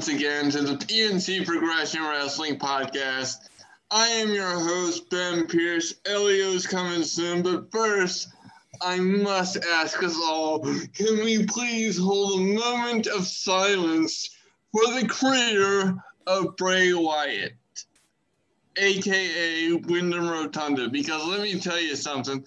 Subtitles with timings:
[0.00, 3.50] once again to the PNC Progression Wrestling Podcast.
[3.90, 5.96] I am your host, Ben Pierce.
[6.06, 8.28] Elio's coming soon, but first,
[8.80, 14.30] I must ask us all can we please hold a moment of silence
[14.72, 15.94] for the creator
[16.26, 17.52] of Bray Wyatt,
[18.78, 20.88] aka Windham Rotunda?
[20.88, 22.42] Because let me tell you something.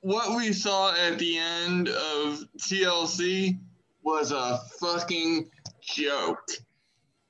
[0.00, 3.60] What we saw at the end of TLC
[4.02, 5.48] was a fucking
[5.94, 6.50] joke.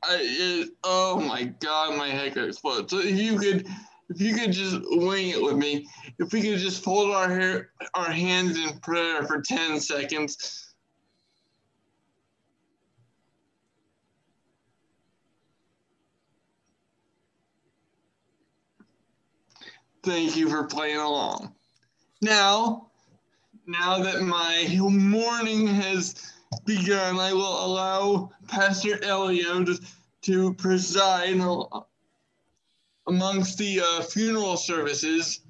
[0.03, 2.55] I, it, oh my god, my head could.
[2.55, 3.67] So if you could,
[4.09, 5.87] if you could just wing it with me,
[6.19, 10.75] if we could just fold our hair, our hands in prayer for ten seconds.
[20.03, 21.55] Thank you for playing along.
[22.23, 22.91] Now,
[23.67, 26.33] now that my morning has
[26.65, 29.79] begun, I will allow Pastor Elio to,
[30.23, 31.41] to preside
[33.07, 35.41] amongst the uh, funeral services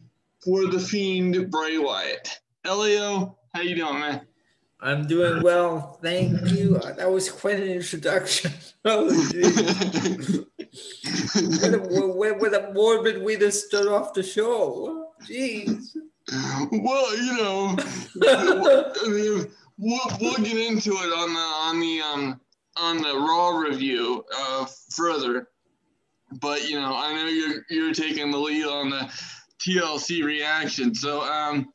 [0.45, 2.41] for the fiend Bray Wyatt.
[2.65, 4.27] Elio, how you doing, man?
[4.83, 6.79] I'm doing well, thank you.
[6.97, 8.53] That was quite an introduction.
[8.83, 9.05] Oh,
[11.35, 15.11] what, a, what, what a morbid way to start off the show.
[15.29, 15.95] Jeez.
[16.73, 17.77] Well, you know,
[18.25, 19.51] I mean,
[19.81, 22.41] we'll, we'll get into it on the on the um
[22.77, 25.49] on the raw review uh further.
[26.41, 29.11] But you know i know you're you're taking the lead on the
[29.59, 30.95] tlc reaction.
[30.95, 31.73] So um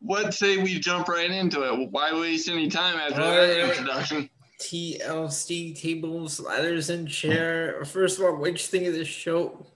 [0.00, 1.90] what say we jump right into it?
[1.90, 3.70] Why waste any time after that right.
[3.70, 4.28] introduction?
[4.60, 7.82] Tlc tables ladders and chair.
[7.84, 9.66] First of all what you think of this show?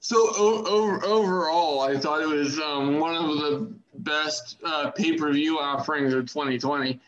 [0.00, 5.58] So o- o- overall i thought it was um, one of the best uh, pay-per-view
[5.58, 7.00] offerings of 2020.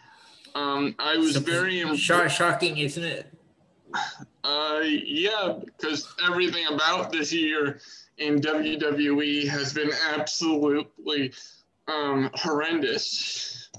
[0.55, 2.37] Um, I was so, very impressed.
[2.37, 3.33] shocking, isn't it?
[4.43, 7.81] Uh, yeah, because everything about this year
[8.19, 11.33] in WWE has been absolutely
[11.89, 13.71] um, horrendous.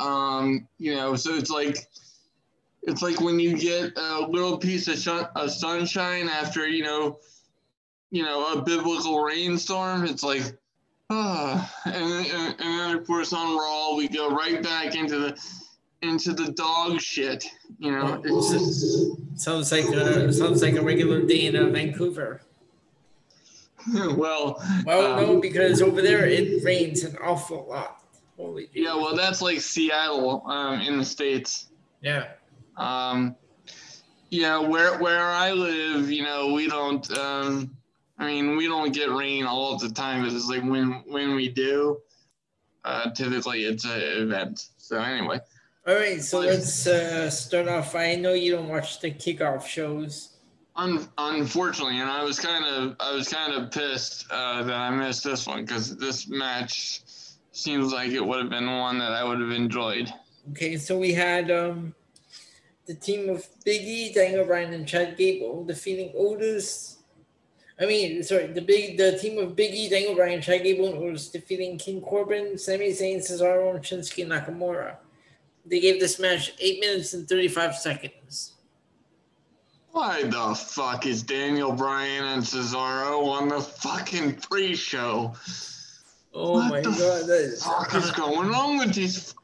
[0.00, 1.76] Um, you know, so it's like
[2.82, 7.18] it's like when you get a little piece of, shun- of sunshine after you know,
[8.10, 10.04] you know, a biblical rainstorm.
[10.04, 10.56] It's like
[11.10, 15.40] and, and, and then of course on Raw we go right back into the
[16.02, 17.44] into the dog shit.
[17.78, 18.22] You know,
[19.34, 22.42] sounds like a sounds like a regular day in uh, Vancouver.
[23.94, 28.02] well, well, um, no, because over there it rains an awful lot.
[28.36, 28.68] Holy.
[28.72, 31.70] Yeah, well, that's like Seattle um, in the states.
[32.02, 32.28] Yeah.
[32.76, 33.34] Um,
[34.30, 37.10] yeah, where where I live, you know, we don't.
[37.16, 37.76] Um,
[38.18, 40.24] I mean, we don't get rain all the time.
[40.24, 41.98] It's like when when we do,
[42.84, 44.66] uh, typically it's an event.
[44.76, 45.40] So anyway.
[45.86, 47.94] All right, so let's uh, start off.
[47.94, 50.36] I know you don't watch the kickoff shows.
[50.76, 54.90] Un- unfortunately, and I was kind of I was kind of pissed uh, that I
[54.90, 57.00] missed this one because this match
[57.52, 60.12] seems like it would have been one that I would have enjoyed.
[60.50, 61.94] Okay, so we had um,
[62.86, 66.97] the team of Biggie, Daniel Bryan, and Chad Gable defeating Otis,
[67.80, 71.78] I mean, sorry, the big the team of Biggie, Daniel Bryan, Chad Gable was defeating
[71.78, 74.96] King Corbin, Sami Zayn, Cesaro, and Shinsuke Nakamura.
[75.64, 78.54] They gave this match eight minutes and thirty five seconds.
[79.92, 85.34] Why the fuck is Daniel Bryan and Cesaro on the fucking pre-show?
[86.34, 87.28] Oh what my god!
[87.28, 89.34] What fuck is going on with these?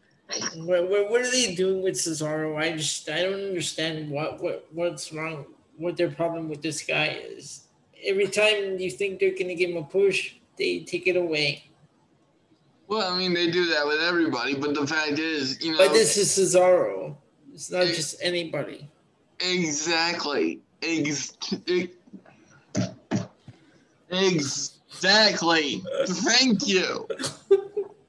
[0.57, 2.57] What, what, what are they doing with Cesaro?
[2.57, 5.47] I just I don't understand what what what's wrong.
[5.77, 7.64] What their problem with this guy is
[8.05, 11.65] every time you think they're going to give him a push, they take it away.
[12.87, 15.79] Well, I mean, they do that with everybody, but the fact is, you know.
[15.79, 17.17] But this is Cesaro.
[17.53, 18.89] It's not ex- just anybody.
[19.41, 20.61] Exactly.
[20.83, 21.37] Ex-
[24.11, 25.83] exactly.
[26.07, 27.09] Thank you.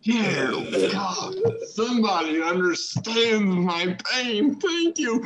[0.04, 1.36] Dear God,
[1.70, 4.54] somebody understands my pain.
[4.60, 5.24] Thank you.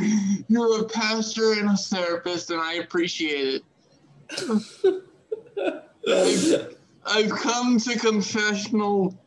[0.47, 3.63] You're a pastor and a therapist, and I appreciate it.
[6.07, 9.17] I've, I've come to confessional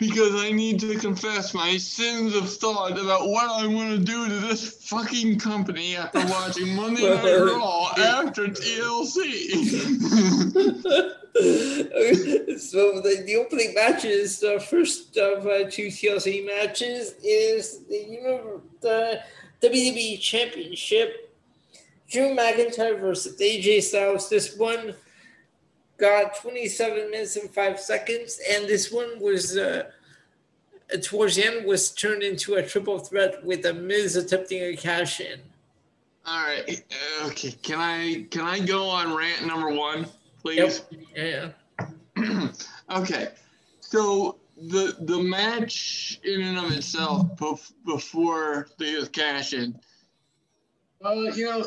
[0.00, 4.28] because I need to confess my sins of thought about what I'm going to do
[4.28, 9.50] to this fucking company after watching Monday Night Raw after TLC.
[12.58, 18.22] so the, the opening matches, the first of uh, two TLC matches, is the, you
[18.22, 19.20] know, the
[19.62, 21.29] WWE Championship
[22.10, 24.28] Drew McIntyre versus AJ Styles.
[24.28, 24.94] This one
[25.96, 29.84] got 27 minutes and five seconds, and this one was uh,
[31.02, 35.20] towards the end was turned into a triple threat with the Miz attempting a cash
[35.20, 35.38] in.
[36.26, 36.82] All right.
[37.26, 37.52] Okay.
[37.62, 40.06] Can I can I go on rant number one,
[40.42, 40.82] please?
[41.14, 41.52] Yep.
[42.16, 42.48] Yeah.
[42.90, 43.28] okay.
[43.80, 47.28] So the the match in and of itself
[47.86, 49.78] before the cash in,
[51.04, 51.66] uh, you know,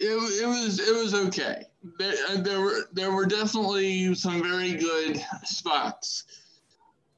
[0.00, 1.64] it, it was it was okay.
[1.98, 6.24] There, uh, there were there were definitely some very good spots.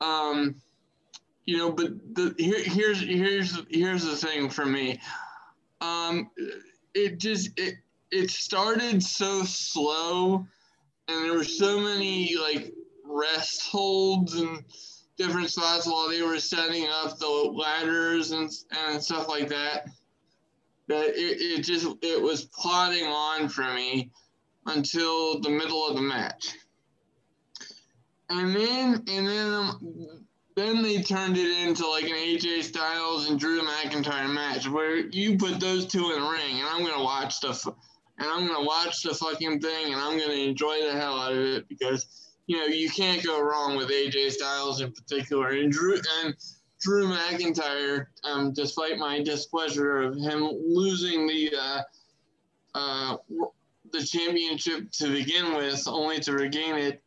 [0.00, 0.56] Um,
[1.44, 5.00] you know, but the here here's here's here's the thing for me.
[5.80, 6.30] Um,
[6.94, 7.76] it just it
[8.10, 10.46] it started so slow,
[11.08, 12.72] and there were so many like
[13.04, 14.64] rest holds and
[15.16, 19.86] different spots while they were setting up the ladders and and stuff like that.
[20.90, 24.10] That it, it just it was plodding on for me
[24.66, 26.54] until the middle of the match.
[28.28, 30.26] And then and then um,
[30.56, 35.38] then they turned it into like an AJ Styles and Drew McIntyre match where you
[35.38, 37.72] put those two in the ring and I'm gonna watch the
[38.18, 41.38] and I'm gonna watch the fucking thing and I'm gonna enjoy the hell out of
[41.38, 45.50] it because you know, you can't go wrong with AJ Styles in particular.
[45.50, 46.34] And Drew and
[46.80, 51.82] Drew McIntyre, um, despite my displeasure of him losing the uh,
[52.74, 53.16] uh,
[53.92, 57.02] the championship to begin with, only to regain it,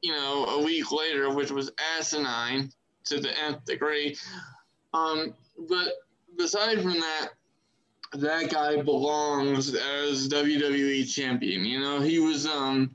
[0.00, 2.72] you know, a week later, which was asinine
[3.04, 4.16] to the nth degree.
[4.94, 5.34] Um,
[5.68, 5.88] but
[6.42, 7.28] aside from that,
[8.14, 11.64] that guy belongs as WWE champion.
[11.64, 12.94] You know, he was um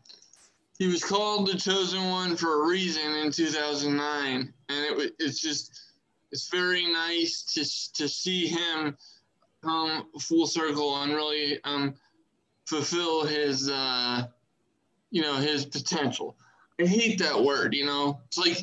[0.78, 5.87] he was called the chosen one for a reason in 2009 and it it's just
[6.32, 8.98] it's very nice to to see him
[9.64, 11.94] come full circle and really um
[12.66, 14.28] fulfill his uh
[15.10, 16.36] you know his potential.
[16.80, 18.20] I hate that word you know?
[18.28, 18.58] It's like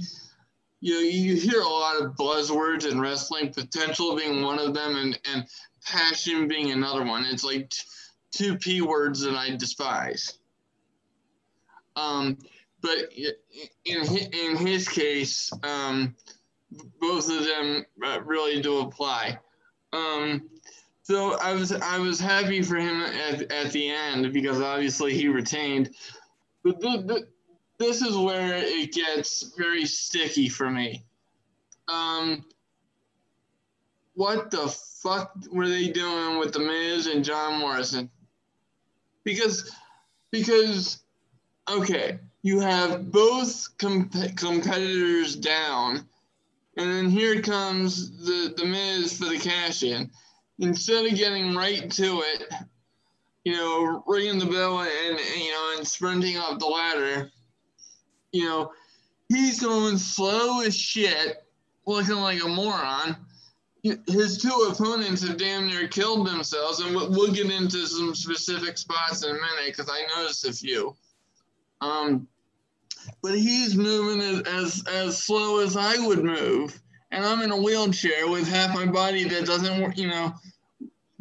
[0.81, 4.97] you know you hear a lot of buzzwords in wrestling potential being one of them
[4.97, 5.45] and and
[5.85, 7.25] passion being another one.
[7.25, 7.83] It's like t-
[8.31, 10.39] two p words that i despise.
[11.97, 12.39] Um,
[12.81, 16.15] but in in his case, um,
[17.01, 19.39] both of them uh, really do apply.
[19.93, 20.49] Um,
[21.03, 25.29] so I was I was happy for him at, at the end because obviously he
[25.29, 25.91] retained.
[26.63, 26.81] But
[27.79, 31.05] this is where it gets very sticky for me.
[31.89, 32.45] Um,
[34.15, 38.11] what the fuck were they doing with the Miz and John Morrison?
[39.25, 39.71] Because
[40.31, 41.03] because
[41.71, 46.09] okay, you have both comp- competitors down,
[46.77, 50.11] and then here comes the, the Miz for the cash in.
[50.59, 52.53] Instead of getting right to it,
[53.45, 57.31] you know, ringing the bell and, you know, and sprinting up the ladder,
[58.33, 58.73] you know,
[59.29, 61.45] he's going slow as shit,
[61.87, 63.17] looking like a moron.
[63.83, 69.23] His two opponents have damn near killed themselves, and we'll get into some specific spots
[69.23, 70.97] in a minute because I noticed a few.
[71.83, 72.27] Um,
[73.23, 76.81] but he's moving as, as, as slow as I would move.
[77.11, 80.35] And I'm in a wheelchair with half my body that doesn't work, you know,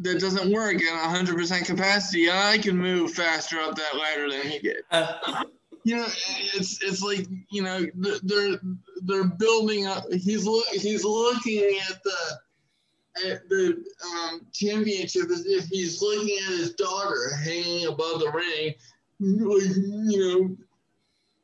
[0.00, 2.30] that doesn't work at 100% capacity.
[2.30, 4.78] I can move faster up that ladder than he did.
[4.90, 5.44] Uh,
[5.84, 6.06] you know,
[6.54, 7.84] it's it's like you know
[8.22, 8.58] they're
[9.02, 10.04] they're building up.
[10.10, 16.52] He's look he's looking at the at the um, championship as if he's looking at
[16.52, 18.74] his daughter hanging above the ring,
[19.20, 19.76] like,
[20.10, 20.56] you know,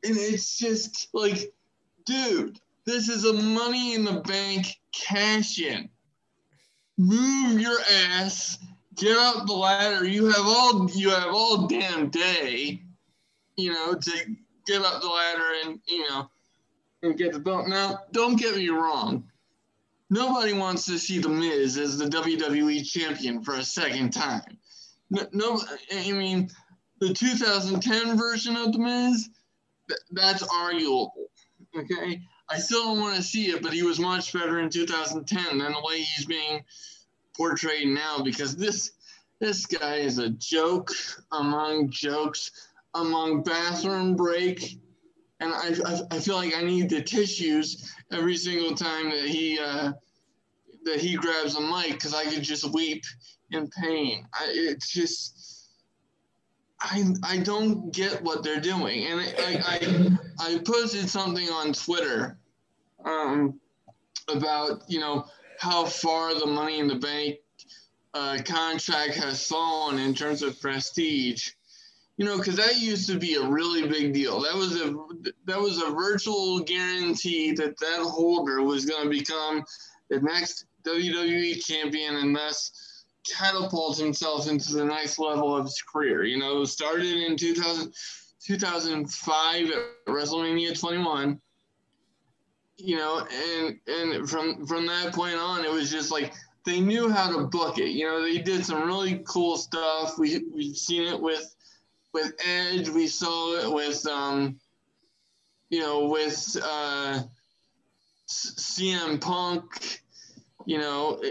[0.03, 1.53] and it's just like,
[2.05, 5.89] dude, this is a money in the bank cash in.
[6.97, 8.57] Move your ass,
[8.95, 10.05] get up the ladder.
[10.05, 12.81] You have all you have all damn day,
[13.57, 14.35] you know, to
[14.67, 16.29] get up the ladder and you know
[17.03, 17.67] and get the belt.
[17.67, 19.23] Now, don't get me wrong.
[20.09, 24.57] Nobody wants to see the Miz as the WWE champion for a second time.
[25.09, 25.61] No, no
[25.93, 26.49] I mean,
[26.99, 29.29] the 2010 version of The Miz,
[30.11, 31.13] that's arguable.
[31.75, 32.21] Okay.
[32.49, 35.71] I still don't want to see it, but he was much better in 2010 than
[35.71, 36.63] the way he's being
[37.35, 38.91] portrayed now because this
[39.39, 40.91] this guy is a joke
[41.31, 42.51] among jokes,
[42.93, 44.77] among bathroom break.
[45.39, 49.57] And I, I, I feel like I need the tissues every single time that he
[49.57, 49.93] uh,
[50.83, 53.03] that he grabs a mic because I could just weep
[53.51, 54.27] in pain.
[54.33, 55.60] I, it's just
[56.81, 59.05] I, I don't get what they're doing.
[59.05, 62.37] And I, I, I posted something on Twitter
[63.05, 63.59] um,
[64.27, 65.25] about, you know,
[65.59, 67.37] how far the money in the bank
[68.13, 71.51] uh, contract has fallen in terms of prestige.
[72.17, 74.41] you know, because that used to be a really big deal.
[74.41, 74.93] That was a
[75.45, 79.63] that was a virtual guarantee that that holder was going to become
[80.09, 82.90] the next WWE champion and thus
[83.29, 86.23] catapult himself into the next level of his career.
[86.23, 87.93] You know, started in 2000,
[88.43, 89.75] 2005 at
[90.07, 91.39] WrestleMania 21.
[92.77, 96.33] You know, and and from from that point on, it was just like
[96.65, 97.89] they knew how to book it.
[97.89, 100.17] You know, they did some really cool stuff.
[100.17, 101.55] We we've seen it with
[102.13, 102.89] with Edge.
[102.89, 104.59] We saw it with um,
[105.69, 107.21] you know, with uh,
[108.27, 110.01] CM Punk.
[110.65, 111.21] You know,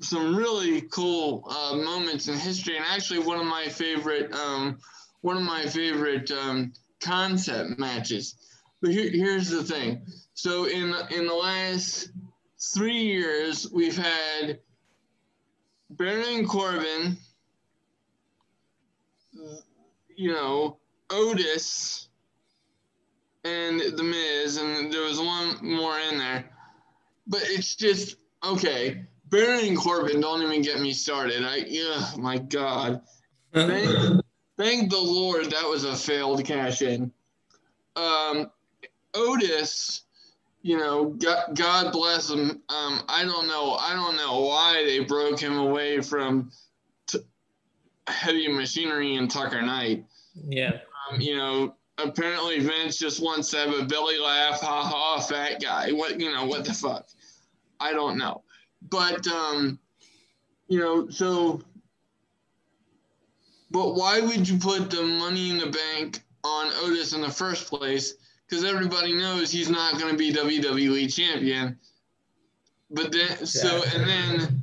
[0.00, 4.78] some really cool uh, moments in history, and actually one of my favorite um,
[5.22, 8.36] one of my favorite um, concept matches.
[8.80, 10.02] But here, here's the thing.
[10.34, 12.10] So in in the last
[12.74, 14.60] three years, we've had
[15.90, 17.16] Baron Corbin,
[20.16, 20.78] you know,
[21.10, 22.08] Otis,
[23.44, 26.50] and The Miz, and there was one more in there.
[27.26, 29.04] But it's just okay.
[29.28, 31.42] Baron Corbin, don't even get me started.
[31.44, 33.00] I, yeah, my God.
[33.52, 34.22] thank,
[34.56, 37.12] thank the Lord that was a failed cash in.
[37.96, 38.50] Um,
[39.14, 40.02] Otis,
[40.62, 42.62] you know, God, God bless him.
[42.68, 43.74] Um, I don't know.
[43.74, 46.50] I don't know why they broke him away from
[47.06, 47.20] t-
[48.06, 50.04] heavy machinery and Tucker Knight.
[50.34, 50.78] Yeah.
[51.10, 55.62] Um, you know, apparently Vince just wants to have a belly laugh, ha ha, fat
[55.62, 55.92] guy.
[55.92, 56.44] What you know?
[56.46, 57.06] What the fuck?
[57.80, 58.42] I don't know.
[58.82, 59.78] But um,
[60.68, 61.62] you know, so.
[63.70, 67.68] But why would you put the money in the bank on Otis in the first
[67.68, 68.14] place?
[68.48, 71.76] Because everybody knows he's not going to be WWE champion.
[72.90, 74.62] But then, so and then,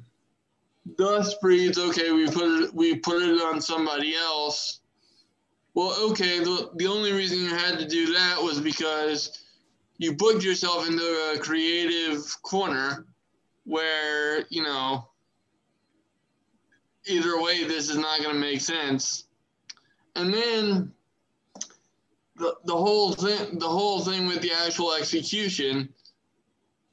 [0.97, 1.77] thus breeds.
[1.77, 2.73] Okay, we put it.
[2.73, 4.79] We put it on somebody else
[5.73, 9.43] well, okay, the, the only reason you had to do that was because
[9.97, 11.03] you booked yourself into
[11.33, 13.07] a creative corner
[13.65, 15.07] where, you know,
[17.05, 19.25] either way, this is not going to make sense.
[20.15, 20.91] And then
[22.37, 25.89] the, the whole thing, the whole thing with the actual execution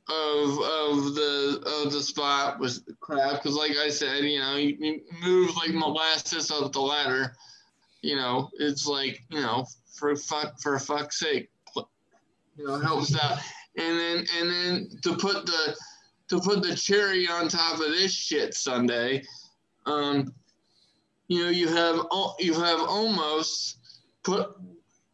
[0.09, 3.35] of of the of the spot was crap.
[3.35, 7.37] Because, like I said, you know, you, you move like molasses up the ladder
[8.03, 11.51] you know, it's like, you know, for fuck for fuck's sake,
[12.57, 13.39] you know, helps out.
[13.77, 15.77] And then and then to put the
[16.31, 19.23] to put the cherry on top of this shit Sunday,
[19.87, 20.33] um,
[21.29, 22.07] you know, you have
[22.39, 23.79] you have almost
[24.23, 24.57] put,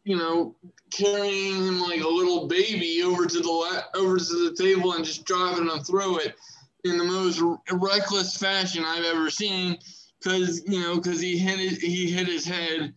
[0.03, 0.55] you know,
[0.91, 5.25] carrying him like a little baby over to the over to the table and just
[5.25, 6.35] dropping him through it
[6.83, 9.77] in the most reckless fashion I've ever seen
[10.19, 12.93] because you know because he hit his, he hit his head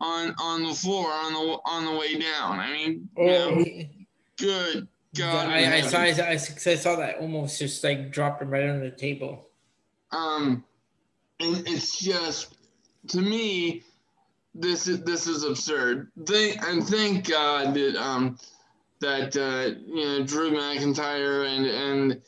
[0.00, 2.58] on on the floor on the on the way down.
[2.58, 3.64] I mean, oh, know,
[4.38, 5.48] good God!
[5.48, 8.90] I, I saw I, I, saw that Morrison just like dropped him right on the
[8.90, 9.48] table.
[10.10, 10.64] Um,
[11.40, 12.54] and it's just
[13.08, 13.82] to me,
[14.54, 16.10] this is this is absurd.
[16.26, 18.38] Thank and thank God that um
[19.00, 22.22] that uh, you know Drew McIntyre and and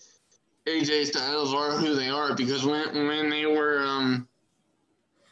[0.67, 4.29] AJ Styles are who they are because when when they were um,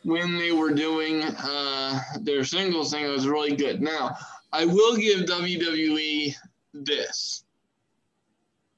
[0.05, 3.83] when they were doing uh, their singles thing, it was really good.
[3.83, 4.17] Now,
[4.53, 6.35] I will give WWE
[6.73, 7.44] this.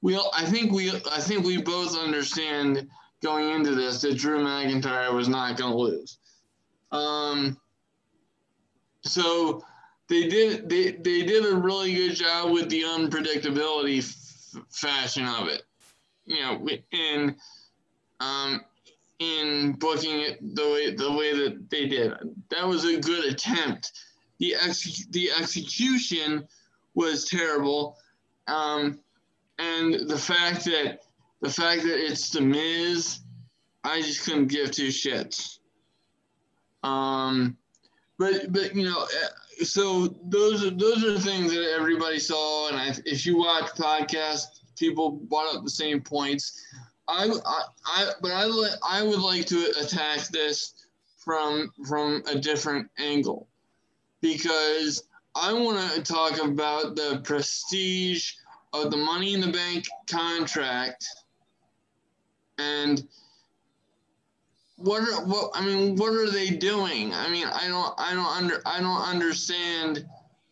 [0.07, 2.89] We, I think we, I think we both understand
[3.23, 6.19] going into this that Drew McIntyre was not going to lose.
[6.93, 7.59] Um,
[9.03, 9.65] so
[10.09, 15.49] they did, they, they did a really good job with the unpredictability f- fashion of
[15.49, 15.63] it
[16.27, 17.37] you know, in
[18.21, 18.61] um,
[19.19, 22.13] in booking it the way the way that they did.
[22.51, 23.93] That was a good attempt.
[24.39, 26.47] The ex- the execution
[26.95, 27.97] was terrible,
[28.47, 29.01] um,
[29.59, 31.01] and the fact that
[31.43, 33.21] the fact that it's the Miz,
[33.85, 35.59] I just couldn't give two shits.
[36.83, 37.57] Um,
[38.19, 42.77] but but you know, eh, so those are those are things that everybody saw, and
[42.77, 46.63] I, if you watch podcasts people brought up the same points.
[47.09, 48.49] I, I, I but I,
[48.89, 50.87] I would like to attack this
[51.19, 53.49] from from a different angle
[54.21, 58.33] because I want to talk about the prestige
[58.83, 61.07] of the Money in the Bank contract
[62.59, 63.07] and
[64.77, 67.15] what are what I mean what are they doing?
[67.15, 70.07] I mean I don't I don't under I don't understand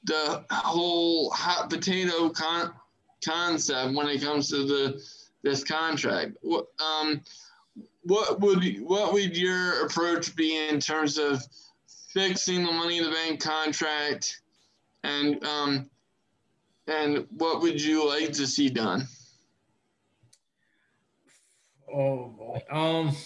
[0.05, 2.73] the whole hot potato con
[3.25, 5.03] concept when it comes to the
[5.43, 6.37] this contract.
[6.41, 7.21] What um,
[8.03, 11.43] what would what would your approach be in terms of
[12.13, 14.41] fixing the Money in the Bank contract,
[15.03, 15.91] and um,
[16.87, 19.07] and what would you like to see done?
[21.93, 22.63] Oh boy.
[22.71, 23.17] Um.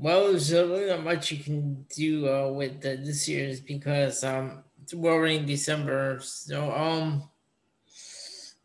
[0.00, 4.62] Well, there's really not much you can do uh, with the, this year's because um
[4.94, 7.28] we're already in December, so um.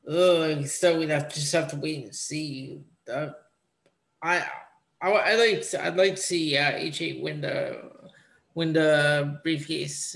[0.08, 2.82] Ugh, so we'd have just have to wait and see.
[3.12, 3.30] Uh,
[4.22, 4.46] I,
[5.02, 7.93] I I like I'd like to see uh, AJ win the
[8.56, 10.16] win the briefcase.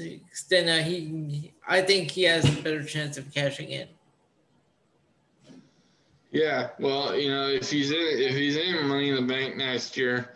[0.50, 3.88] Then uh, he, I think he has a better chance of cashing in.
[6.32, 9.96] Yeah, well, you know, if he's in if he's in Money in the Bank next
[9.96, 10.34] year,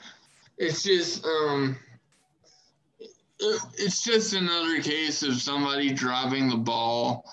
[0.58, 1.78] it's just um,
[3.40, 7.30] it's just another case of somebody dropping the ball,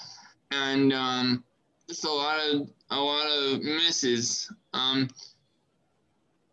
[0.51, 1.45] and um,
[1.89, 4.53] just a lot of a lot of misses.
[4.75, 5.09] Um,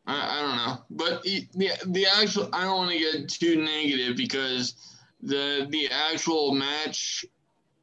[0.07, 4.15] I, I don't know, but the the actual I don't want to get too negative
[4.15, 4.75] because
[5.21, 7.25] the the actual match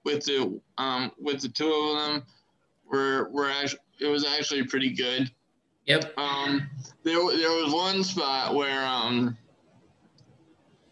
[0.04, 2.22] with the um with the two of them
[2.84, 5.30] were were actually it was actually pretty good.
[5.86, 6.16] Yep.
[6.16, 6.70] Um,
[7.02, 9.36] there there was one spot where um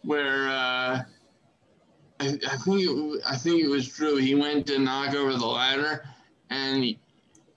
[0.03, 1.01] where uh
[2.19, 4.17] I, I think it, I think it was Drew.
[4.17, 6.07] He went to knock over the ladder,
[6.49, 6.95] and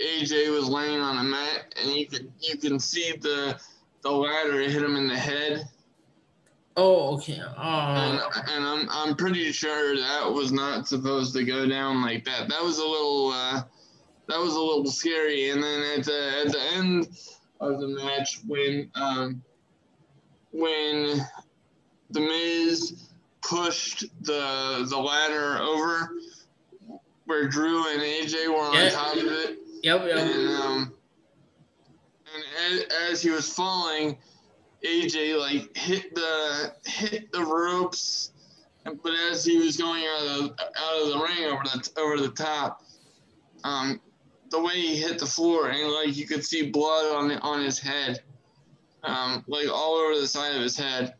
[0.00, 3.58] AJ was laying on a mat, and you could you can see the
[4.02, 5.68] the ladder hit him in the head.
[6.76, 7.40] Oh, okay.
[7.40, 12.24] Uh, and, and I'm I'm pretty sure that was not supposed to go down like
[12.24, 12.48] that.
[12.48, 13.62] That was a little uh,
[14.28, 15.50] that was a little scary.
[15.50, 17.08] And then at the at the end
[17.60, 19.42] of the match, when um,
[20.50, 21.20] when
[22.10, 23.08] the Miz
[23.42, 26.10] pushed the the ladder over
[27.26, 28.90] where Drew and AJ were on Yeah.
[28.90, 30.16] top of it, yep, yep.
[30.16, 30.94] and um,
[32.34, 34.16] and as, as he was falling,
[34.84, 38.32] AJ like hit the hit the ropes,
[38.84, 42.18] but as he was going out of the, out of the ring over the over
[42.18, 42.82] the top,
[43.64, 44.00] um,
[44.50, 47.78] the way he hit the floor and like you could see blood on on his
[47.78, 48.22] head,
[49.02, 51.14] um, like all over the side of his head.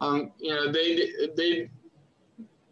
[0.00, 1.70] Um, you know they they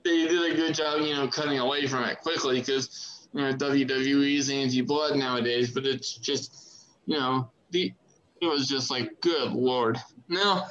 [0.04, 3.52] they did a good job, you know, cutting away from it quickly because you know
[3.52, 7.92] WWE's anti-blood nowadays, but it's just you know the
[8.40, 9.98] it was just like good lord.
[10.28, 10.66] Now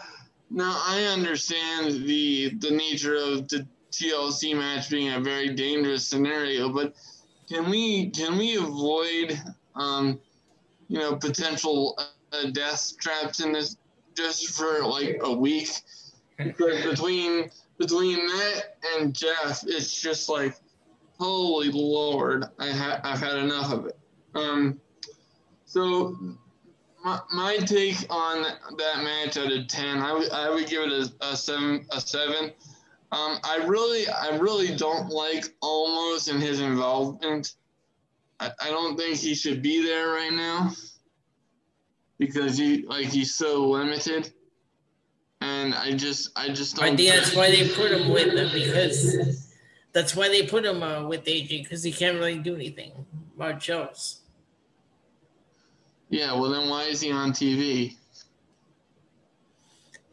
[0.50, 6.70] now I understand the the nature of the TLC match being a very dangerous scenario,
[6.70, 6.93] but
[7.50, 9.39] can we can we avoid
[9.76, 10.20] um
[10.88, 13.78] you know potential uh, death traps in this
[14.15, 15.70] just for like a week?
[16.38, 20.56] Because between between that and Jeff, it's just like,
[21.20, 23.98] holy lord, I ha- I've had enough of it.
[24.36, 24.80] Um,
[25.66, 26.16] so
[27.04, 28.44] my, my take on
[28.78, 30.14] that match out of ten, I
[30.50, 32.52] would give it a, a seven a seven.
[33.12, 37.54] Um, I really I really don't like Morrison's involvement.
[38.40, 40.72] I, I don't think he should be there right now
[42.20, 44.34] because he like he's so limited.
[45.42, 49.47] And I just I just don't I that's why they put him with them because
[49.98, 52.92] that's why they put him uh, with AJ because he can't really do anything
[53.36, 54.22] much else.
[56.10, 57.96] Yeah, well then why is he on TV?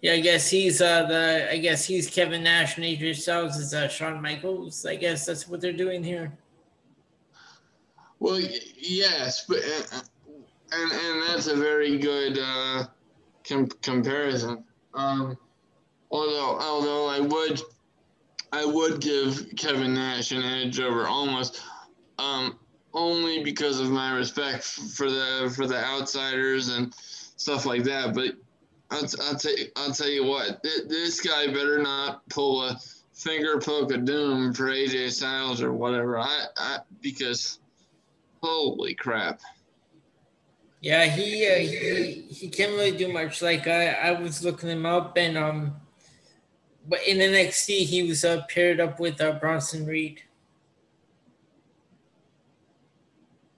[0.01, 3.75] Yeah, I guess he's uh the I guess he's Kevin Nash and AJ Styles is
[3.75, 4.87] uh, Shawn Michaels.
[4.87, 6.33] I guess that's what they're doing here.
[8.21, 10.01] Well, y- yes, but uh,
[10.73, 12.85] and and that's a very good uh,
[13.47, 14.65] com- comparison.
[14.95, 15.37] Um,
[16.11, 17.61] although although I would
[18.55, 21.61] I would give Kevin Nash an edge over Morrison
[22.21, 22.57] um,
[22.93, 28.15] only because of my respect for the for the outsiders and stuff like that.
[28.15, 28.37] But
[28.93, 32.79] I'll, I'll tell you, I'll tell you what th- this guy better not pull a
[33.13, 36.21] finger poke of doom for AJ Styles or whatever.
[36.21, 37.59] I, I because
[38.41, 39.41] holy crap.
[40.81, 43.43] Yeah, he uh, he he can't really do much.
[43.43, 45.75] Like I I was looking him up and um,
[46.89, 50.21] but in NXT he was uh, paired up with uh, Bronson Reed.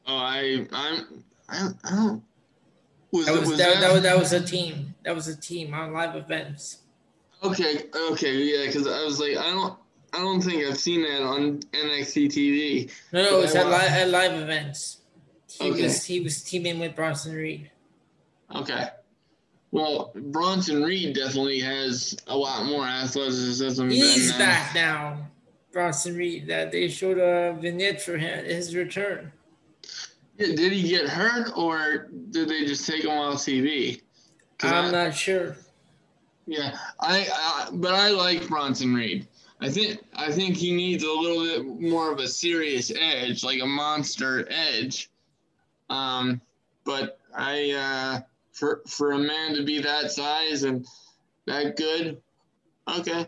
[0.06, 2.22] Oh, I I'm I, I don't.
[3.12, 4.94] Was, That was, was that, that, that, was that was a team.
[5.04, 6.78] That was a team on live events.
[7.42, 7.84] okay?
[8.10, 9.78] Okay, yeah, because I was like, I don't,
[10.12, 12.90] I don't think I've seen that on NXT TV.
[13.12, 14.98] No, no, it was at, li- at live events.
[15.48, 15.82] He Okay.
[15.84, 17.70] was he was teaming with Bronson Reed.
[18.54, 18.88] Okay.
[19.76, 24.40] Well, Bronson Reed definitely has a lot more athleticism He's than.
[24.40, 25.26] uh, back now.
[25.70, 26.46] Bronson Reed.
[26.46, 29.30] That they showed a vignette for him his return.
[30.38, 34.00] Did he get hurt or did they just take him off TV?
[34.62, 35.56] I'm I- not sure.
[36.46, 39.28] Yeah, I, I but I like Bronson Reed.
[39.60, 43.60] I think I think he needs a little bit more of a serious edge, like
[43.60, 45.10] a monster edge.
[45.90, 46.40] Um,
[46.84, 48.20] but I uh,
[48.56, 50.86] for for a man to be that size and
[51.46, 52.20] that good,
[52.88, 53.26] okay,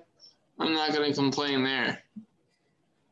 [0.58, 2.02] I'm not gonna complain there.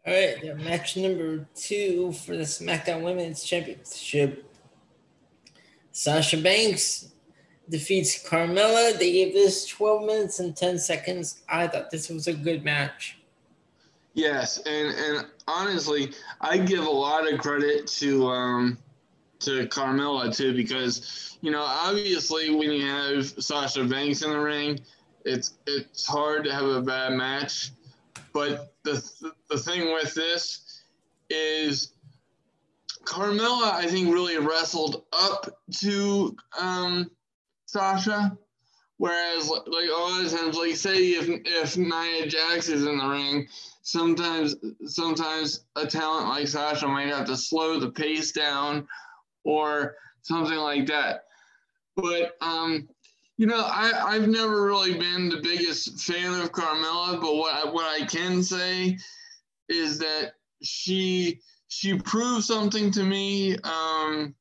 [0.06, 4.44] All right, match number two for the SmackDown Women's Championship.
[5.92, 7.12] Sasha Banks
[7.68, 8.98] defeats Carmella.
[8.98, 11.42] They gave this 12 minutes and 10 seconds.
[11.48, 13.18] I thought this was a good match.
[14.14, 18.78] Yes, and and honestly, I give a lot of credit to um
[19.40, 24.80] to Carmella too because you know obviously when you have Sasha Banks in the ring,
[25.24, 27.70] it's it's hard to have a bad match,
[28.32, 29.02] but the
[29.48, 30.82] the thing with this
[31.28, 31.92] is
[33.04, 37.10] Carmella I think really wrestled up to um
[37.66, 38.36] Sasha.
[38.98, 43.06] Whereas, like a lot of times, like say if if Nia Jax is in the
[43.06, 43.46] ring,
[43.82, 48.88] sometimes sometimes a talent like Sasha might have to slow the pace down,
[49.46, 51.24] or something like that.
[51.96, 52.88] But um,
[53.38, 57.70] you know, I I've never really been the biggest fan of Carmella, but what I,
[57.70, 58.98] what I can say
[59.68, 60.32] is that
[60.62, 64.34] she she proved something to me um,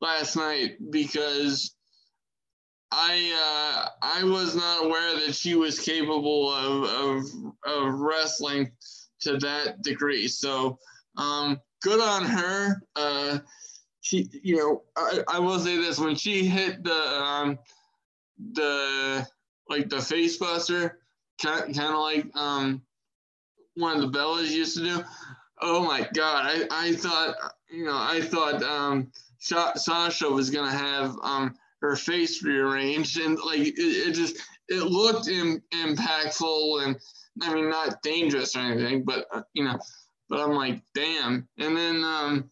[0.00, 1.74] last night because
[2.90, 7.24] I uh, I was not aware that she was capable of, of,
[7.66, 8.70] of wrestling
[9.20, 10.28] to that degree.
[10.28, 10.78] So
[11.16, 12.80] um, good on her.
[12.94, 13.38] Uh,
[14.04, 17.58] she, you know, I, I will say this: when she hit the um,
[18.52, 19.26] the
[19.70, 20.98] like the face buster,
[21.42, 22.82] kind of like um,
[23.76, 25.04] one of the Bellas used to do.
[25.62, 26.44] Oh my God!
[26.44, 27.34] I, I thought
[27.70, 33.60] you know I thought um, Sasha was gonna have um, her face rearranged and like
[33.60, 34.36] it, it just
[34.68, 36.96] it looked Im- impactful and
[37.40, 39.78] I mean not dangerous or anything, but uh, you know,
[40.28, 41.48] but I'm like, damn.
[41.56, 42.50] And then um,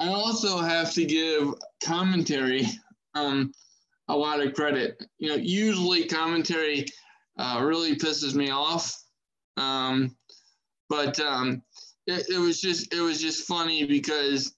[0.00, 2.66] I also have to give commentary
[3.14, 3.52] um,
[4.08, 5.02] a lot of credit.
[5.18, 6.86] You know, usually commentary
[7.38, 8.96] uh, really pisses me off,
[9.56, 10.16] um,
[10.88, 11.62] but um,
[12.06, 14.54] it, it was just it was just funny because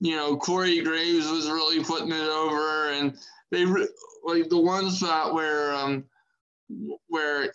[0.00, 3.16] you know Corey Graves was really putting it over and
[3.50, 3.88] they re-
[4.24, 6.04] like the one spot where um
[7.08, 7.52] where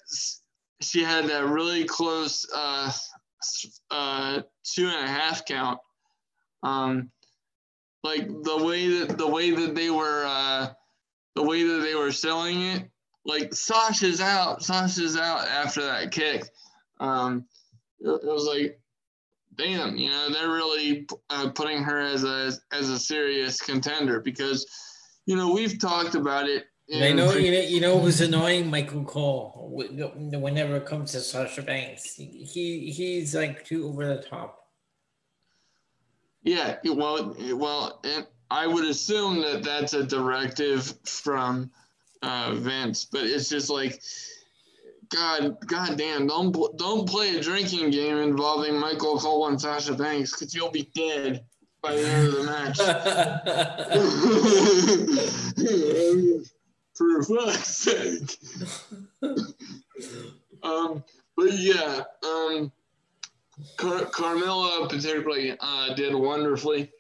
[0.82, 2.92] she had that really close uh
[3.90, 5.80] uh two and a half count
[6.64, 7.12] um
[8.04, 10.70] like the way that the way that they were uh
[11.36, 12.90] the way that they were selling it
[13.26, 16.44] like Sasha's out Sasha's out after that kick
[17.00, 17.46] um
[18.00, 18.80] it, it was like
[19.56, 24.66] damn you know they're really uh, putting her as a as a serious contender because
[25.26, 26.66] you know, we've talked about it.
[26.94, 31.62] I know you know you know who's annoying Michael Cole whenever it comes to Sasha
[31.62, 32.16] Banks.
[32.16, 34.61] He he's like too over the top.
[36.44, 41.72] Yeah, well, well, and I would assume that that's a directive from
[42.24, 44.02] uh, Vince, but it's just like,
[45.10, 50.32] God, God damn, don't don't play a drinking game involving Michael Cole and Sasha Banks
[50.32, 51.46] because you'll be dead
[51.82, 52.78] by the end of the match.
[56.96, 58.38] For fuck's sake.
[60.64, 61.04] um,
[61.36, 62.72] but yeah, um,
[63.78, 66.92] Car- Carmella particularly uh, did wonderfully.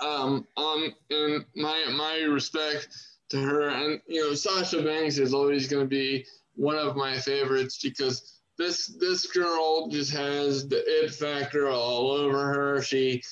[0.00, 2.88] Um, um, in my my respect
[3.30, 7.18] to her, and you know, Sasha Banks is always going to be one of my
[7.18, 12.82] favorites because this this girl just has the it factor all over her.
[12.82, 13.22] She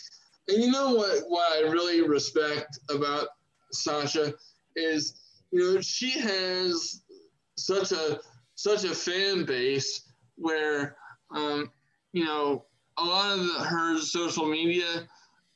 [0.48, 1.22] and you know what?
[1.28, 3.28] What I really respect about
[3.72, 4.34] Sasha
[4.76, 5.14] is,
[5.50, 7.02] you know, she has
[7.56, 8.20] such a
[8.54, 10.96] such a fan base where,
[11.34, 11.70] um,
[12.16, 12.64] you know,
[12.96, 15.06] a lot of her social media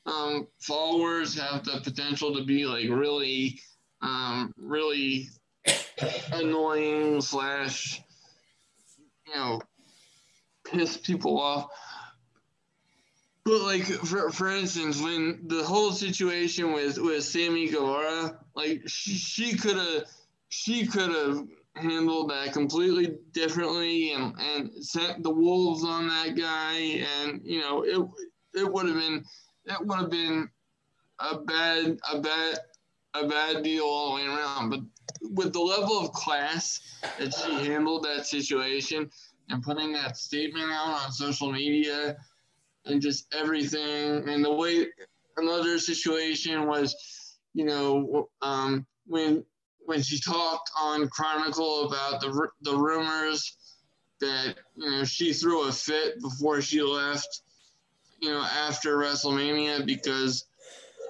[0.05, 3.59] um, followers have the potential to be like really,
[4.03, 5.31] um, really
[6.33, 8.03] annoying slash,
[9.27, 9.63] you know,
[10.67, 11.71] piss people off.
[13.47, 19.57] But like for for instance, when the whole situation with with Sammy Guevara, like she
[19.57, 20.05] could have
[20.51, 27.03] she could have handled that completely differently and and sent the wolves on that guy,
[27.23, 29.25] and you know it it would have been
[29.67, 30.49] it would have been
[31.21, 32.59] a bad a bad
[33.15, 34.71] a bad deal all the way around.
[34.71, 34.81] But
[35.23, 36.81] with the level of class
[37.19, 39.11] that she handled that situation
[39.49, 42.17] and putting that statement out on social media
[42.87, 44.29] and just everything.
[44.29, 44.87] And the way
[45.37, 46.95] another situation was,
[47.53, 49.45] you know, um, when
[49.91, 53.57] when she talked on Chronicle about the the rumors
[54.21, 57.43] that you know she threw a fit before she left.
[58.21, 60.45] You know, after WrestleMania because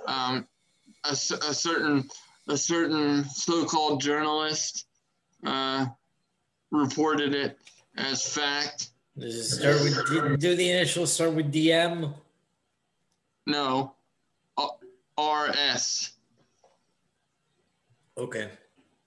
[0.07, 0.47] um,
[1.05, 2.09] a, a certain
[2.49, 4.87] a certain so-called journalist
[5.45, 5.85] uh,
[6.71, 7.59] reported it
[7.99, 8.89] as fact.
[9.29, 12.15] Start with do the initial start with DM?
[13.47, 13.93] No,
[15.19, 16.13] RS.
[18.17, 18.49] Okay.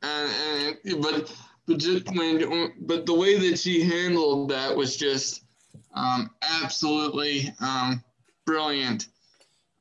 [0.03, 1.33] And, and but
[1.65, 5.43] but just when but the way that she handled that was just
[5.93, 8.03] um, absolutely um,
[8.45, 9.07] brilliant.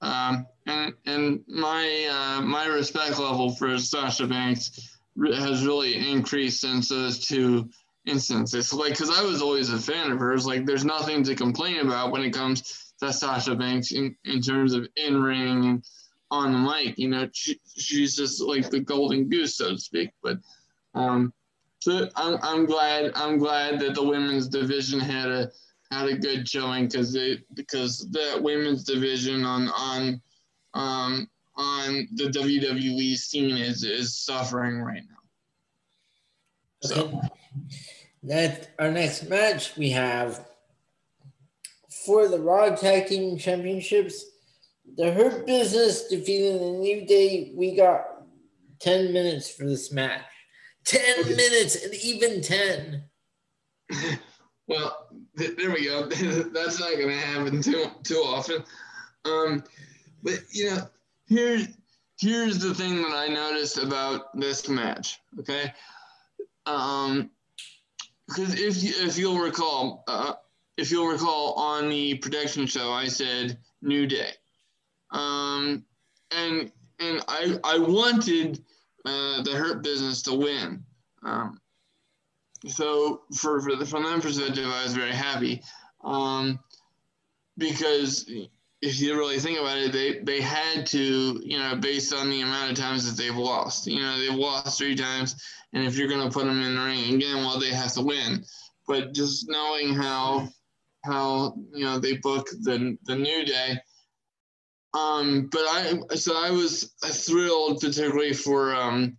[0.00, 6.88] Um, and and my uh, my respect level for Sasha Banks has really increased since
[6.88, 7.68] those two
[8.06, 8.72] instances.
[8.72, 10.46] Like, because I was always a fan of hers.
[10.46, 14.74] Like, there's nothing to complain about when it comes to Sasha Banks in, in terms
[14.74, 15.82] of in ring
[16.32, 16.98] on the mic.
[16.98, 20.10] You know, she, she's just like the golden goose, so to speak.
[20.22, 20.38] But
[20.94, 21.32] um,
[21.80, 25.50] so I'm, I'm glad I'm glad that the women's division had a
[25.90, 30.22] had a good showing because they because that women's division on on
[30.74, 36.88] um, on the WWE scene is is suffering right now.
[36.88, 37.28] So okay.
[38.24, 40.48] that our next match we have
[42.06, 44.24] for the Raw Tag Team Championships,
[44.96, 47.52] the Hurt Business defeating the New Day.
[47.54, 48.04] We got
[48.78, 50.22] ten minutes for this match.
[50.84, 53.04] Ten minutes and even ten.
[54.66, 56.06] well, th- there we go.
[56.08, 58.64] That's not going to happen too too often.
[59.24, 59.64] Um,
[60.22, 60.88] but you know,
[61.26, 61.68] here's
[62.18, 65.20] here's the thing that I noticed about this match.
[65.38, 65.72] Okay,
[66.66, 67.30] um,
[68.28, 70.34] because if you, if you'll recall, uh,
[70.76, 74.30] if you'll recall on the production show, I said New Day,
[75.12, 75.84] um,
[76.30, 78.62] and and I I wanted
[79.04, 80.84] uh, the Hurt Business to win.
[81.24, 81.60] Um,
[82.68, 85.62] so for, for the, from that perspective, I was very happy
[86.04, 86.60] um,
[87.58, 88.30] because
[88.82, 92.40] if you really think about it, they, they had to, you know, based on the
[92.40, 93.86] amount of times that they've lost.
[93.86, 95.36] You know, they've lost three times,
[95.72, 98.02] and if you're going to put them in the ring again, well, they have to
[98.02, 98.44] win.
[98.86, 100.48] But just knowing how
[101.04, 103.78] how you know they book the the new day.
[104.94, 109.16] Um, but I so I was thrilled, particularly for um,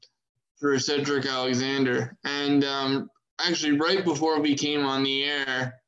[0.60, 3.10] for Cedric Alexander, and um,
[3.40, 5.82] actually right before we came on the air,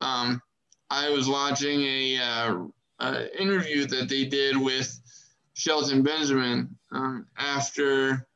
[0.00, 0.40] um,
[0.88, 2.56] I was watching a uh,
[2.98, 4.98] uh, interview that they did with
[5.54, 8.26] Shelton Benjamin um, after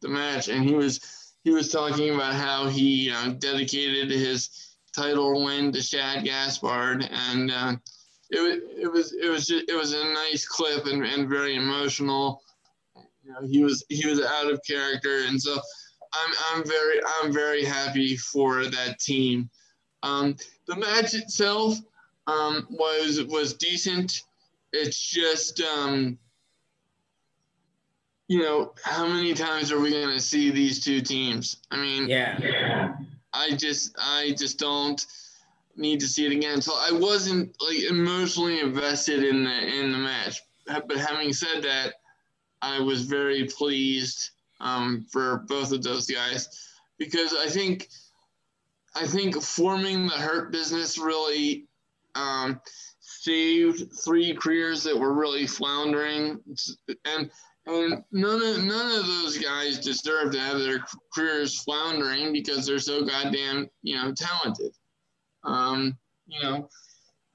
[0.00, 5.44] the match, and he was he was talking about how he know, dedicated his title
[5.44, 7.76] win to Shad Gaspard, and uh,
[8.30, 12.42] it, it was it was just, it was a nice clip and, and very emotional.
[13.24, 15.58] You know, he was he was out of character, and so
[16.12, 19.50] I'm I'm very I'm very happy for that team.
[20.02, 20.36] Um,
[20.66, 21.78] the match itself,
[22.26, 24.22] um, was was decent.
[24.72, 26.18] It's just um,
[28.28, 31.56] you know how many times are we going to see these two teams?
[31.70, 32.96] I mean, yeah.
[33.32, 35.04] I just I just don't
[35.78, 36.60] need to see it again.
[36.60, 40.40] So I wasn't like emotionally invested in the in the match.
[40.66, 41.94] But having said that,
[42.60, 46.48] I was very pleased um, for both of those guys
[46.98, 47.88] because I think
[48.94, 51.66] I think forming the hurt business really
[52.14, 52.60] um,
[53.00, 56.40] saved three careers that were really floundering,
[57.04, 57.30] and
[57.66, 62.78] and none of none of those guys deserve to have their careers floundering because they're
[62.78, 64.72] so goddamn you know talented.
[65.48, 66.68] Um, you know,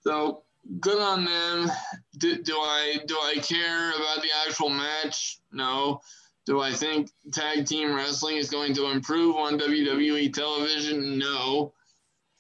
[0.01, 0.43] so
[0.79, 1.71] good on them.
[2.17, 5.39] Do, do I do I care about the actual match?
[5.51, 6.01] No.
[6.45, 11.17] Do I think tag team wrestling is going to improve on WWE television?
[11.17, 11.73] No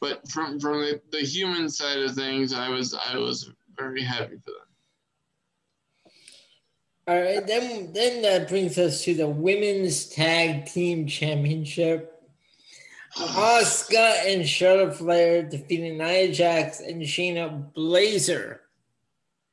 [0.03, 4.35] but from from the, the human side of things, I was I was very happy
[4.35, 6.11] for them.
[7.07, 12.12] All right, then then that brings us to the women's tag team championship.
[13.17, 18.61] Asuka and Charlotte Flair defeating Nia Jax and Shayna Blazer.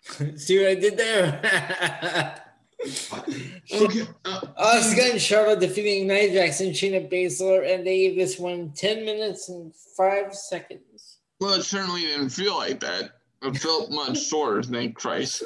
[0.37, 2.43] See what I did there?
[2.83, 4.07] okay.
[4.25, 8.73] Uh, Asuka and Charlotte defeating Nia Jax and Shayna Baszler, and they gave this one
[8.75, 11.19] 10 minutes and five seconds.
[11.41, 13.13] Well, it certainly didn't feel like that.
[13.43, 15.43] It felt much shorter, thank Christ.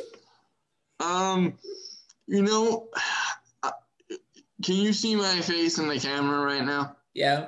[1.01, 1.55] Um,
[2.27, 2.89] you know,
[3.63, 3.73] uh,
[4.63, 6.97] can you see my face in the camera right now?
[7.15, 7.47] Yeah.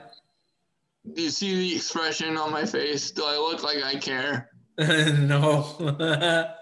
[1.12, 3.11] Do you see the expression on my face?
[3.11, 4.51] Do I look like I care?
[4.79, 5.77] no.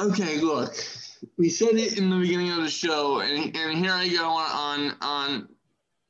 [0.00, 0.74] okay, look
[1.36, 4.50] we said it in the beginning of the show, and, and here I go on
[4.50, 5.48] on, on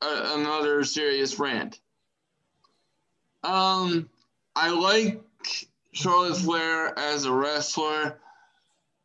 [0.01, 1.79] a, another serious rant.
[3.43, 4.09] Um,
[4.55, 5.21] I like
[5.91, 8.19] Charlotte Flair as a wrestler.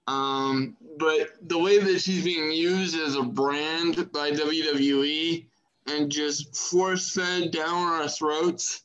[0.06, 5.46] Um, but the way that she's being used as a brand by WWE
[5.87, 8.85] and just force fed down our throats.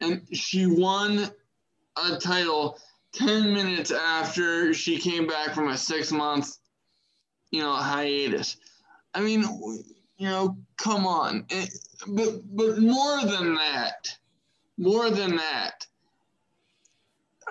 [0.00, 1.30] And she won
[1.96, 2.78] a title
[3.12, 6.58] 10 minutes after she came back from a six month,
[7.50, 8.56] you know, hiatus.
[9.14, 9.42] I mean,
[10.18, 11.46] you know, come on.
[11.48, 11.70] It,
[12.06, 14.16] but, but more than that,
[14.76, 15.86] more than that,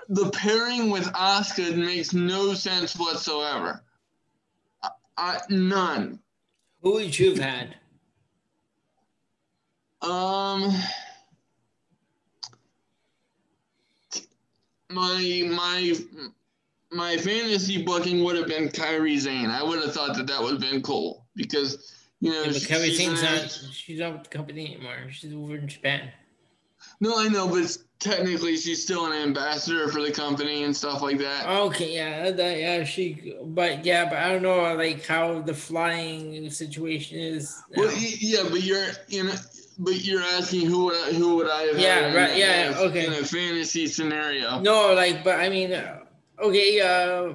[0.09, 3.83] the pairing with Asuka makes no sense whatsoever.
[5.17, 6.19] Uh, none.
[6.81, 7.75] Who would you have had?
[10.05, 10.71] Um,
[14.91, 15.93] my my
[16.91, 19.49] my fantasy booking would have been Kairi Sane.
[19.49, 22.43] I would have thought that that would have been cool because you know.
[22.43, 23.69] Yeah, but Kairi Sane's not.
[23.73, 25.11] She's not with the company anymore.
[25.11, 26.11] She's over in Japan.
[26.99, 31.17] No, I know, but technically she's still an ambassador for the company and stuff like
[31.17, 31.47] that.
[31.47, 36.49] Okay, yeah, that, yeah, she, but yeah, but I don't know like how the flying
[36.51, 37.61] situation is.
[37.71, 37.83] Now.
[37.83, 39.33] Well, yeah, but you're you know,
[39.77, 41.79] but you're asking who would I, who would I have?
[41.79, 42.37] Yeah, right.
[42.37, 43.07] Yeah, okay.
[43.07, 44.59] In a fantasy scenario.
[44.59, 45.79] No, like, but I mean,
[46.39, 47.33] okay, uh,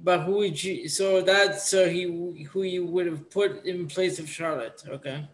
[0.00, 0.88] but who would you?
[0.88, 4.82] So that's so he who you would have put in place of Charlotte.
[4.88, 5.28] Okay.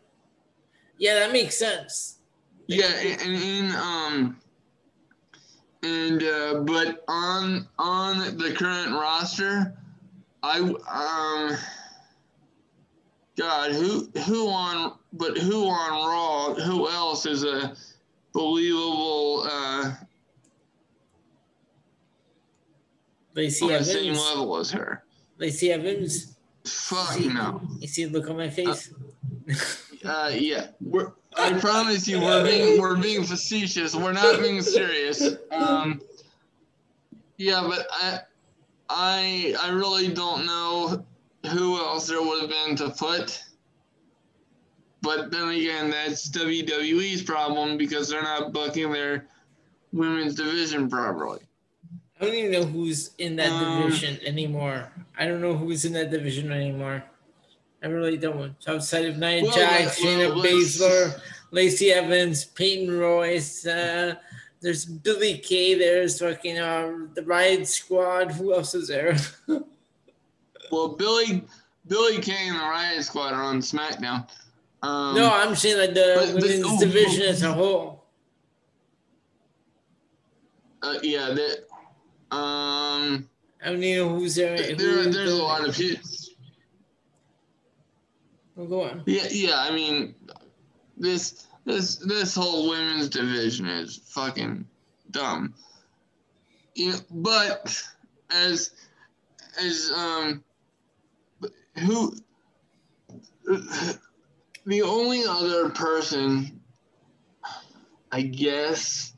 [0.99, 2.19] Yeah, that makes sense.
[2.67, 4.37] Yeah, and in um,
[5.83, 9.75] and uh, but on on the current roster,
[10.43, 11.57] I um,
[13.37, 16.55] God, who who on but who on Raw?
[16.65, 17.75] Who else is a
[18.33, 19.47] believable?
[19.51, 19.93] Uh,
[23.35, 23.87] Lacey on Evans.
[23.87, 25.05] the same level as her.
[25.39, 26.37] Lacey Evans.
[26.65, 27.61] Fuck see, no.
[27.79, 28.93] You see the look on my face.
[30.05, 33.95] Uh, uh yeah, we're I promise you, we're being we're being facetious.
[33.95, 35.37] We're not being serious.
[35.51, 36.01] Um,
[37.37, 38.21] yeah, but I
[38.89, 41.05] I I really don't know
[41.51, 43.43] who else there would have been to put.
[45.03, 49.27] But then again, that's WWE's problem because they're not booking their
[49.93, 51.41] women's division properly.
[52.21, 54.93] I don't even know who's in that Um, division anymore.
[55.19, 57.03] I don't know who's in that division anymore.
[57.83, 58.55] I really don't.
[58.69, 64.17] Outside of Nia Well, Jax, well, Shayna let's- Baszler, Lacey Evans, Peyton Royce, uh,
[64.61, 68.33] there's Billy Kay, there's fucking uh, the Riot Squad.
[68.33, 69.17] Who else is there?
[70.71, 71.43] Well, Billy
[71.89, 74.29] Billy Kay and the Riot Squad are on SmackDown.
[74.83, 77.29] Um, no, I'm saying like the but- but- women's oh, division oh.
[77.29, 78.05] as a whole.
[80.83, 81.67] uh, yeah, that.
[82.35, 83.29] Um,
[83.63, 84.57] I don't even know who's there.
[84.57, 86.09] there, who- there's a lot of people.
[88.57, 89.03] Oh, go on.
[89.07, 89.59] Yeah, yeah.
[89.59, 90.15] I mean,
[90.97, 94.67] this this this whole women's division is fucking
[95.11, 95.55] dumb.
[96.75, 97.83] You know, but
[98.31, 98.71] as
[99.63, 100.45] as um,
[101.79, 102.15] who
[104.67, 106.61] the only other person,
[108.13, 109.15] I guess,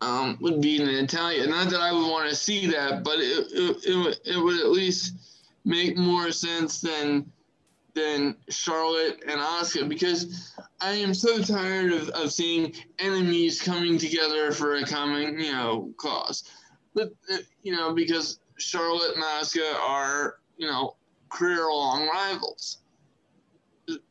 [0.00, 1.50] um, would be an Italian.
[1.50, 4.60] Not that I would want to see that, but it it, it, would, it would
[4.60, 5.14] at least
[5.64, 7.30] make more sense than
[7.94, 14.52] than Charlotte and Asuka because I am so tired of, of seeing enemies coming together
[14.52, 16.44] for a common, you know, cause.
[16.94, 20.96] But, uh, you know, because Charlotte and Asuka are, you know,
[21.28, 22.78] career long rivals.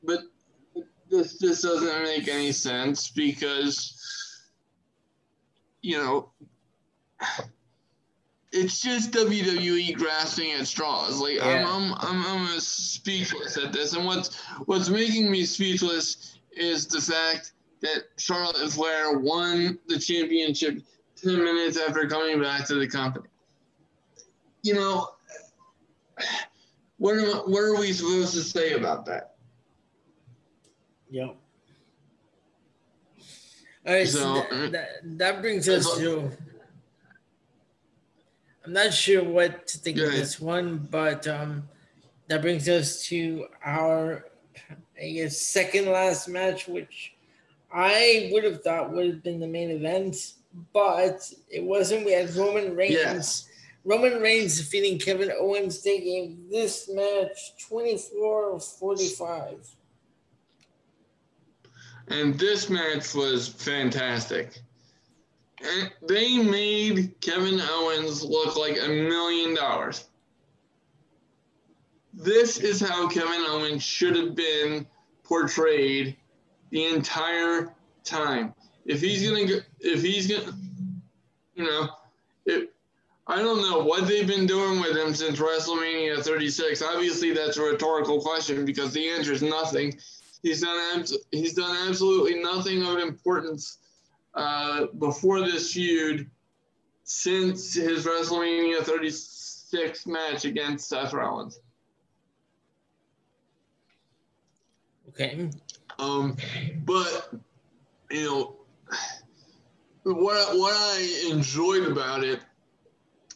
[0.03, 0.21] But
[1.09, 4.41] this just doesn't make any sense because,
[5.81, 6.31] you know,
[8.51, 11.19] it's just WWE grasping at straws.
[11.19, 11.65] Like Yeah.
[11.67, 13.93] I'm, I'm, I'm, I'm speechless at this.
[13.93, 20.81] And what's what's making me speechless is the fact that Charlotte Flair won the championship
[21.15, 23.27] ten minutes after coming back to the company.
[24.63, 25.07] You know,
[26.97, 29.30] what am, what are we supposed to say about that?
[31.11, 31.35] Yep.
[33.85, 36.31] All right, so, So, that, uh, that, that brings us so- to.
[38.63, 41.67] I'm not sure what to think Go of this one, but um,
[42.27, 44.27] that brings us to our,
[45.01, 47.15] I guess, second last match, which
[47.73, 50.33] I would have thought would have been the main event,
[50.73, 52.05] but it wasn't.
[52.05, 52.93] We had Roman Reigns.
[52.93, 53.49] Yes.
[53.83, 55.81] Roman Reigns defeating Kevin Owens.
[55.81, 59.75] They gave this match 24 45.
[62.11, 64.59] And this match was fantastic.
[65.63, 70.05] And they made Kevin Owens look like a million dollars.
[72.13, 74.85] This is how Kevin Owens should have been
[75.23, 76.17] portrayed
[76.71, 78.53] the entire time.
[78.85, 80.57] if he's gonna go, if he's gonna,
[81.55, 81.87] you know,
[83.27, 86.81] I don't know what they've been doing with him since WrestleMania 36.
[86.81, 89.97] Obviously, that's a rhetorical question because the answer is nothing.
[90.43, 93.77] He's done he's done absolutely nothing of importance
[94.33, 96.29] uh, before this feud
[97.03, 101.59] since his WrestleMania 36 match against Seth Rollins.
[105.09, 105.49] Okay.
[105.99, 106.37] Um,
[106.85, 107.31] but
[108.09, 108.55] you know
[110.03, 112.39] what what I enjoyed about it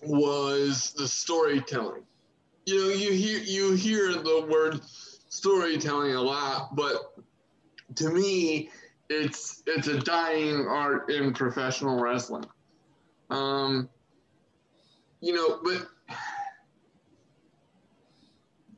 [0.01, 2.03] was the storytelling.
[2.65, 4.81] You know, you hear you hear the word
[5.35, 7.13] storytelling a lot, but
[7.95, 8.69] to me,
[9.09, 12.45] it's it's a dying art in professional wrestling.
[13.29, 13.89] Um,
[15.21, 15.87] you know, but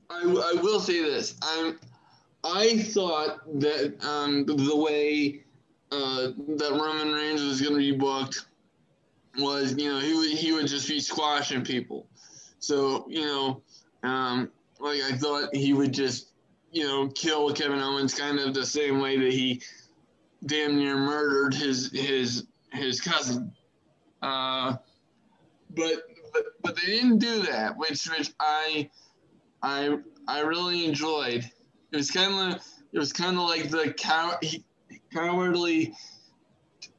[0.10, 1.80] I, I will say this: I'm
[2.43, 5.43] I thought that um, the way
[5.91, 8.45] uh, that Roman Reigns was going to be booked
[9.38, 12.08] was, you know, he would he would just be squashing people.
[12.60, 13.62] So you know,
[14.03, 16.28] um, like I thought he would just,
[16.72, 19.61] you know, kill Kevin Owens kind of the same way that he
[20.45, 23.51] damn near murdered his his his cousin.
[24.22, 24.76] Uh,
[25.70, 26.03] but
[26.34, 28.89] but but they didn't do that, which which I
[29.61, 29.97] I
[30.28, 31.49] I really enjoyed.
[31.91, 32.61] It was kind of
[32.91, 34.39] it was kind of like the cow,
[35.13, 35.93] cowardly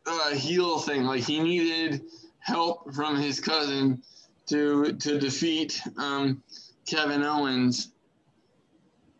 [0.06, 1.04] uh, heel thing.
[1.04, 2.02] Like he needed
[2.40, 4.02] help from his cousin
[4.48, 6.42] to to defeat um,
[6.86, 7.92] Kevin Owens.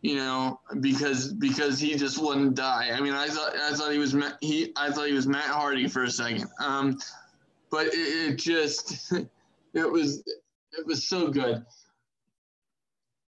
[0.01, 2.90] You know, because because he just wouldn't die.
[2.94, 5.88] I mean, I thought I thought he was he I thought he was Matt Hardy
[5.88, 6.46] for a second.
[6.61, 6.99] Um,
[7.70, 9.12] but it, it just
[9.74, 10.22] it was
[10.72, 11.64] it was so good.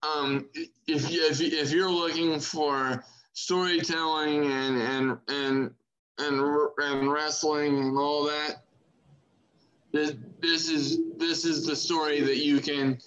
[0.02, 0.48] Um,
[0.86, 5.70] if you, if, if you're looking for storytelling and and and
[6.18, 8.62] and and wrestling and all that,
[9.92, 12.98] this this is this is the story that you can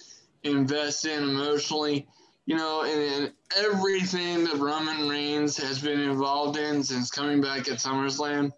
[0.44, 2.06] invest in emotionally.
[2.46, 7.68] You know, and, and everything that Roman Reigns has been involved in since coming back
[7.68, 8.52] at SummerSlam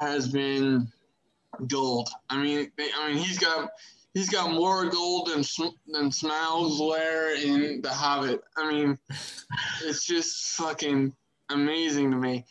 [0.00, 0.88] has been
[1.68, 2.08] gold.
[2.28, 3.70] I mean, I mean, he's got
[4.14, 5.44] he's got more gold than
[5.86, 8.42] than Smaug's lair in The Hobbit.
[8.56, 8.98] I mean,
[9.84, 11.14] it's just fucking
[11.50, 12.44] amazing to me.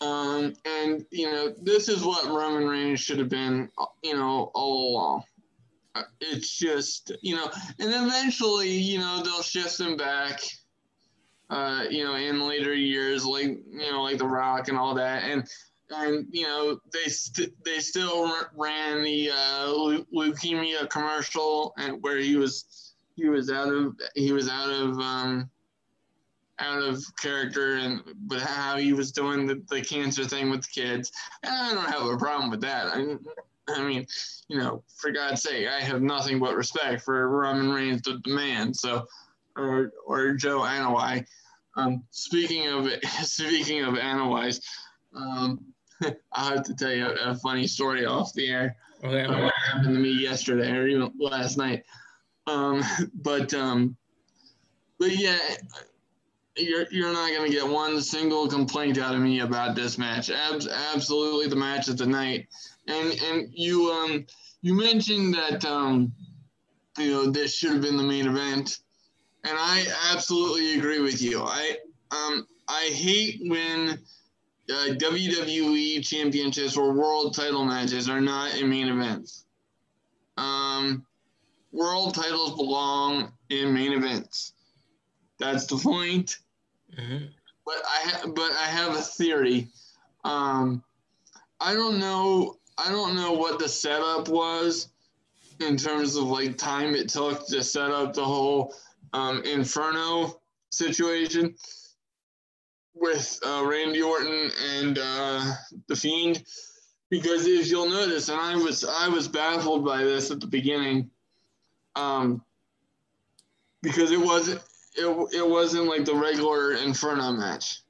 [0.00, 3.68] Um, and you know, this is what Roman Reigns should have been,
[4.02, 5.22] you know, all along.
[6.20, 10.40] It's just, you know, and eventually, you know, they'll shift them back,
[11.50, 15.24] uh, you know, in later years, like you know, like The Rock and all that,
[15.24, 15.46] and
[15.90, 22.36] and you know, they st- they still ran the uh, leukemia commercial, and where he
[22.36, 25.50] was he was out of he was out of um,
[26.58, 30.80] out of character and but how he was doing the, the cancer thing with the
[30.80, 31.12] kids.
[31.42, 32.86] And I don't have a problem with that.
[32.86, 33.16] I,
[33.68, 34.06] I mean,
[34.48, 38.74] you know, for God's sake, I have nothing but respect for Roman Reigns, the, man.
[38.74, 39.06] So,
[39.56, 41.24] or or Joe Anoa'i.
[41.76, 42.88] Um, speaking of
[43.22, 44.60] speaking of Anoa'i's,
[45.14, 45.64] um,
[46.32, 48.76] I have to tell you a, a, funny story off the air.
[49.04, 49.24] Okay.
[49.24, 51.84] Uh, what happened to me yesterday or even last night.
[52.46, 52.82] Um,
[53.14, 53.96] but um,
[54.98, 55.38] but yeah,
[56.56, 60.30] you're you're not gonna get one single complaint out of me about this match.
[60.30, 62.48] Abs- absolutely the match of the night.
[62.92, 64.26] And and you um
[64.60, 66.12] you mentioned that um
[66.98, 68.78] you know this should have been the main event,
[69.44, 71.42] and I absolutely agree with you.
[71.42, 71.76] I
[72.10, 73.98] um I hate when
[74.70, 79.44] uh, WWE championships or world title matches are not in main events.
[80.36, 81.04] Um,
[81.72, 84.52] world titles belong in main events.
[85.38, 86.38] That's the point.
[86.98, 87.26] Mm-hmm.
[87.64, 89.68] But I ha- but I have a theory.
[90.24, 90.82] Um,
[91.60, 92.56] I don't know.
[92.78, 94.88] I don't know what the setup was
[95.60, 98.74] in terms of like time it took to set up the whole
[99.12, 101.54] um, Inferno situation
[102.94, 105.52] with uh, Randy Orton and uh,
[105.88, 106.44] the Fiend,
[107.10, 111.10] because if you'll notice, and I was I was baffled by this at the beginning,
[111.94, 112.42] um,
[113.82, 114.62] because it wasn't
[114.94, 117.82] it, it wasn't like the regular Inferno match.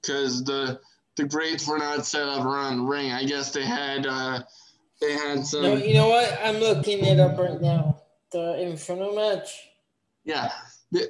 [0.00, 0.80] Because the
[1.16, 3.12] the greats were not set up around the ring.
[3.12, 4.40] I guess they had uh,
[5.00, 5.62] they had some.
[5.62, 6.38] No, you know what?
[6.42, 8.02] I'm looking it up right now.
[8.30, 9.68] The Inferno match.
[10.24, 10.50] Yeah,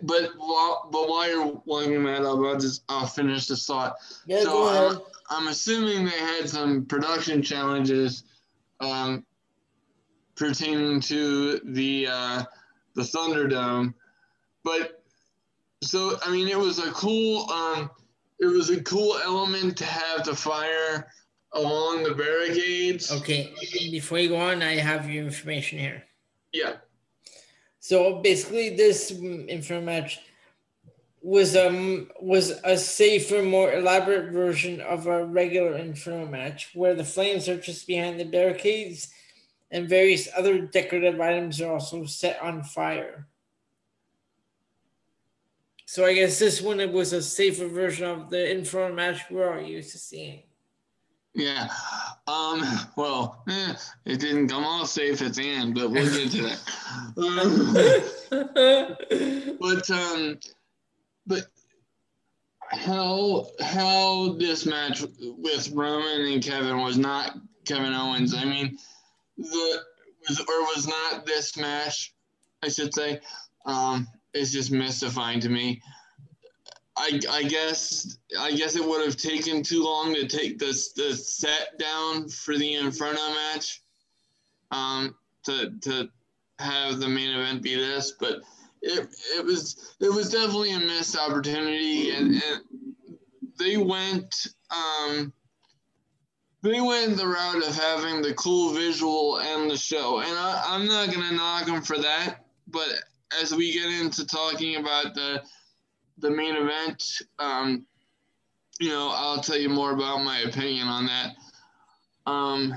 [0.03, 3.97] but while, but while you're looking that up, I'll just I'll finish this thought.
[4.27, 4.91] Yeah, so.
[4.91, 5.01] I'm,
[5.31, 8.25] I'm assuming they had some production challenges
[8.81, 9.25] um,
[10.35, 12.43] pertaining to the uh,
[12.95, 13.95] the Thunderdome,
[14.65, 15.03] but
[15.83, 17.91] so I mean, it was a cool, um,
[18.43, 21.07] it was a cool element to have the fire
[21.53, 23.13] along the barricades.
[23.13, 23.55] Okay,
[23.93, 26.03] before you go on, I have your information here.
[26.53, 26.75] Yeah.
[27.79, 30.19] So basically, this Inferno match
[31.23, 37.05] was um was a safer, more elaborate version of a regular Inferno match, where the
[37.05, 39.13] flames are just behind the barricades,
[39.71, 43.29] and various other decorative items are also set on fire.
[45.93, 49.53] So I guess this one it was a safer version of the Inferno match we're
[49.53, 50.43] all used to seeing.
[51.35, 51.69] Yeah.
[52.27, 52.63] Um,
[52.97, 53.75] well, eh,
[54.07, 56.61] it didn't come all safe at the end, but we'll get to that.
[57.19, 57.75] Um,
[59.61, 60.39] but um,
[61.27, 61.45] but
[62.71, 67.37] how how this match with Roman and Kevin was not
[67.67, 68.35] Kevin Owens.
[68.35, 68.79] I mean,
[69.37, 69.83] the
[70.27, 72.15] was or was not this match,
[72.63, 73.21] I should say.
[73.67, 75.83] Um, is just mystifying to me.
[76.97, 81.15] I, I guess I guess it would have taken too long to take this the
[81.15, 83.83] set down for the Inferno match,
[84.71, 85.15] um,
[85.45, 86.09] to to
[86.59, 88.43] have the main event be this, but
[88.83, 92.63] it it was it was definitely a missed opportunity, and, and
[93.59, 95.33] they went um,
[96.63, 100.87] they went the route of having the cool visual and the show, and I, I'm
[100.87, 102.89] not gonna knock them for that, but
[103.41, 105.43] as we get into talking about the
[106.19, 107.87] the main event, um,
[108.79, 111.35] you know, I'll tell you more about my opinion on that.
[112.27, 112.75] Um,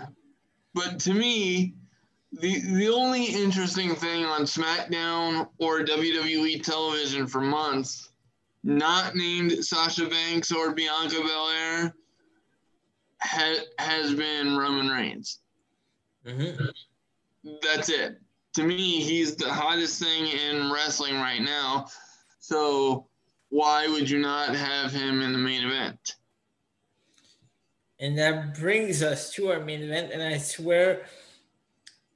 [0.74, 1.74] but to me,
[2.32, 8.12] the the only interesting thing on SmackDown or WWE television for months,
[8.64, 11.93] not named Sasha Banks or Bianca Belair,
[13.22, 15.39] ha, has been Roman Reigns.
[16.26, 16.66] Mm-hmm.
[17.62, 18.20] That's it.
[18.56, 21.88] To me, he's the hottest thing in wrestling right now.
[22.39, 23.08] So
[23.49, 26.16] why would you not have him in the main event?
[27.99, 30.12] And that brings us to our main event.
[30.14, 31.03] And I swear,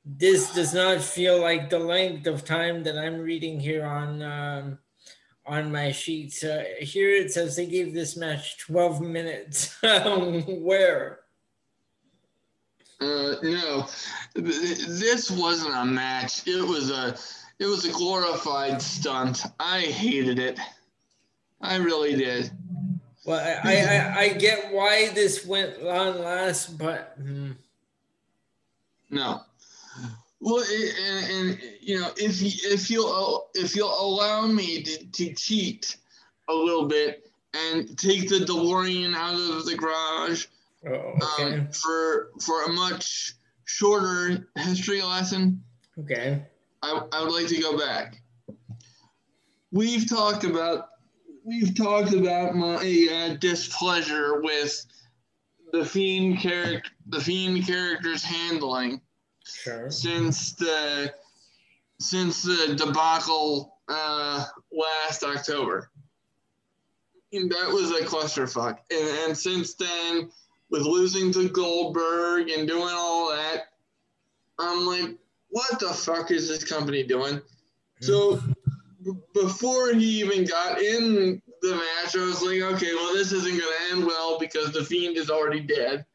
[0.06, 4.80] this does not feel like the length of time that I'm reading here on um,
[5.46, 6.44] on my sheets.
[6.44, 9.78] Uh, here it says they gave this match 12 minutes.
[9.82, 11.20] Where?
[13.02, 13.88] Uh, no,
[14.36, 16.45] this wasn't a match.
[16.47, 17.18] It was a
[17.60, 19.43] it was a glorified stunt.
[19.60, 20.60] I hated it.
[21.62, 22.52] I really did.
[23.26, 27.52] Well, I, I, I get why this went on last, but hmm.
[29.10, 29.41] no.
[30.41, 35.34] Well, and, and, you know, if you, if you'll if you'll allow me to, to
[35.34, 35.97] cheat
[36.47, 40.45] a little bit and take the DeLorean out of the garage
[40.88, 41.58] oh, okay.
[41.58, 43.34] um, for for a much
[43.66, 45.64] shorter history lesson.
[46.00, 46.44] Okay.
[46.82, 48.22] I, I would like to go back.
[49.72, 50.90] We've talked about
[51.44, 54.86] we've talked about my uh, displeasure with
[55.72, 59.02] the fiend character, the fiend character's handling.
[59.46, 59.90] Sure.
[59.90, 61.14] Since the
[62.00, 65.92] since the debacle uh, last October,
[67.34, 68.78] and that was a clusterfuck.
[68.92, 70.32] And, and since then,
[70.70, 73.66] with losing to Goldberg and doing all that,
[74.60, 75.18] I'm like,
[75.50, 77.42] what the fuck is this company doing?
[78.02, 78.40] So
[79.34, 83.62] before he even got in the match, I was like, okay, well, this isn't going
[83.62, 86.06] to end well because the Fiend is already dead,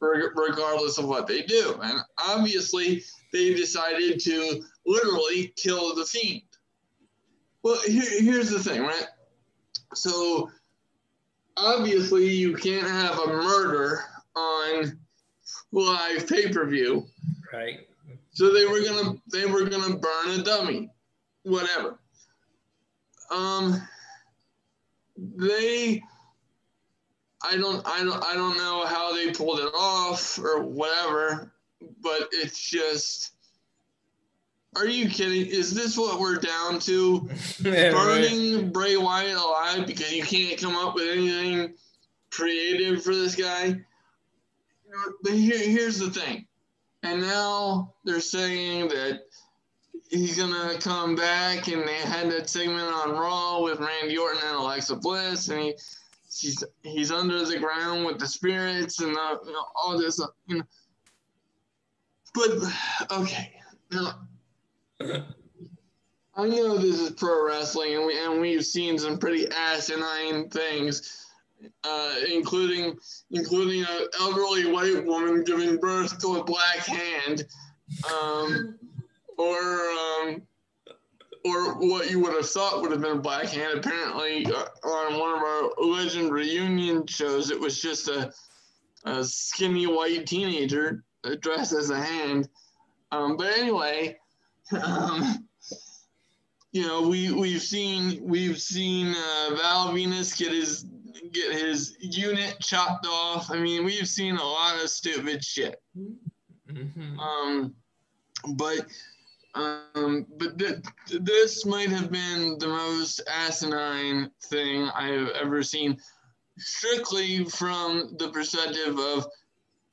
[0.00, 1.78] regardless of what they do.
[1.82, 3.02] And obviously,
[3.32, 6.42] they decided to literally kill the Fiend.
[7.62, 9.06] Well, here, here's the thing, right?
[9.94, 10.50] So,
[11.60, 14.00] obviously, you can't have a murder
[14.34, 14.98] on
[15.72, 17.06] live pay per view.
[17.52, 17.86] Right.
[18.32, 20.90] So they were gonna they were gonna burn a dummy,
[21.42, 21.98] whatever
[23.30, 23.80] um,
[25.16, 26.02] they,
[27.42, 31.52] I don't, I don't, I don't know how they pulled it off or whatever,
[32.02, 33.32] but it's just.
[34.76, 35.46] Are you kidding?
[35.46, 37.28] Is this what we're down to?
[37.62, 38.72] yeah, Burning right.
[38.72, 41.74] Bray Wyatt alive because you can't come up with anything
[42.30, 43.80] creative for this guy?
[45.22, 46.46] But here, here's the thing.
[47.02, 49.22] And now they're saying that
[50.10, 54.56] he's gonna come back, and they had that segment on Raw with Randy Orton and
[54.56, 55.74] Alexa Bliss, and he
[56.38, 60.58] he's he's under the ground with the spirits and the, you know, all this, you
[60.58, 60.64] know.
[62.34, 63.52] But okay,
[63.90, 64.20] now
[65.00, 71.16] I know this is pro wrestling, and we and we've seen some pretty asinine things.
[71.84, 72.96] Uh, including
[73.32, 77.44] including an elderly white woman giving birth to a black hand,
[78.10, 78.78] um,
[79.36, 80.42] or um,
[81.44, 83.78] or what you would have thought would have been a black hand.
[83.78, 88.32] Apparently, uh, on one of our legend reunion shows, it was just a
[89.04, 91.04] a skinny white teenager
[91.40, 92.48] dressed as a hand.
[93.12, 94.18] Um, but anyway,
[94.72, 95.46] um,
[96.72, 100.86] you know, we we've seen we've seen uh, Val Venis get his
[101.32, 103.50] get his unit chopped off.
[103.50, 105.80] I mean, we've seen a lot of stupid shit.
[106.68, 107.18] Mm-hmm.
[107.18, 107.74] Um,
[108.54, 108.86] but
[109.54, 110.76] um, but th-
[111.08, 115.98] this might have been the most asinine thing I have ever seen,
[116.56, 119.26] strictly from the perspective of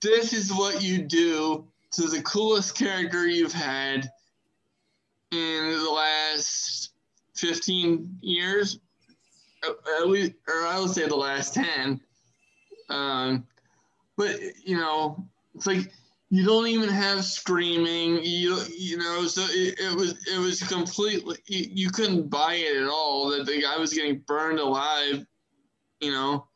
[0.01, 4.11] this is what you do to the coolest character you've had
[5.31, 6.91] in the last
[7.35, 8.79] 15 years,
[9.99, 11.99] at least, or I would say the last 10.
[12.89, 13.45] Um,
[14.15, 15.91] but, you know, it's like
[16.29, 21.37] you don't even have screaming, you, you know, so it, it was, it was completely,
[21.45, 25.25] you, you couldn't buy it at all that the guy was getting burned alive,
[25.99, 26.47] you know,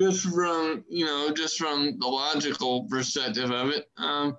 [0.00, 3.88] just from, you know, just from the logical perspective of it.
[3.96, 4.36] Um,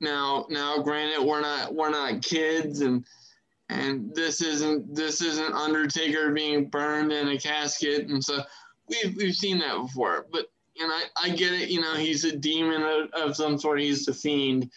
[0.00, 3.04] now, now, granted, we're not we're not kids, and
[3.68, 8.42] and this isn't this isn't Undertaker being burned in a casket, and so
[8.88, 10.26] we've we've seen that before.
[10.32, 10.46] But
[10.80, 14.06] and I I get it, you know, he's a demon of, of some sort, he's
[14.06, 14.70] the fiend,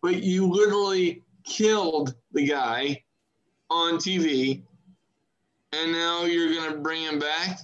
[0.00, 3.02] but you literally killed the guy
[3.68, 4.62] on TV,
[5.72, 7.60] and now you're gonna bring him back.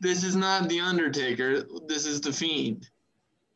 [0.00, 1.62] This is not the Undertaker.
[1.86, 2.88] This is the Fiend.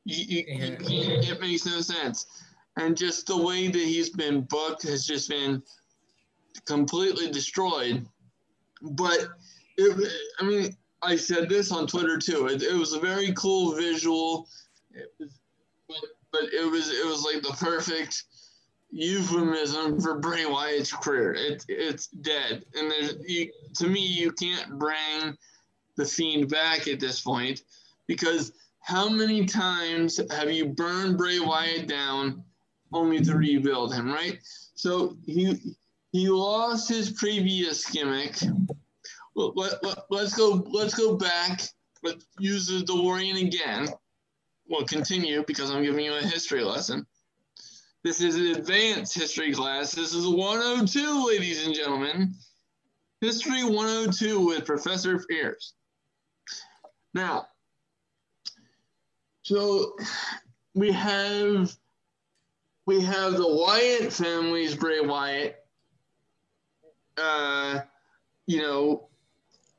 [0.05, 2.45] You, you, you, it makes no sense
[2.77, 5.62] and just the way that he's been booked has just been
[6.66, 8.07] completely destroyed.
[8.83, 9.29] But
[9.77, 12.47] it, I mean, I said this on Twitter too.
[12.47, 14.49] It, it was a very cool visual,
[15.18, 15.41] was,
[15.89, 15.97] but,
[16.33, 18.24] but it was it was like the perfect
[18.91, 21.35] euphemism for Bray Wyatt's career.
[21.35, 25.37] It, it's dead, and there's you, to me you can't bring
[25.97, 27.62] the Fiend back at this point
[28.07, 32.45] because how many times have you burned Bray Wyatt down
[32.93, 34.39] only to rebuild him, right?
[34.74, 35.76] So he
[36.12, 38.37] he lost his previous gimmick.
[39.34, 41.62] Let, let, let's go let's go back.
[42.03, 43.89] Let's use the DeLorean again.
[44.68, 47.07] We'll continue because I'm giving you a history lesson.
[48.03, 49.93] This is an advanced history class.
[49.93, 52.34] This is 102, ladies and gentlemen.
[53.20, 55.72] History 102 with Professor Pierce.
[57.14, 57.47] Now,
[59.43, 59.97] so
[60.74, 61.74] we have
[62.87, 65.57] we have the Wyatt family's Bray Wyatt,
[67.18, 67.80] uh,
[68.47, 69.09] you know,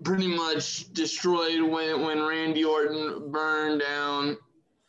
[0.04, 4.38] pretty much destroyed when when Randy Orton burned down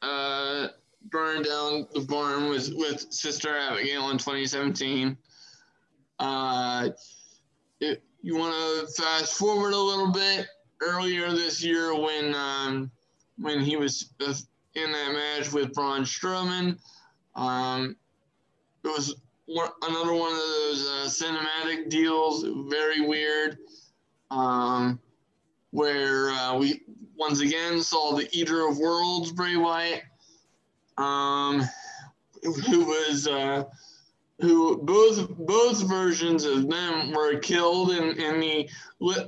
[0.03, 0.69] uh,
[1.11, 5.17] burned down the barn with with Sister Abigail in 2017.
[6.19, 6.89] Uh,
[7.81, 10.49] it, you want to fast forward a little bit
[10.83, 12.91] earlier this year when um,
[13.39, 14.13] when he was
[14.75, 16.79] in that match with Braun Strowman.
[17.37, 17.97] Um,
[18.89, 19.15] it was
[19.47, 23.59] one, another one of those uh, cinematic deals, very weird,
[24.31, 24.99] um,
[25.71, 26.83] where uh, we
[27.17, 30.03] once again saw the Eater of Worlds, Bray Wyatt,
[30.97, 31.63] um,
[32.43, 33.65] who was uh,
[34.41, 38.69] who both both versions of them were killed in, in the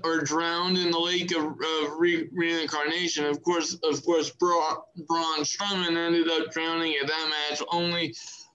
[0.05, 3.25] or drowned in the lake of, of re, reincarnation.
[3.25, 4.77] Of course, of course, Braun,
[5.09, 8.15] Braun Strowman ended up drowning at that match only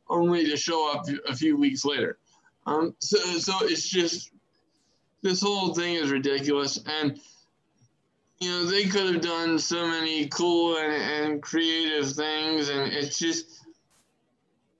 [0.09, 2.17] only to show up a few weeks later.
[2.65, 4.31] Um, so, so it's just
[5.21, 7.19] this whole thing is ridiculous, and
[8.39, 13.17] you know they could have done so many cool and, and creative things, and it's
[13.17, 13.61] just.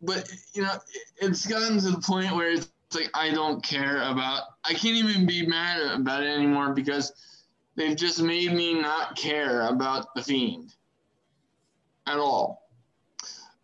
[0.02, 0.78] But you know,
[1.18, 4.44] it's gotten to the point where it's like I don't care about.
[4.64, 7.14] I can't even be mad about it anymore because
[7.76, 10.76] they've just made me not care about the fiend
[12.08, 12.70] at all.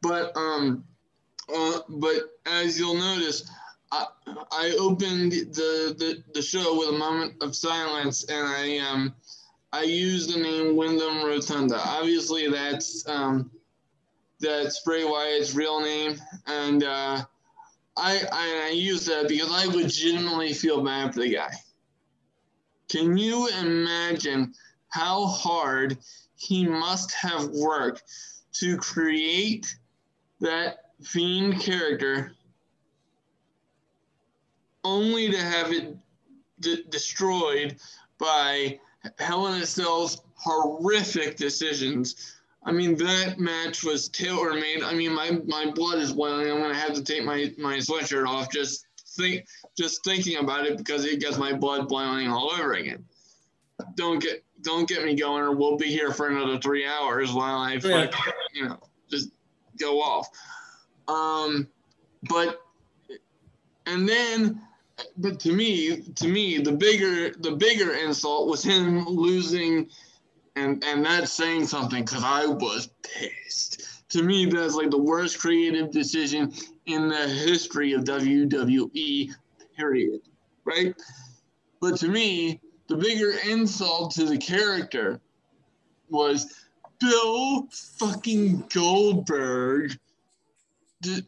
[0.02, 0.84] But um,
[1.54, 3.50] uh, but as you'll notice,
[3.92, 4.06] I,
[4.52, 9.14] I opened the, the, the show with a moment of silence, and I um
[9.74, 11.80] I used the name Windham Rotunda.
[11.80, 13.52] Obviously, that's um,
[14.40, 17.24] that's Bray Wyatt's real name, and uh,
[17.98, 21.54] I, I I use that because I legitimately feel bad for the guy.
[22.90, 24.54] Can you imagine
[24.90, 25.98] how hard
[26.36, 28.04] he must have worked
[28.54, 29.74] to create
[30.42, 32.34] that fiend character
[34.84, 35.96] only to have it
[36.60, 37.78] d- destroyed
[38.18, 38.80] by
[39.20, 42.38] a Cell's horrific decisions.
[42.64, 44.84] I mean, that match was tailor made.
[44.84, 46.50] I mean, my, my blood is boiling.
[46.52, 48.86] I'm going to have to take my, my sweatshirt off just
[49.18, 49.46] think
[49.78, 53.04] just thinking about it because it gets my blood boiling all over again.
[53.96, 57.58] don't get don't get me going, or we'll be here for another three hours while
[57.58, 58.12] I, oh, Yeah.
[58.54, 58.80] you know,
[59.10, 59.32] just
[59.80, 60.28] go off.
[61.08, 61.68] Um,
[62.30, 62.62] but
[63.86, 64.62] and then,
[65.18, 69.90] but to me, to me, the bigger the bigger insult was him losing,
[70.56, 73.88] and and that's saying something because I was pissed.
[74.10, 76.54] To me, that's like the worst creative decision
[76.86, 79.32] in the history of WWE.
[79.76, 80.22] Period.
[80.66, 80.94] Right.
[81.80, 85.20] But to me, the bigger insult to the character
[86.10, 86.68] was
[87.00, 89.98] Bill fucking Goldberg
[91.02, 91.26] de-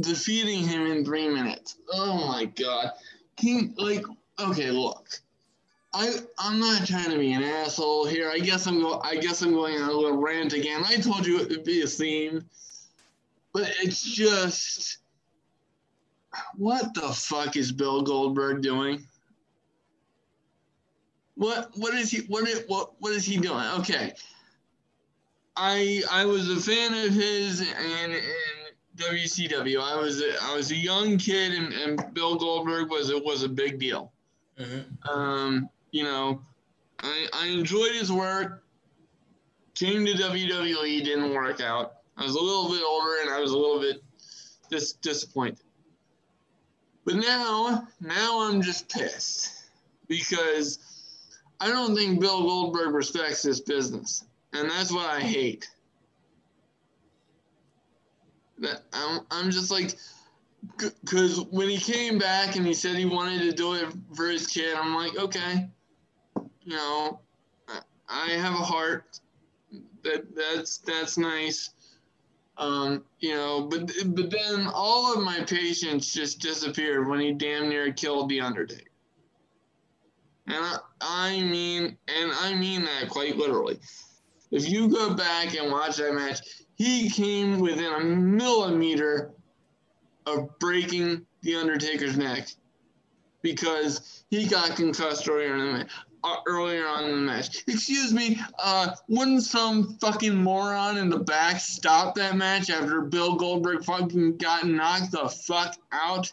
[0.00, 1.76] defeating him in three minutes.
[1.92, 2.92] Oh my god.
[3.36, 4.04] Can like
[4.38, 5.08] okay, look.
[5.94, 8.30] I I'm not trying to be an asshole here.
[8.30, 10.82] I guess I'm go I guess I'm going on a little rant again.
[10.84, 12.44] I told you it would be a theme.
[13.52, 14.98] But it's just
[16.56, 19.06] what the fuck is Bill Goldberg doing?
[21.34, 23.64] What what is he what is, what what is he doing?
[23.78, 24.12] Okay.
[25.56, 28.22] I I was a fan of his and, in
[28.96, 29.80] WCW.
[29.80, 33.42] I was a, I was a young kid and, and Bill Goldberg was it was
[33.42, 34.12] a big deal.
[34.58, 35.08] Mhm.
[35.08, 36.40] Um, you know,
[37.00, 38.62] I I enjoyed his work.
[39.74, 41.96] Came to WWE, didn't work out.
[42.16, 44.02] I was a little bit older and I was a little bit
[44.70, 45.60] dis- disappointed.
[47.04, 49.68] But now, now I'm just pissed
[50.08, 50.78] because
[51.60, 54.24] I don't think Bill Goldberg respects this business,
[54.54, 55.68] and that's what I hate.
[58.92, 59.94] I'm, I'm just like,
[60.78, 64.46] because when he came back and he said he wanted to do it for his
[64.46, 65.68] kid, I'm like, okay,
[66.64, 67.20] you know,
[67.68, 69.20] I- I have a heart.
[70.02, 71.70] That that's that's nice.
[72.56, 77.68] Um, you know, but but then all of my patience just disappeared when he damn
[77.68, 78.90] near killed the Undertaker.
[80.46, 83.78] And I, I mean, and I mean that quite literally.
[84.52, 86.38] If you go back and watch that match,
[86.76, 89.32] he came within a millimeter
[90.26, 92.48] of breaking the Undertaker's neck
[93.42, 95.90] because he got concussed earlier in the match.
[96.24, 97.62] Uh, earlier on in the match.
[97.68, 103.36] Excuse me, uh, wouldn't some fucking moron in the back stop that match after Bill
[103.36, 106.32] Goldberg fucking got knocked the fuck out?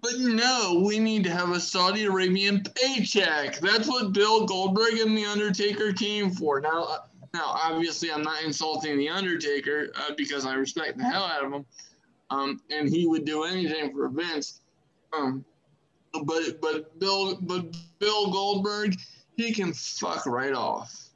[0.00, 3.58] But no, we need to have a Saudi Arabian paycheck.
[3.58, 6.60] That's what Bill Goldberg and The Undertaker came for.
[6.60, 6.98] Now, uh,
[7.34, 11.52] now obviously, I'm not insulting The Undertaker uh, because I respect the hell out of
[11.52, 11.66] him.
[12.30, 14.60] Um, and he would do anything for Vince.
[15.16, 15.44] Um,
[16.24, 18.96] but but Bill but Bill Goldberg,
[19.36, 21.10] he can fuck right off.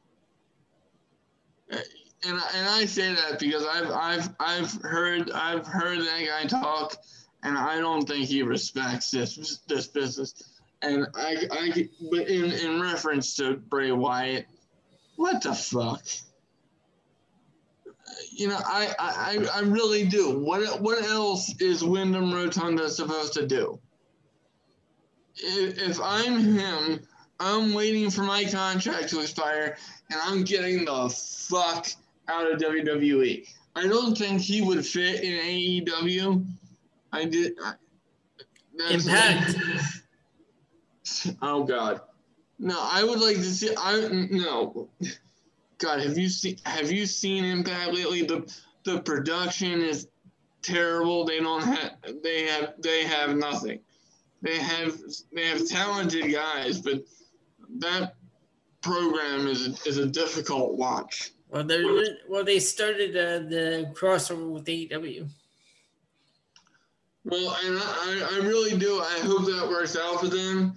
[1.70, 1.78] Uh,
[2.24, 6.96] And and I say that because I've I've I've heard I've heard that guy talk,
[7.42, 10.60] and I don't think he respects this this business.
[10.82, 14.46] And I I but in in reference to Bray Wyatt,
[15.22, 16.02] what the fuck?
[18.32, 20.36] You know, I, I, I really do.
[20.36, 23.78] What what else is Windham Rotunda supposed to do?
[25.36, 27.00] If, if I'm him,
[27.38, 29.76] I'm waiting for my contract to expire,
[30.10, 31.86] and I'm getting the fuck
[32.28, 33.46] out of WWE.
[33.76, 36.44] I don't think he would fit in AEW.
[37.12, 37.52] I did.
[37.64, 37.74] I,
[38.76, 39.58] that's- Impact.
[41.42, 42.00] Oh God,
[42.58, 42.78] no!
[42.80, 43.74] I would like to see.
[43.76, 44.88] I no.
[45.78, 48.22] God, have you seen Have you seen Impact lately?
[48.22, 48.52] The
[48.84, 50.08] the production is
[50.62, 51.24] terrible.
[51.24, 51.96] They don't have.
[52.22, 52.74] They have.
[52.78, 53.80] They have nothing.
[54.42, 54.98] They have.
[55.32, 57.04] They have talented guys, but
[57.78, 58.14] that
[58.80, 61.32] program is a, is a difficult watch.
[61.48, 61.84] Well, they
[62.28, 65.28] well they started uh, the crossover with AEW.
[67.24, 69.00] Well, and I, I really do.
[69.00, 70.74] I hope that works out for them.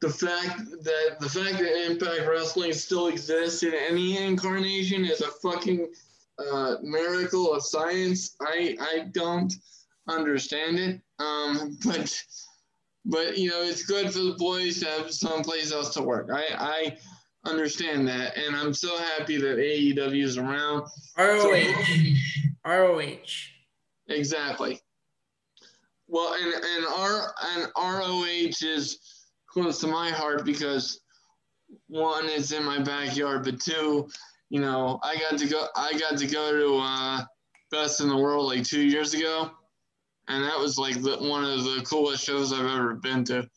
[0.00, 5.28] The fact that the fact that Impact Wrestling still exists in any incarnation is a
[5.28, 5.92] fucking
[6.38, 8.36] uh, miracle of science.
[8.40, 9.52] I I don't
[10.08, 11.00] understand it.
[11.18, 12.22] Um, but
[13.04, 16.30] but you know it's good for the boys to have someplace else to work.
[16.32, 16.96] I I
[17.44, 20.86] understand that, and I'm so happy that AEW is around.
[21.16, 21.74] ROH.
[22.64, 23.16] ROH.
[24.08, 24.80] Exactly.
[26.08, 28.98] Well, and and R and ROH is
[29.52, 31.00] close to my heart because
[31.88, 34.08] one, it's in my backyard, but two,
[34.48, 35.66] you know, I got to go.
[35.76, 37.24] I got to go to uh,
[37.70, 39.50] Best in the World like two years ago,
[40.28, 43.48] and that was like the, one of the coolest shows I've ever been to.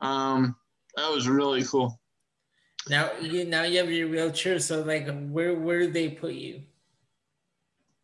[0.00, 0.56] Um,
[0.96, 2.00] that was really cool.
[2.88, 6.62] Now you now you have your wheelchair, so like where where did they put you?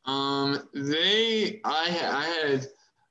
[0.04, 2.66] Um, they, I, I had,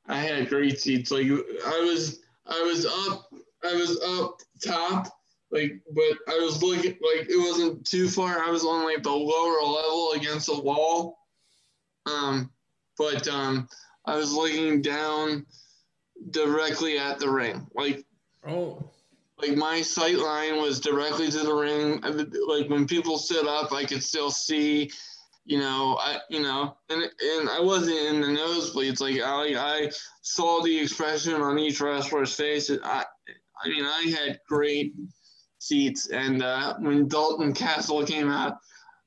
[0.08, 1.10] I had great seats.
[1.10, 3.32] Like I was, I was up,
[3.64, 5.08] I was up top,
[5.52, 8.44] like, but I was looking like it wasn't too far.
[8.44, 11.18] I was on like the lower level against the wall.
[12.06, 12.52] Um,
[12.98, 13.68] but um,
[14.06, 15.46] I was looking down
[16.32, 18.06] directly at the ring, like.
[18.48, 18.84] Oh.
[19.38, 22.00] Like my sight line was directly to the ring.
[22.48, 24.92] Like when people stood up, I could still see
[25.46, 29.02] you know, I you know, and and I wasn't in the nosebleeds.
[29.02, 29.92] Like I I
[30.22, 32.70] saw the expression on each wrestler's face.
[32.84, 33.06] I
[33.64, 34.94] I mean, I had great
[35.60, 38.58] seats, and uh, when Dalton Castle came out,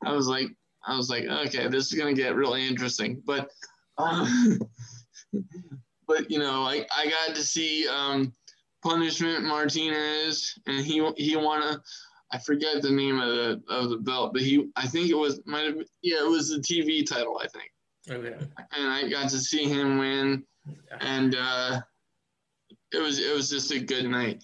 [0.04, 0.48] I was like,
[0.86, 3.22] I was like, okay, this is gonna get really interesting.
[3.24, 3.48] But,
[3.98, 4.60] um,
[6.08, 8.32] but you know, like I got to see um,
[8.82, 11.82] Punishment Martinez, and he he won a
[12.34, 15.40] I forget the name of the of the belt, but he I think it was
[15.46, 17.70] might have yeah it was the TV title I think.
[18.10, 18.36] Okay.
[18.76, 20.44] And I got to see him win,
[21.00, 21.80] and uh,
[22.94, 24.42] it was it was just a good night.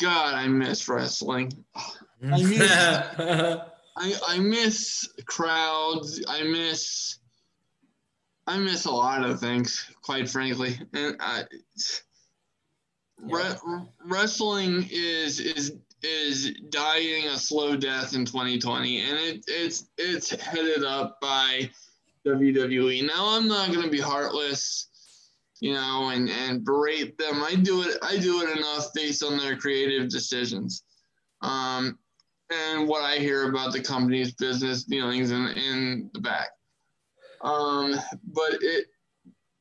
[0.00, 1.52] God, I miss wrestling.
[1.74, 2.62] I miss
[3.96, 6.22] I, I miss crowds.
[6.28, 7.18] I miss
[8.46, 11.44] I miss a lot of things, quite frankly, and I.
[13.24, 13.54] Yeah.
[13.64, 20.30] Re- wrestling is is is dying a slow death in 2020, and it, it's it's
[20.30, 21.70] headed up by
[22.26, 23.06] WWE.
[23.06, 24.88] Now I'm not going to be heartless,
[25.62, 27.42] you know, and and berate them.
[27.42, 27.96] I do it.
[28.02, 30.82] I do it enough based on their creative decisions,
[31.40, 31.98] um,
[32.50, 36.50] and what I hear about the company's business dealings in in the back.
[37.42, 37.94] Um,
[38.32, 38.86] but it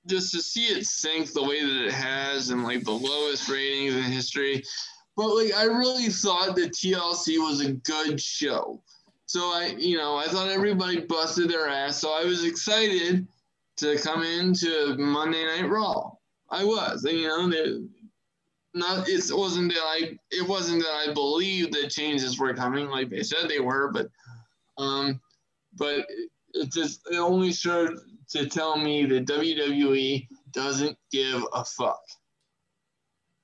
[0.08, 3.94] just to see it sink the way that it has, and like the lowest ratings
[3.94, 4.64] in history
[5.18, 8.82] but like I really thought that TLC was a good show.
[9.28, 11.98] So I, you know, I thought everybody busted their ass.
[11.98, 13.28] So I was excited
[13.82, 16.12] to come into Monday Night Raw.
[16.50, 17.82] I was, you know, they,
[18.74, 23.10] not it wasn't that I it wasn't that I believed that changes were coming like
[23.10, 24.08] they said they were, but
[24.78, 25.20] um,
[25.78, 26.06] but
[26.54, 32.02] it just it only served to tell me that WWE doesn't give a fuck.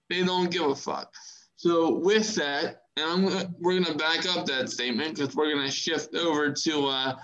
[0.10, 1.12] They don't give a fuck.
[1.58, 5.72] So with that, and I'm gonna, we're to back up that statement because we're to
[5.72, 7.16] shift over to uh,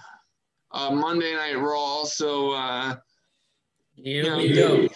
[0.74, 2.04] uh, Monday Night Raw.
[2.04, 2.96] So uh,
[3.96, 4.88] here you know, we go.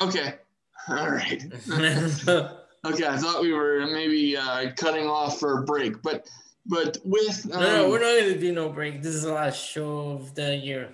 [0.00, 0.34] Okay.
[0.88, 1.42] All right.
[1.70, 6.26] okay, I thought we were maybe uh, cutting off for a break, but
[6.66, 9.02] but with um, no, no, um, we're not going to do no break.
[9.02, 10.90] This is the last show of the year.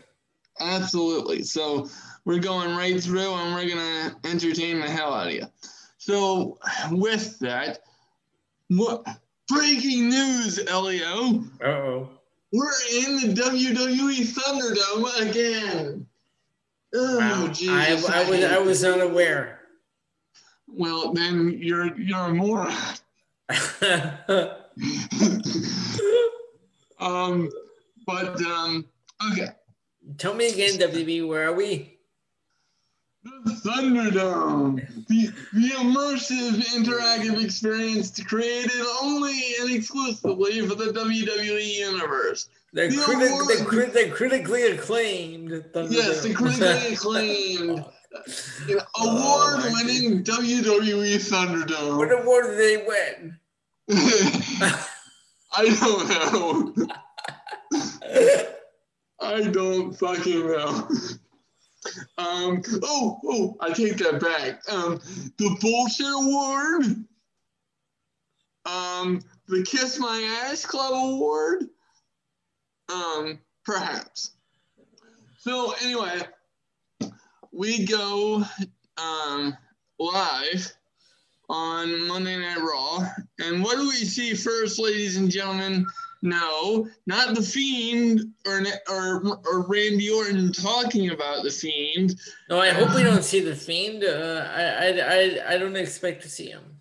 [0.58, 1.42] Absolutely.
[1.42, 1.88] So
[2.24, 5.46] we're going right through, and we're going to entertain the hell out of you.
[5.98, 6.58] So,
[6.90, 7.80] with that,
[8.68, 9.04] what
[9.48, 11.44] breaking news, Elio?
[11.62, 12.10] Uh oh.
[12.56, 12.72] We're
[13.04, 16.06] in the WWE Thunderdome again.
[16.94, 17.48] Oh, wow.
[17.48, 19.60] Jesus, I, I, was I was unaware.
[20.66, 22.62] Well, then you're you're more.
[26.98, 27.50] um,
[28.06, 28.86] but um,
[29.32, 29.48] okay.
[30.16, 31.95] Tell me again, WB, where are we?
[33.44, 42.48] The Thunderdome, the, the immersive interactive experience created only and exclusively for the WWE Universe.
[42.72, 45.92] The, the, criti- award- the, crit- the critically acclaimed Thunderdome.
[45.92, 47.84] Yes, the critically acclaimed
[48.96, 51.98] oh, award-winning WWE Thunderdome.
[51.98, 53.38] What award did they win?
[55.52, 56.88] I don't know.
[59.20, 60.88] I don't fucking know.
[62.18, 64.62] Um, oh, oh, I take that back.
[64.72, 65.00] Um,
[65.38, 67.04] the bullshit award.
[68.64, 71.68] Um, the Kiss My Ass Club award.
[72.92, 74.32] Um, perhaps.
[75.38, 76.22] So anyway,
[77.52, 78.44] we go
[78.98, 79.56] um,
[79.98, 80.72] live
[81.48, 83.06] on Monday Night Raw,
[83.38, 85.86] and what do we see first, ladies and gentlemen?
[86.22, 92.18] No, not the Fiend or or or Randy Orton talking about the Fiend.
[92.48, 94.02] No, I hope we don't see the Fiend.
[94.02, 96.76] Uh, I, I I I don't expect to see him.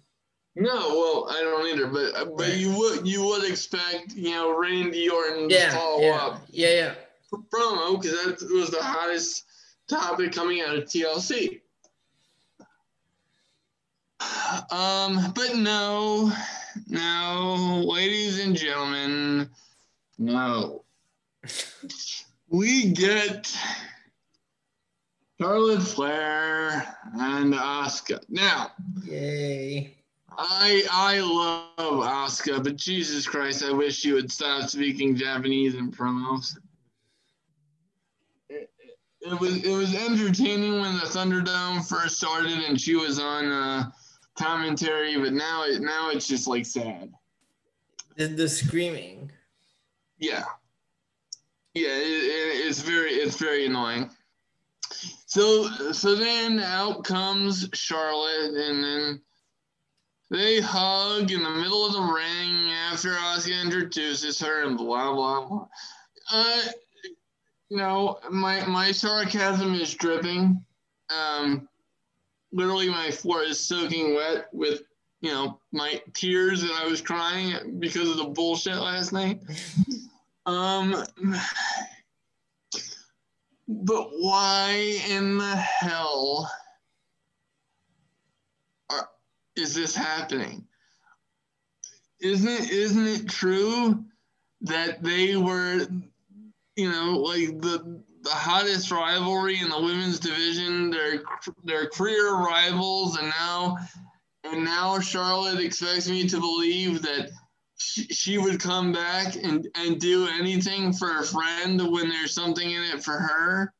[0.55, 1.87] No, well, I don't either.
[1.87, 6.01] But uh, but you would you would expect you know Randy Orton yeah, to follow
[6.01, 6.41] yeah, up.
[6.49, 6.93] Yeah, yeah.
[7.53, 9.43] Promo because that was the hottest
[9.89, 11.61] topic coming out of TLC.
[14.71, 16.31] Um, but no,
[16.87, 19.49] no, ladies and gentlemen,
[20.17, 20.83] no.
[22.49, 23.55] we get
[25.39, 28.23] Charlotte Flair and Asuka.
[28.29, 28.71] Now,
[29.03, 29.95] yay.
[30.37, 35.91] I I love Asuka, but Jesus Christ, I wish she would stop speaking Japanese in
[35.91, 36.57] promos.
[38.49, 43.19] It, it, it was it was entertaining when the Thunderdome first started and she was
[43.19, 43.91] on uh,
[44.37, 47.13] commentary, but now it now it's just like sad.
[48.15, 49.31] The, the screaming.
[50.17, 50.45] Yeah,
[51.73, 54.09] yeah, it, it, it's very it's very annoying.
[55.25, 59.21] So so then out comes Charlotte, and then
[60.31, 65.47] they hug in the middle of the ring after Asuka introduces her, and blah blah
[65.47, 65.67] blah.
[66.31, 66.61] Uh,
[67.69, 70.63] you know, my my sarcasm is dripping.
[71.09, 71.67] Um,
[72.55, 74.83] literally, my floor is soaking wet with
[75.21, 79.41] you know my tears, and I was crying because of the bullshit last night.
[80.45, 81.03] um,
[83.67, 86.49] but why in the hell
[88.89, 89.09] are,
[89.55, 90.65] is this happening?
[92.21, 94.03] Isn't it isn't it true
[94.61, 95.85] that they were
[96.75, 100.89] you know, like the the hottest rivalry in the women's division.
[100.89, 101.21] They're
[101.63, 103.77] they're career rivals, and now
[104.43, 107.29] and now Charlotte expects me to believe that
[107.77, 112.83] she, would come back and and do anything for a friend when there's something in
[112.83, 113.73] it for her.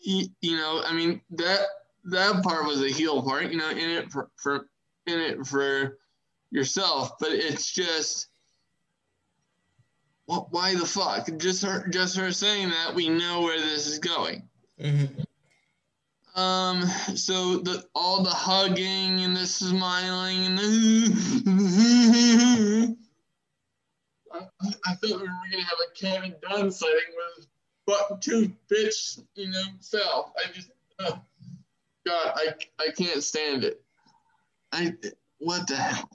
[0.00, 1.60] You, you know, I mean that
[2.04, 3.50] that part was a heel part.
[3.50, 4.68] You know, in it for, for
[5.06, 5.98] in it for
[6.52, 8.27] yourself, but it's just
[10.28, 11.28] why the fuck?
[11.38, 14.42] Just her, just her saying that, we know where this is going.
[14.78, 15.22] Mm-hmm.
[16.38, 16.82] Um,
[17.16, 20.64] so the all the hugging and the smiling and the
[24.32, 24.46] I,
[24.86, 27.46] I thought we were gonna have a Kevin Dunn sighting with
[27.86, 30.30] butt tooth bitch, you know, self.
[30.36, 30.70] I just,
[31.00, 31.20] oh,
[32.06, 33.82] God, I I can't stand it.
[34.70, 34.94] I
[35.38, 36.08] what the hell?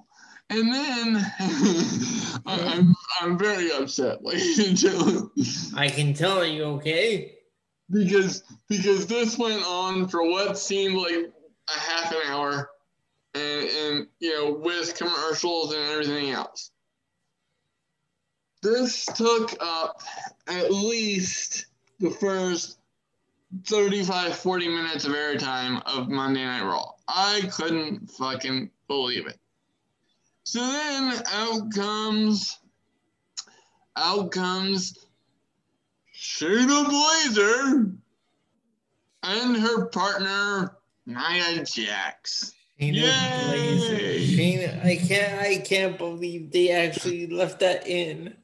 [0.50, 1.26] And then
[2.46, 5.30] I'm, I'm very upset, ladies and gentlemen.
[5.76, 7.36] I can tell you, okay?
[7.90, 11.32] Because because this went on for what seemed like
[11.68, 12.70] a half an hour,
[13.34, 16.72] and and you know with commercials and everything else.
[18.62, 20.02] This took up
[20.48, 21.66] at least
[22.00, 22.80] the first
[23.66, 26.92] 35, 40 minutes of airtime of Monday Night Raw.
[27.08, 29.38] I couldn't fucking believe it.
[30.46, 32.60] So then out comes,
[33.96, 35.06] out comes
[36.14, 37.96] Shayna Baszler
[39.24, 40.76] and her partner
[41.06, 42.54] Nia Jax.
[42.80, 48.36] Shayna I can't, I can't believe they actually left that in.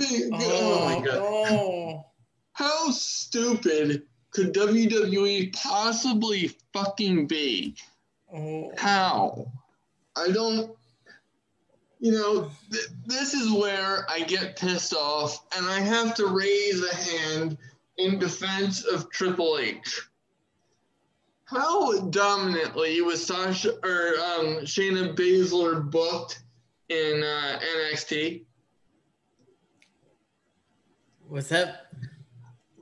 [0.00, 1.18] oh, oh my god!
[1.18, 2.06] Oh.
[2.52, 7.74] How stupid could WWE possibly fucking be?
[8.32, 8.72] Oh.
[8.78, 9.46] How?
[10.16, 10.74] I don't
[12.00, 16.82] you know, th- this is where I get pissed off, and I have to raise
[16.82, 17.58] a hand
[17.98, 20.02] in defense of Triple H.
[21.44, 26.42] How dominantly was Sasha or um, Shayna Baszler booked
[26.88, 28.44] in uh, NXT?
[31.28, 31.83] What's that?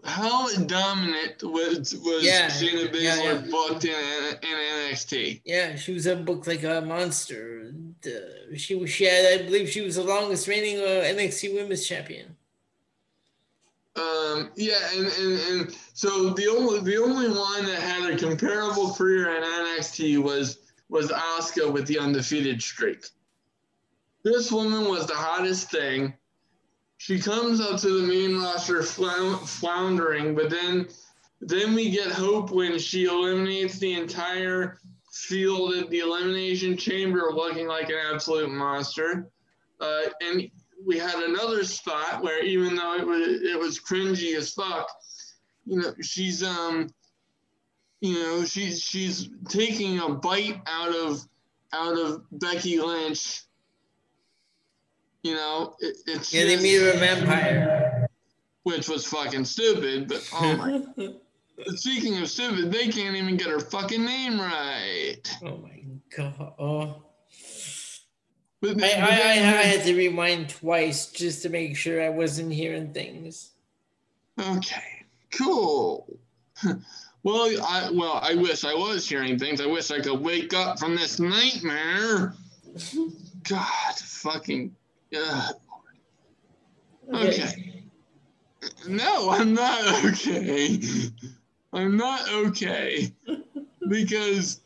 [0.04, 3.42] How dominant was was yeah, Shayna Baszler yeah, yeah.
[3.50, 3.94] booked in,
[4.42, 4.56] in
[4.92, 5.42] NXT?
[5.44, 7.72] Yeah, she was booked like a monster.
[8.56, 12.36] she was she had, I believe, she was the longest reigning uh, NXT Women's Champion.
[13.94, 18.92] Um, yeah, and, and, and so the only the only one that had a comparable
[18.94, 23.06] career in NXT was was Asuka with the undefeated streak.
[24.24, 26.14] This woman was the hottest thing
[27.02, 30.86] she comes up to the main roster floundering, but then
[31.40, 34.78] then we get hope when she eliminates the entire
[35.12, 39.28] field at the elimination chamber, looking like an absolute monster.
[39.80, 40.48] Uh, and
[40.86, 44.88] we had another spot where even though it was it was cringy as fuck,
[45.66, 46.88] you know, she's um,
[48.00, 51.26] you know, she's she's taking a bite out of
[51.72, 53.42] out of Becky Lynch
[55.22, 56.44] you know, it, it's yeah.
[56.44, 58.08] They her a vampire,
[58.64, 60.08] which was fucking stupid.
[60.08, 61.14] But oh my!
[61.76, 65.38] speaking of stupid, they can't even get her fucking name right.
[65.44, 65.82] Oh my
[66.16, 66.54] god!
[66.58, 67.02] Oh.
[68.60, 72.52] But, I, I, I, I had to rewind twice just to make sure I wasn't
[72.52, 73.50] hearing things.
[74.38, 76.18] Okay, cool.
[77.24, 79.60] Well, I well, I wish I was hearing things.
[79.60, 82.34] I wish I could wake up from this nightmare.
[83.48, 84.74] God, fucking
[85.12, 85.48] yeah.
[87.12, 87.84] Okay.
[88.88, 90.80] No, I'm not okay.
[91.72, 93.12] I'm not okay.
[93.88, 94.60] Because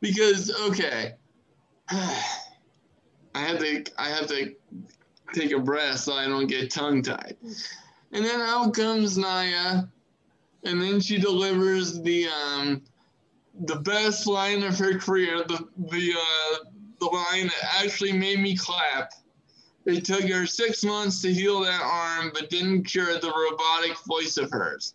[0.00, 1.14] because okay.
[1.90, 2.22] I
[3.34, 4.54] have to I have to
[5.34, 7.36] take a breath so I don't get tongue tied.
[8.12, 9.88] And then out comes Nia,
[10.64, 12.82] and then she delivers the um
[13.66, 16.56] the best line of her career, the the uh,
[17.00, 19.12] the line that actually made me clap.
[19.86, 24.38] It took her six months to heal that arm, but didn't cure the robotic voice
[24.38, 24.94] of hers.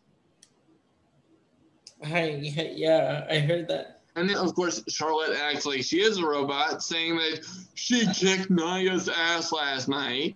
[2.03, 2.39] I,
[2.75, 4.01] yeah, I heard that.
[4.15, 8.49] And then, of course, Charlotte acts like she is a robot, saying that she kicked
[8.49, 10.35] Nia's ass last night.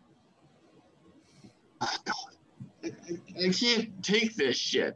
[1.82, 1.88] Oh,
[2.84, 2.92] I,
[3.44, 4.96] I, can't take this shit.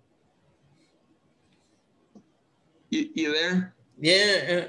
[2.89, 3.76] You, you there?
[3.99, 4.68] Yeah,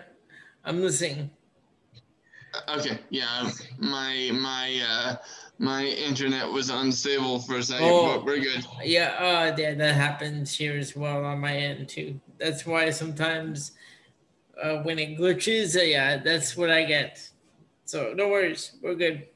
[0.64, 1.30] I'm listening.
[2.68, 5.16] Okay, yeah, my my uh
[5.58, 8.64] my internet was unstable for a second, oh, but we're good.
[8.82, 12.20] Yeah, uh yeah, that happens here as well on my end too.
[12.38, 13.72] That's why sometimes
[14.62, 17.28] uh when it glitches, uh, yeah, that's what I get.
[17.84, 19.26] So no worries, we're good.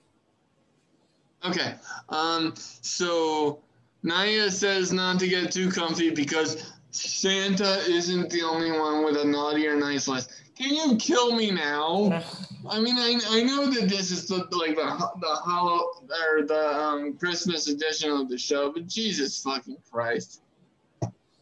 [1.45, 1.75] Okay.
[2.09, 3.61] Um so
[4.03, 9.25] Nia says not to get too comfy because Santa isn't the only one with a
[9.25, 10.33] naughty or nice list.
[10.63, 12.23] Can you kill me now?
[12.71, 16.79] I mean, I, I know that this is the, like the the hollow or the
[16.79, 20.43] um, Christmas edition of the show, but Jesus fucking Christ!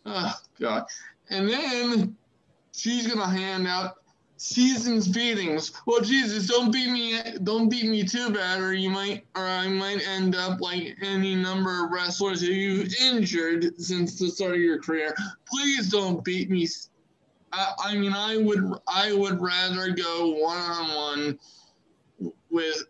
[0.07, 0.85] Oh God!
[1.29, 2.17] And then
[2.73, 3.97] she's gonna hand out
[4.39, 5.73] season's beatings.
[5.85, 9.69] Well, Jesus, don't beat me, don't beat me too bad, or you might, or I
[9.69, 14.61] might end up like any number of wrestlers who you've injured since the start of
[14.61, 15.15] your career.
[15.47, 16.67] Please don't beat me
[17.53, 21.39] I, I mean, I would I would rather go one on one
[22.51, 22.85] with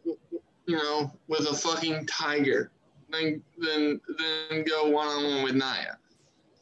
[0.66, 2.70] you know with a fucking tiger
[3.10, 5.98] than than than go one on one with Nia.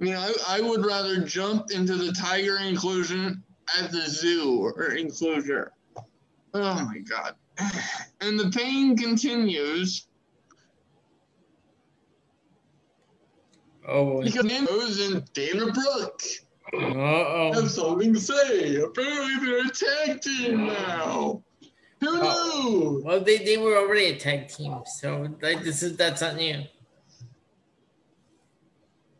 [0.00, 3.42] I mean, I, I would rather jump into the tiger inclusion
[3.78, 5.72] at the zoo or enclosure.
[6.54, 7.34] Oh my god.
[8.20, 10.08] And the pain continues.
[13.86, 14.24] Oh, boy.
[14.24, 16.22] because goes in Dana Brooke.
[16.74, 17.52] Uh-oh.
[17.54, 18.76] have something to say.
[18.76, 21.42] Apparently they're a tag team now.
[22.00, 22.62] Who oh.
[22.68, 23.02] knew?
[23.04, 26.62] Well, they, they were already a tag team, so like this is that's not new.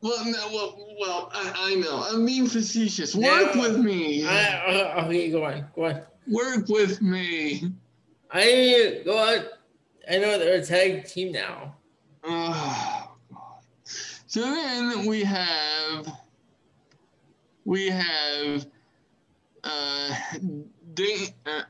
[0.01, 2.05] Well, no, well, well, I, I know.
[2.05, 3.17] I'm being facetious.
[3.17, 4.25] Work no, with me.
[4.25, 6.03] I, uh, okay, go on, go on.
[6.29, 7.73] Work with me.
[8.31, 9.45] I go on.
[10.09, 11.75] I know they're a tag team now.
[12.23, 13.41] Oh, God.
[14.27, 16.07] So then we have
[17.69, 18.67] we have
[19.63, 20.15] uh,
[20.95, 21.63] they, uh,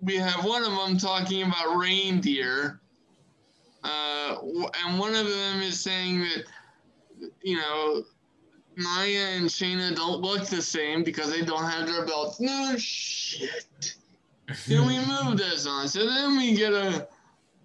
[0.00, 2.80] we have one of them talking about reindeer,
[3.84, 4.36] uh,
[4.82, 6.44] and one of them is saying that
[7.42, 8.04] you know
[8.76, 12.40] Maya and Shayna don't look the same because they don't have their belts.
[12.40, 13.96] No shit.
[14.66, 15.88] then we move this on.
[15.88, 17.06] So then we get a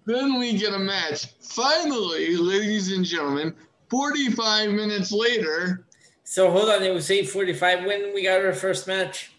[0.04, 1.28] then we get a match.
[1.40, 3.54] Finally, ladies and gentlemen,
[3.88, 5.83] 45 minutes later,
[6.24, 9.32] so hold on, it was 845 when we got our first match.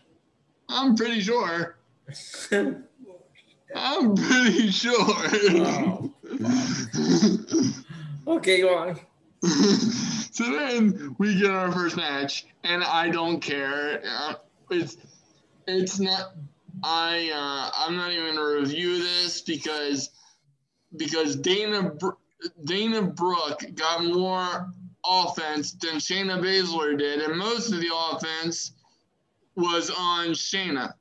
[0.70, 1.78] I'm pretty sure.
[3.76, 4.94] I'm pretty sure.
[4.98, 6.14] Oh.
[8.28, 9.00] okay, go on.
[10.32, 14.02] so then we get our first match, and I don't care.
[14.08, 14.36] Uh,
[14.70, 14.98] it's
[15.68, 16.36] it's not.
[16.84, 20.12] I uh, I'm not even gonna review this because
[20.96, 21.94] because Dana
[22.64, 24.68] Dana Brooke got more
[25.08, 28.74] offense than Shayna Baszler did, and most of the offense
[29.56, 30.94] was on Shayna.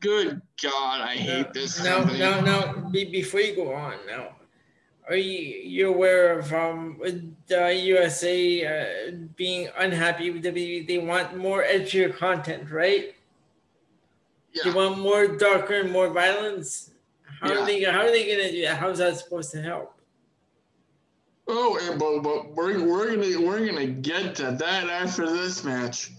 [0.00, 1.82] Good God, I hate this.
[1.82, 2.18] No, company.
[2.18, 2.88] no, no.
[2.90, 4.32] Be, before you go on, no.
[5.08, 7.00] are you you aware of um
[7.46, 10.86] the USA uh, being unhappy with WWE?
[10.86, 13.14] They want more edgier content, right?
[14.52, 14.64] Yeah.
[14.64, 16.90] They want more darker and more violence.
[17.40, 17.60] How yeah.
[17.60, 17.82] are they?
[17.84, 18.76] How are they gonna do that?
[18.76, 19.97] How's that supposed to help?
[21.50, 26.10] Oh, and, but, but we're, we're gonna we're gonna get to that after this match.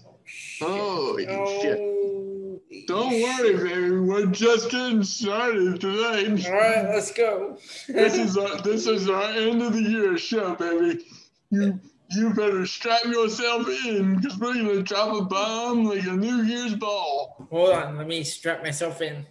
[0.60, 2.86] Oh, oh shit!
[2.88, 3.96] Don't worry, baby.
[3.96, 6.46] We're just getting started tonight.
[6.46, 7.58] All right, let's go.
[7.86, 11.04] this is our this is our end of the year show, baby.
[11.50, 11.78] You
[12.10, 16.74] you better strap yourself in because we're gonna drop a bomb like a New Year's
[16.74, 17.46] ball.
[17.50, 19.26] Hold on, let me strap myself in.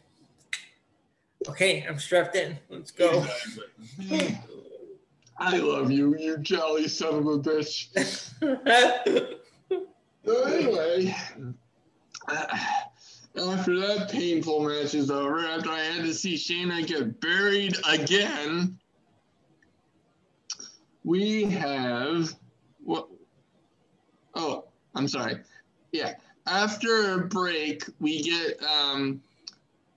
[1.48, 2.58] Okay, I'm strapped in.
[2.70, 3.26] Let's go.
[5.40, 7.88] I love you, you jolly son of a bitch.
[10.26, 11.16] so anyway,
[12.28, 12.58] uh,
[13.42, 18.78] after that painful match is over, after I had to see Shayna get buried again,
[21.06, 22.36] we have
[22.84, 23.08] what?
[24.36, 25.40] Oh, I'm sorry.
[25.94, 26.16] Yeah,
[26.48, 29.22] after a break, we get um,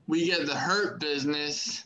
[0.07, 1.85] we get the Hurt Business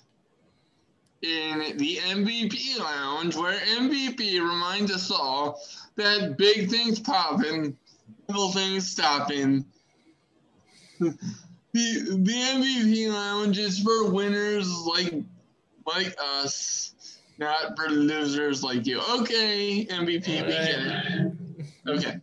[1.27, 5.61] in the MVP lounge where MVP reminds us all
[5.97, 7.77] that big things popping,
[8.29, 9.65] little things stopping,
[11.01, 11.17] the
[11.73, 15.15] the MVP lounge is for winners like
[15.87, 19.01] like us, not for losers like you.
[19.21, 21.33] Okay, MVP, we get it.
[21.87, 22.21] Okay.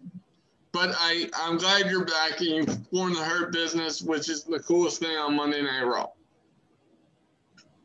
[0.71, 4.59] But I, I'm glad you're back and you formed the Hurt Business, which is the
[4.59, 6.07] coolest thing on Monday Night Raw.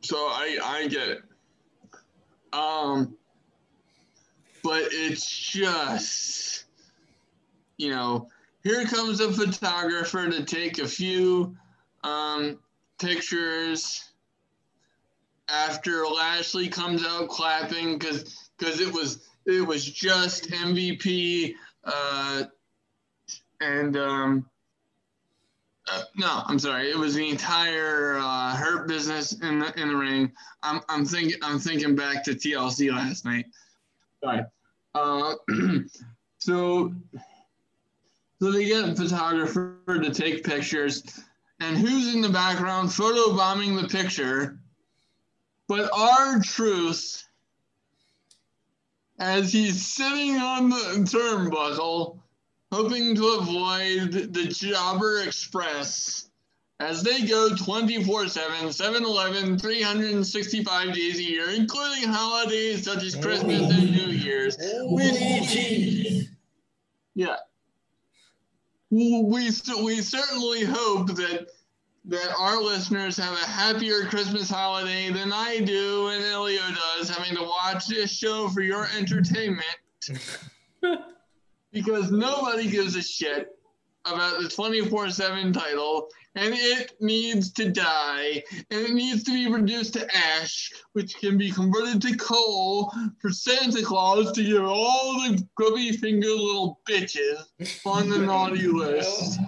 [0.01, 1.21] So I, I get it.
[2.53, 3.15] Um,
[4.63, 6.65] but it's just,
[7.77, 8.27] you know,
[8.63, 11.55] here comes a photographer to take a few
[12.03, 12.59] um,
[12.99, 14.09] pictures
[15.47, 22.43] after Lashley comes out clapping because because it was it was just MVP uh,
[23.61, 24.49] and um,
[26.15, 26.89] no, I'm sorry.
[26.89, 30.31] It was the entire uh, Hurt Business in the in the ring.
[30.63, 33.45] I'm I'm thinking I'm thinking back to TLC last night.
[34.23, 34.43] Sorry.
[34.95, 35.35] Uh,
[36.37, 36.93] so
[38.41, 41.03] so they get a photographer to take pictures,
[41.59, 44.59] and who's in the background photo bombing the picture?
[45.67, 47.27] But R-Truth,
[49.19, 52.18] as he's sitting on the turnbuckle,
[52.71, 56.29] hoping to avoid the Jobber Express
[56.79, 63.15] as they go 24 7, 7 11, 365 days a year, including holidays such as
[63.15, 64.57] Christmas and New Year's.
[64.89, 66.29] We,
[67.15, 67.35] yeah.
[68.89, 71.47] We, we certainly hope that
[72.05, 76.61] that our listeners have a happier Christmas holiday than I do and Elio
[76.97, 79.65] does, having to watch this show for your entertainment.
[81.71, 83.49] because nobody gives a shit
[84.05, 89.51] about the 24 7 title and it needs to die and it needs to be
[89.51, 95.15] reduced to ash, which can be converted to coal for Santa Claus to give all
[95.15, 97.45] the grubby finger little bitches
[97.85, 99.39] on the naughty list.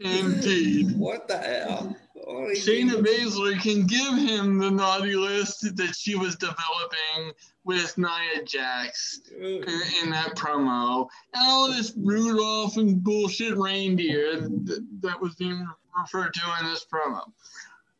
[0.00, 0.96] Indeed.
[0.98, 1.96] What the hell?
[2.26, 7.32] Shayna Baszler can give him the naughty list that she was developing
[7.64, 11.08] with Nia Jax in, that promo.
[11.32, 15.66] And all this Rudolph and bullshit reindeer that, that was being
[16.00, 17.22] referred to in this promo.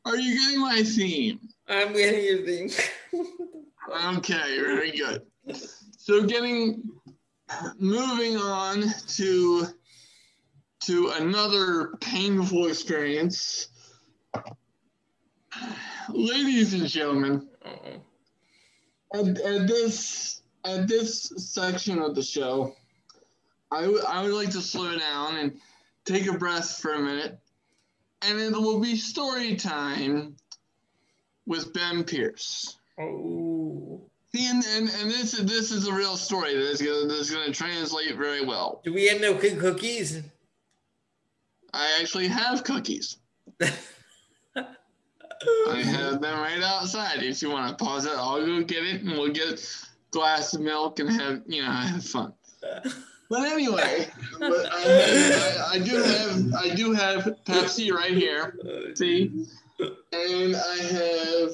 [0.05, 1.41] Are you getting my theme?
[1.69, 2.71] I'm getting your theme.
[4.17, 5.23] okay, very good.
[5.97, 6.83] So getting
[7.79, 9.67] moving on to
[10.81, 13.69] to another painful experience
[16.09, 17.49] ladies and gentlemen,
[19.15, 22.75] at, at, this at this section of the show,
[23.71, 25.59] I, w- I would like to slow down and
[26.05, 27.39] take a breath for a minute,
[28.23, 30.37] and it will be story time
[31.47, 32.77] with Ben Pierce.
[32.99, 34.03] Oh.
[34.35, 37.31] See, and, and, and this is this is a real story that is gonna that's
[37.31, 38.81] gonna translate very well.
[38.83, 40.23] Do we have no cookies?
[41.75, 43.19] I actually have cookies.
[45.69, 47.23] I have them right outside.
[47.23, 49.63] If you want to pause it, I'll go get it and we'll get a
[50.11, 52.33] glass of milk and have, you know, have fun.
[53.33, 54.09] But anyway,
[54.39, 58.59] but I, I, I, do have I do have Pepsi right here.
[58.95, 59.47] See,
[60.13, 61.53] and I have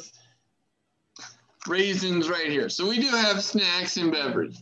[1.69, 2.69] raisins right here.
[2.69, 4.60] So we do have snacks and beverages.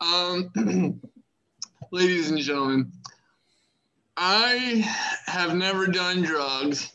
[0.00, 0.50] Um,
[1.92, 2.90] ladies and gentlemen,
[4.16, 4.84] I
[5.26, 6.92] have never done drugs.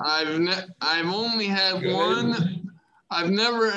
[0.00, 1.92] I've ne- I've only had Good.
[1.92, 2.70] one.
[3.10, 3.72] I've never.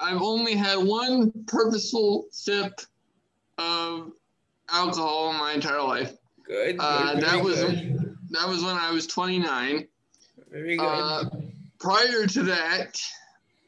[0.00, 2.80] I've only had one purposeful sip
[3.58, 4.12] of
[4.70, 6.12] alcohol in my entire life.
[6.44, 6.76] Good.
[6.78, 8.16] Uh, that was good.
[8.30, 9.88] that was when I was 29.
[10.50, 10.84] Very good.
[10.84, 11.24] Uh,
[11.78, 13.00] prior to that,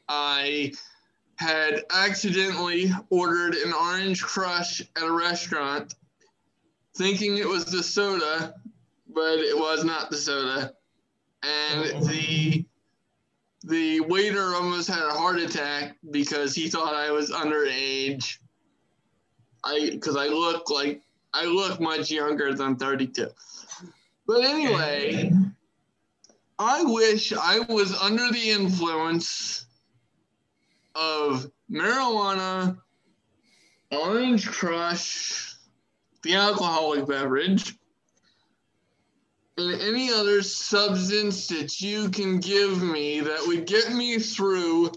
[0.07, 0.71] I
[1.35, 5.95] had accidentally ordered an orange crush at a restaurant,
[6.95, 8.53] thinking it was the soda,
[9.13, 10.73] but it was not the soda
[11.43, 12.65] and the
[13.63, 18.37] the waiter almost had a heart attack because he thought I was underage.
[19.63, 21.01] I because I look like
[21.33, 23.27] I look much younger than 32.
[24.25, 25.31] But anyway,
[26.57, 29.65] I wish I was under the influence
[30.95, 32.77] of marijuana,
[33.91, 35.55] orange crush,
[36.23, 37.78] the alcoholic beverage,
[39.59, 44.91] and any other substance that you can give me that would get me through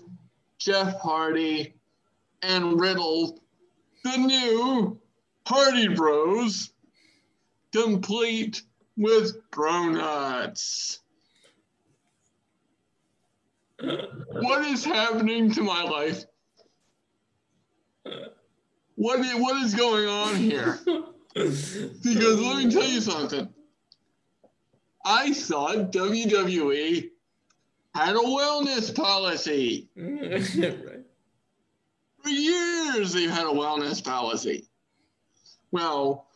[0.59, 1.75] Jeff Hardy
[2.43, 3.41] and Riddle,
[4.05, 5.01] the new
[5.47, 6.71] Hardy Bros,
[7.73, 8.63] complete
[8.97, 10.99] with Bronuts.
[13.81, 16.25] what is happening to my life?
[18.95, 20.79] What is, what is going on here?
[21.35, 23.49] Because let me tell you something.
[25.05, 27.11] I thought WWE
[27.95, 29.89] had a wellness policy.
[29.97, 31.01] right.
[32.23, 34.69] For years, they've had a wellness policy.
[35.73, 36.29] Well,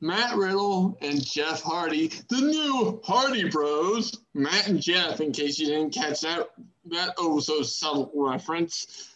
[0.00, 5.66] Matt Riddle and Jeff Hardy, the new Hardy Bros, Matt and Jeff, in case you
[5.68, 6.48] didn't catch that
[6.86, 9.08] that oh so subtle reference.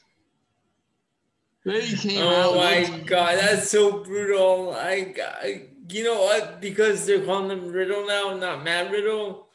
[1.64, 2.46] They came oh out.
[2.52, 4.72] Oh my with- god, that's so brutal.
[4.72, 6.60] I, I you know what?
[6.60, 9.48] Because they're calling him Riddle now, not Matt Riddle.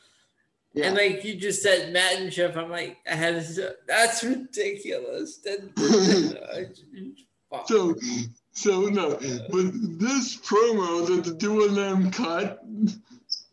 [0.73, 0.87] Yeah.
[0.87, 5.37] And like you just said, Matt and Jeff, I'm like, I had to, that's ridiculous.
[5.39, 7.17] That.
[7.65, 7.93] So, uh,
[8.53, 12.63] so no, but this promo that the two of them cut,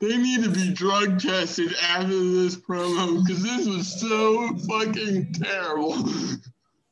[0.00, 5.96] they need to be drug tested after this promo because this was so fucking terrible.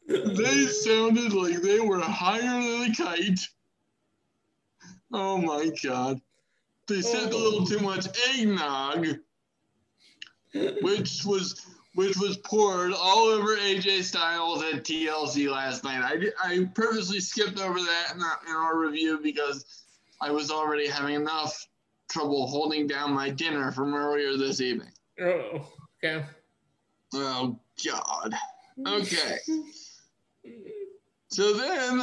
[0.08, 3.40] They sounded like they were higher than a kite.
[5.18, 6.20] Oh my god.
[6.88, 9.06] They said a little too much eggnog,
[10.52, 16.02] which was which was poured all over AJ Styles at TLC last night.
[16.04, 19.84] I, I purposely skipped over that in our, in our review because
[20.20, 21.66] I was already having enough
[22.10, 24.92] trouble holding down my dinner from earlier this evening.
[25.22, 25.66] oh,
[26.04, 26.26] okay.
[27.14, 28.34] Oh God.
[28.86, 29.38] Okay.
[31.28, 32.00] So then,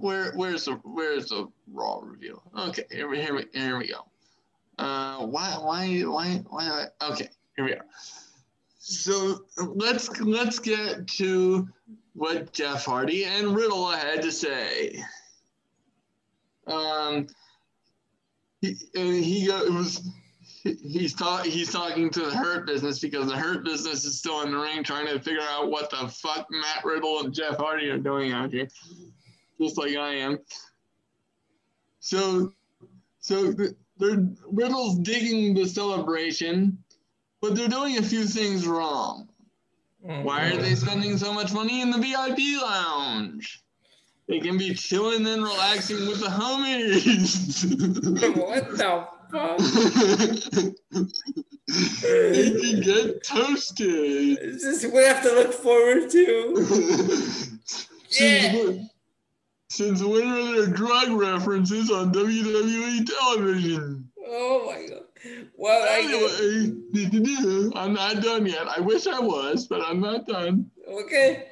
[0.00, 2.40] where where's the where's the raw review?
[2.56, 4.06] Okay, here we here we here we go.
[4.78, 6.86] Uh, why why why why?
[7.02, 7.86] Okay, here we are.
[8.78, 11.66] So let's let's get to
[12.12, 15.02] what Jeff Hardy and Riddle had to say.
[16.66, 17.26] Um,
[18.60, 20.06] he he it was
[20.82, 24.50] he's talk, he's talking to the Hurt Business because the Hurt Business is still in
[24.50, 27.98] the ring trying to figure out what the fuck Matt Riddle and Jeff Hardy are
[27.98, 28.68] doing out here,
[29.60, 30.38] just like I am.
[32.00, 32.52] So,
[33.20, 36.78] so th- they're Riddle's digging the celebration,
[37.40, 39.28] but they're doing a few things wrong.
[40.00, 43.64] Why are they spending so much money in the VIP lounge?
[44.28, 47.64] They can be chilling and relaxing with the homies.
[48.36, 49.58] what the fuck?
[52.02, 54.38] they can get toasted.
[54.38, 56.64] This is this what I have to look forward to?
[57.64, 58.54] since, Yeah.
[58.54, 58.90] when,
[59.70, 64.08] since when are there drug references on WWE television?
[64.28, 65.02] Oh my god.
[65.56, 66.00] Well, I
[66.92, 68.68] Anyway, I'm not done yet.
[68.68, 70.70] I wish I was, but I'm not done.
[70.88, 71.48] okay.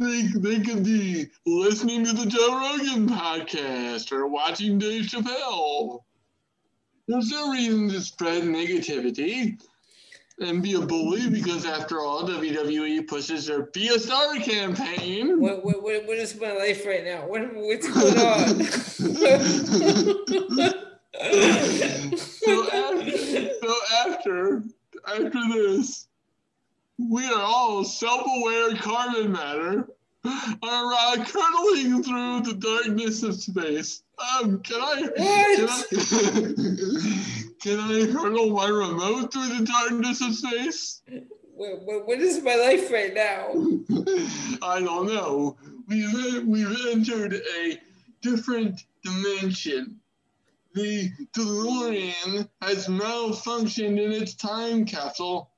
[0.00, 6.00] They, they could be listening to the Joe Rogan podcast or watching Dave Chappelle.
[7.06, 9.60] There's no reason to spread negativity
[10.40, 15.38] and be a bully because, after all, WWE pushes their Be a Star campaign.
[15.40, 17.26] What, what, what, what is my life right now?
[17.26, 18.64] What, what's going on?
[22.16, 23.74] so, after, so
[24.06, 24.64] after
[25.06, 26.08] after this,
[26.98, 29.88] we are all self-aware carbon matter
[30.24, 34.02] are uh, curdling through the darkness of space.
[34.18, 35.82] Um, can I can I,
[37.60, 41.02] can I hurtle my remote through the darkness of space?
[41.54, 43.52] what, what, is my life right now?
[44.62, 45.56] I don't know.
[45.88, 47.78] We've we've entered a
[48.22, 50.00] different dimension.
[50.74, 55.50] The DeLorean has malfunctioned in its time capsule,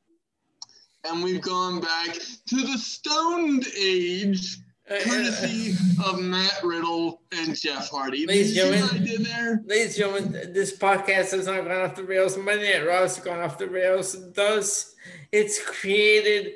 [1.04, 4.58] and we've gone back to the Stoned Age,
[4.88, 8.26] courtesy of Matt Riddle and Jeff Hardy.
[8.26, 9.62] Ladies and what I did there?
[9.66, 12.36] Ladies and gentlemen, this podcast has not gone off the rails.
[12.36, 14.32] Monday Night Raw has gone off the rails.
[14.32, 14.94] Thus,
[15.32, 16.54] it's created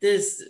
[0.00, 0.42] this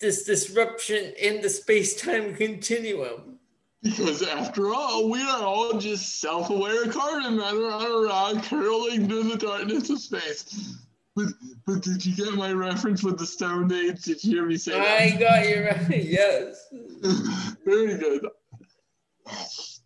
[0.00, 3.38] this disruption in the space-time continuum.
[3.82, 9.24] Because after all, we are all just self-aware carbon matter on a rock hurling through
[9.24, 10.76] the darkness of space.
[11.14, 11.26] But,
[11.66, 14.02] but did you get my reference with the Stone Age?
[14.02, 15.20] Did you hear me say I that?
[15.20, 16.04] got you right.
[16.04, 16.68] Yes.
[17.64, 18.26] Very good.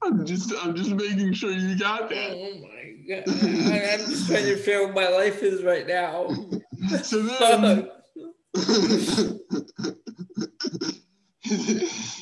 [0.02, 2.30] I'm just I'm just making sure you got that.
[2.30, 3.24] Oh my god!
[3.28, 6.28] I, I'm just trying to figure what my life is right now.
[7.02, 7.90] So then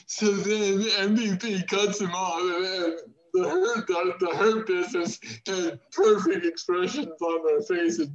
[0.06, 0.80] so then
[1.18, 2.98] MVP cuts him off and
[3.34, 8.08] the hurt the, the hurt business had perfect expressions on their faces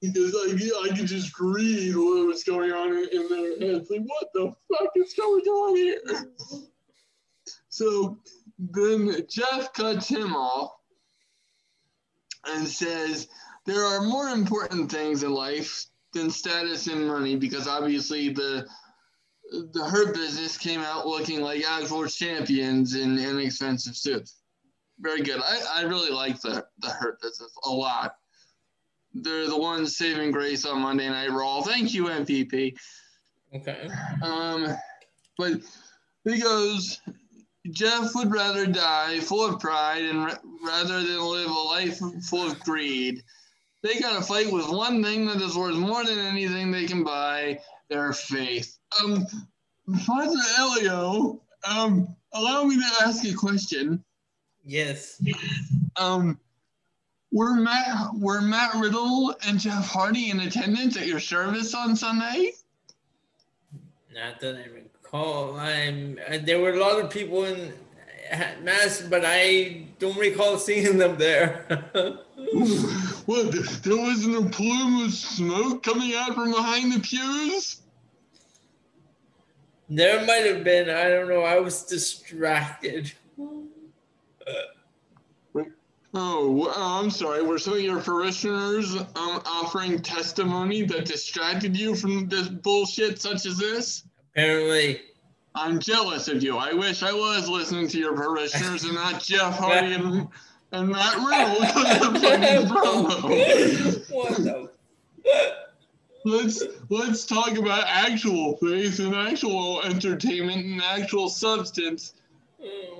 [0.00, 0.60] because like
[0.92, 3.90] I could just read what was going on in, their heads.
[3.90, 6.00] Like what the fuck is going on here?
[7.68, 8.18] So
[8.58, 10.72] then Jeff cuts him off
[12.46, 13.28] and says
[13.66, 18.66] there are more important things in life than status and money because obviously the
[19.72, 24.36] the Hurt business came out looking like actual champions in inexpensive suits.
[25.00, 25.40] very good.
[25.42, 28.14] I, I really like the the Hurt Business a lot.
[29.14, 31.62] They're the ones saving grace on Monday Night Raw.
[31.62, 32.76] Thank you, MVP.
[33.54, 33.88] Okay.
[34.22, 34.68] Um,
[35.36, 35.54] but
[36.24, 37.00] he goes,
[37.70, 42.50] Jeff would rather die full of pride and ra- rather than live a life full
[42.50, 43.22] of greed.
[43.82, 47.02] They got to fight with one thing that is worth more than anything they can
[47.02, 48.78] buy their faith.
[49.02, 49.26] Um,
[50.06, 54.04] Father Elio, um, allow me to ask a question.
[54.64, 55.22] Yes.
[55.96, 56.38] Um,
[57.32, 62.52] were Matt were Matt Riddle and Jeff Hardy in attendance at your service on Sunday?
[64.12, 65.56] Not that I recall.
[65.56, 66.18] I'm.
[66.28, 67.72] Uh, there were a lot of people in
[68.62, 71.64] mass, but I don't recall seeing them there.
[73.26, 73.52] what?
[73.82, 77.80] There wasn't a plume of smoke coming out from behind the pews.
[79.88, 80.90] there might have been.
[80.90, 81.42] I don't know.
[81.42, 83.12] I was distracted.
[86.12, 87.42] Oh, I'm sorry.
[87.42, 89.06] Were some of your parishioners um,
[89.46, 94.04] offering testimony that distracted you from this bullshit such as this?
[94.34, 95.02] Apparently,
[95.54, 96.56] I'm jealous of you.
[96.56, 100.28] I wish I was listening to your parishioners and not Jeff Hardy and,
[100.72, 104.10] and Matt Riddle because of fucking promo.
[104.10, 104.70] what the?
[106.22, 112.12] Let's let's talk about actual faith and actual entertainment and actual substance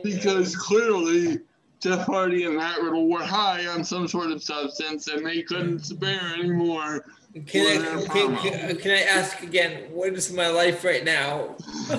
[0.03, 1.41] because clearly
[1.81, 5.81] Jeff Hardy and Matt Riddle were high on some sort of substance and they couldn't
[5.81, 7.07] spare anymore.
[7.47, 9.91] Can I, can, can, uh, can I ask again?
[9.93, 11.57] What is my life right now?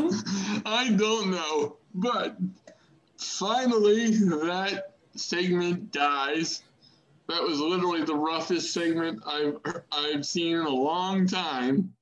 [0.65, 2.37] I don't know, but
[3.17, 6.63] finally that segment dies.
[7.27, 9.57] That was literally the roughest segment I've
[9.91, 11.93] I've seen in a long time.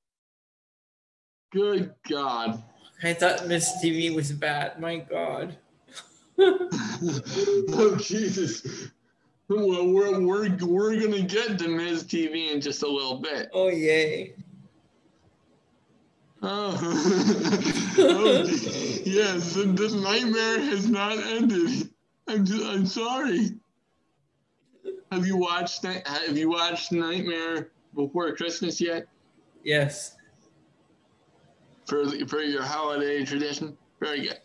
[1.52, 2.62] Good God.
[3.04, 4.80] I thought Miz TV was bad.
[4.80, 5.56] My God.
[7.74, 8.90] oh Jesus.
[9.50, 13.50] Well, we're, we're, we're going to get to Miz TV in just a little bit.
[13.52, 14.36] Oh, yay.
[16.42, 16.78] Oh,
[17.98, 18.44] oh
[19.04, 21.90] yes, the, the nightmare has not ended.
[22.28, 23.60] I'm, I'm sorry.
[25.12, 29.08] Have you watched Have you watched Nightmare Before Christmas yet?
[29.64, 30.16] Yes.
[31.88, 34.40] For for your holiday tradition, very good.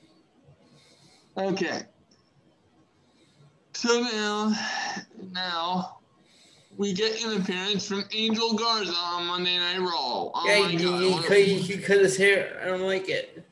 [1.36, 1.82] Okay.
[3.72, 4.54] So now,
[5.32, 5.98] now
[6.76, 10.30] we get an appearance from Angel Garza on Monday Night Raw.
[10.34, 12.60] Oh yeah, my he, God, he, what a- cut, cut his hair.
[12.62, 13.44] I don't like it.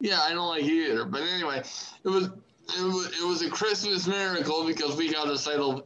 [0.00, 1.04] Yeah, I don't like it either.
[1.04, 5.38] But anyway, it was it was, it was a Christmas miracle because we got a
[5.38, 5.84] sight of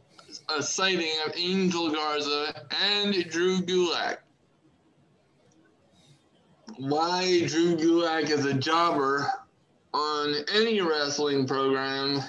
[0.55, 4.17] a sighting of Angel Garza and Drew Gulak.
[6.77, 9.31] Why Drew Gulak is a jobber
[9.97, 12.21] on any wrestling program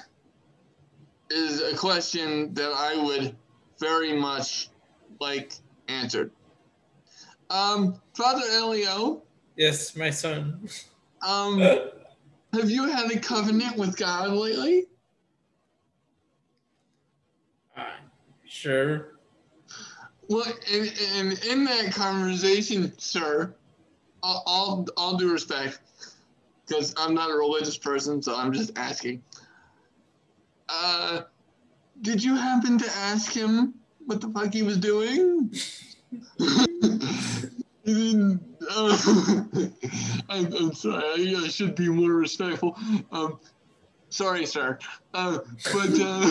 [1.29, 3.35] is a question that I would
[3.79, 4.69] very much
[5.19, 5.53] like
[5.87, 6.31] answered.
[7.51, 9.21] Um, Father Elio,
[9.55, 10.67] Yes, my son.
[11.21, 11.59] um,
[12.53, 14.85] have you had a covenant with God lately?
[17.77, 17.83] Uh,
[18.47, 19.15] sure.
[20.27, 23.53] Well, and, and in that conversation, sir,
[24.23, 25.79] all, all, all due respect,
[26.69, 29.23] because I'm not a religious person, so I'm just asking.
[30.67, 31.21] Uh,
[32.01, 33.73] did you happen to ask him
[34.05, 35.53] what the fuck he was doing?
[38.71, 38.95] Uh,
[40.29, 42.77] I'm, I'm sorry, I, I should be more respectful.
[43.11, 43.39] Um,
[44.09, 44.77] sorry, sir.
[45.11, 45.39] Uh,
[45.73, 46.19] but, uh,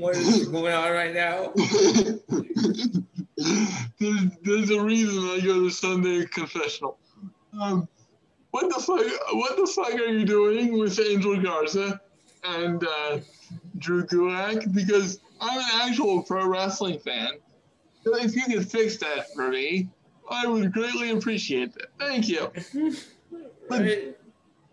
[0.00, 1.50] What is going on right now?
[3.98, 6.98] there's, there's a reason I go to Sunday confessional.
[7.58, 7.88] Um,
[8.54, 9.34] what the fuck?
[9.34, 12.00] What the fuck are you doing with Angel Garza
[12.44, 13.18] and uh,
[13.78, 14.72] Drew Gulak?
[14.72, 17.32] Because I'm an actual pro wrestling fan.
[18.04, 19.88] So if you could fix that for me,
[20.30, 21.88] I would greatly appreciate that.
[21.98, 22.50] Thank you.
[23.70, 24.14] Right?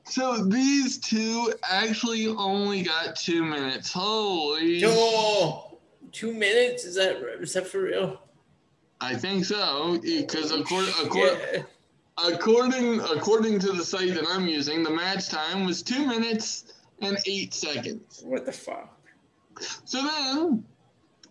[0.03, 3.89] So these two actually only got two minutes.
[3.93, 4.81] Holy!
[6.11, 6.83] Two minutes?
[6.83, 8.21] Is that is that for real?
[8.99, 11.63] I think so because according, according Yeah.
[12.23, 17.17] According according to the site that I'm using, the match time was two minutes and
[17.25, 18.21] eight seconds.
[18.23, 18.97] What the fuck?
[19.85, 20.63] So then,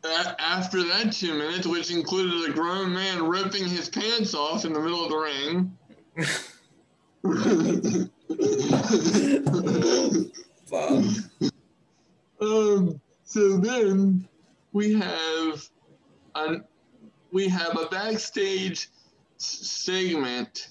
[0.04, 4.72] uh, after that two minutes, which included a grown man ripping his pants off in
[4.72, 5.76] the middle of the ring.
[10.66, 11.04] Fuck.
[12.40, 14.28] um, so then
[14.72, 15.68] we have
[16.34, 16.64] an
[17.32, 18.88] we have a backstage
[19.36, 20.68] segment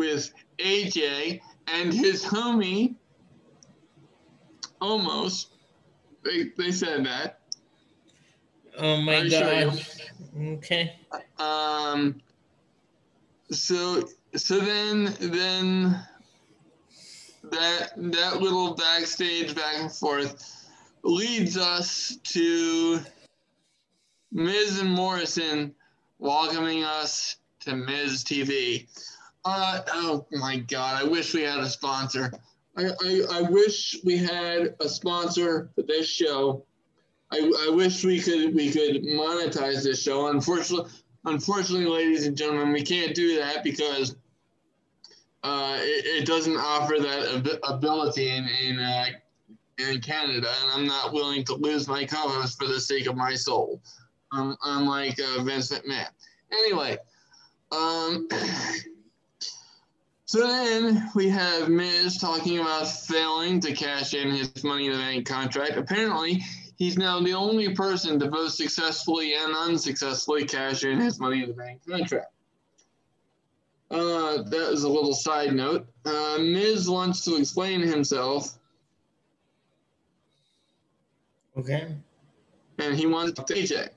[0.00, 2.94] with AJ and his homie
[4.80, 5.48] Omos.
[6.24, 7.40] They they said that.
[8.78, 9.78] Oh my god.
[10.42, 10.96] Okay.
[11.38, 12.22] Um.
[13.50, 16.02] So so then then
[17.50, 20.66] that that little backstage back and forth
[21.02, 23.00] leads us to
[24.32, 25.74] Miz and Morrison
[26.18, 28.86] welcoming us to Miz TV.
[29.44, 31.02] Uh, oh my God!
[31.02, 32.32] I wish we had a sponsor.
[32.76, 36.64] I, I, I wish we had a sponsor for this show.
[37.32, 40.28] I, I wish we could we could monetize this show.
[40.28, 40.90] Unfortunately,
[41.24, 44.16] unfortunately, ladies and gentlemen, we can't do that because
[45.42, 49.06] uh, it, it doesn't offer that ab- ability in in, uh,
[49.78, 53.34] in Canada, and I'm not willing to lose my co-host for the sake of my
[53.34, 53.80] soul.
[54.32, 56.06] Um, unlike uh, Vince McMahon.
[56.52, 56.96] Anyway,
[57.72, 58.28] um,
[60.30, 64.98] so then we have Miz talking about failing to cash in his Money in the
[64.98, 65.76] Bank contract.
[65.76, 66.40] Apparently,
[66.76, 71.48] he's now the only person to both successfully and unsuccessfully cash in his Money in
[71.48, 72.30] the Bank contract.
[73.90, 75.88] Uh, that is a little side note.
[76.04, 78.56] Uh, Miz wants to explain himself,
[81.58, 81.96] Okay.
[82.78, 83.88] and he wants to AJ.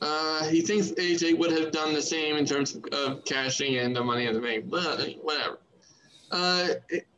[0.00, 3.92] Uh, he thinks AJ would have done the same in terms of, of cashing in
[3.92, 4.70] the money in the bank.
[4.70, 5.58] But whatever.
[6.30, 6.68] Uh,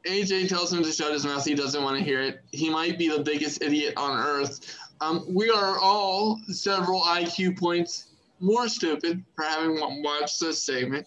[0.07, 1.45] AJ tells him to shut his mouth.
[1.45, 2.41] He doesn't want to hear it.
[2.51, 4.77] He might be the biggest idiot on earth.
[5.01, 8.09] Um, we are all several IQ points
[8.41, 11.07] more stupid for having watched this segment.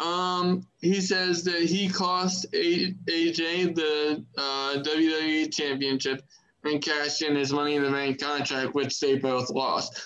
[0.00, 6.22] Um, he says that he cost A- AJ the uh, WWE Championship
[6.64, 10.04] and cashed in his Money in the Bank contract, which they both lost.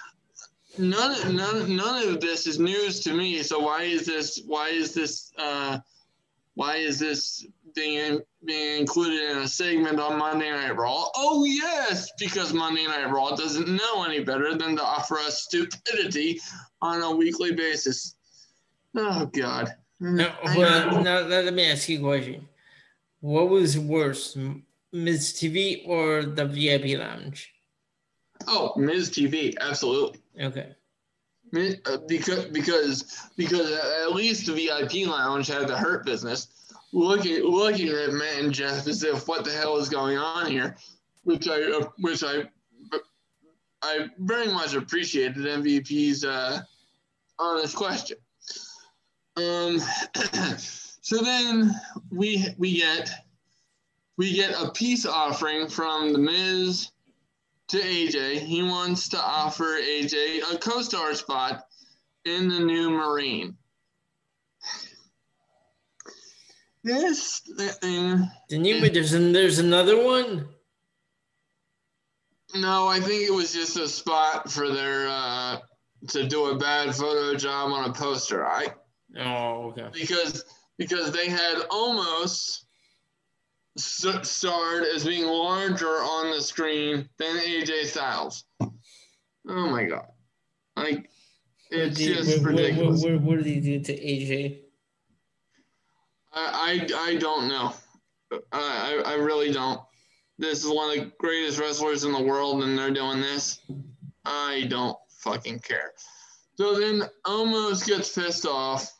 [0.78, 3.42] None, none, none of this is news to me.
[3.42, 4.42] So why is this?
[4.46, 5.32] Why is this?
[5.38, 5.78] Uh,
[6.54, 11.06] why is this being being included in a segment on Monday Night Raw?
[11.16, 16.40] Oh yes, because Monday Night Raw doesn't know any better than to offer us stupidity
[16.82, 18.14] on a weekly basis.
[18.94, 19.74] Oh God.
[20.02, 21.04] I- hold on.
[21.04, 22.48] now let me ask you a question.
[23.20, 27.52] What was worse, M- Miz TV or the VIP lounge?
[28.46, 30.20] Oh, Miz TV, absolutely.
[30.40, 30.74] Okay.
[31.54, 36.48] Uh, Because because because at least the VIP lounge had the hurt business.
[36.92, 40.76] Looking looking at Matt and Jeff as if what the hell is going on here,
[41.24, 42.48] which I uh, which I
[43.82, 46.62] I very much appreciated MVP's uh,
[47.38, 48.18] honest question.
[49.36, 49.78] Um,
[50.58, 51.74] so then
[52.10, 53.10] we we get
[54.16, 56.90] we get a peace offering from the Miz
[57.68, 58.38] to AJ.
[58.40, 61.64] He wants to offer AJ a co-star spot
[62.24, 63.56] in the new Marine.
[66.84, 67.40] This
[67.80, 70.48] thing, Then you but there's an, there's another one.
[72.54, 75.58] no, I think it was just a spot for their uh,
[76.08, 78.72] to do a bad photo job on a poster, right?
[79.18, 79.88] Oh, okay.
[79.92, 80.44] Because
[80.78, 82.65] because they had Omos
[83.76, 88.44] starred as being larger on the screen than AJ Styles.
[88.60, 90.06] Oh my god!
[90.76, 91.10] Like
[91.70, 93.02] it's What, just what, ridiculous.
[93.02, 94.60] what, what, what did he do to AJ?
[96.32, 97.72] I, I, I don't know.
[98.52, 99.80] I, I I really don't.
[100.38, 103.60] This is one of the greatest wrestlers in the world, and they're doing this.
[104.24, 105.92] I don't fucking care.
[106.56, 108.90] So then Omos gets pissed off,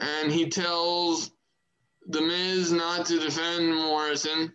[0.00, 1.30] and he tells
[2.08, 4.52] The Miz not to defend Morrison.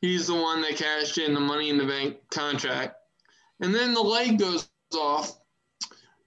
[0.00, 2.96] He's the one that cashed in the Money in the Bank contract.
[3.60, 5.38] And then the light goes off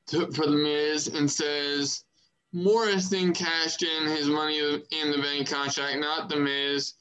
[0.07, 2.03] to, for The Miz and says,
[2.53, 6.93] Morrison cashed in his money in the bank contract, not the Miz.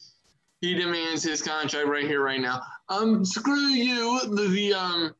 [0.60, 2.62] He demands his contract right here, right now.
[2.88, 4.20] Um, screw you.
[4.34, 5.14] The, the um,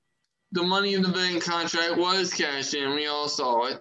[0.53, 2.95] the money in the bank contract was cashed in.
[2.95, 3.81] We all saw it.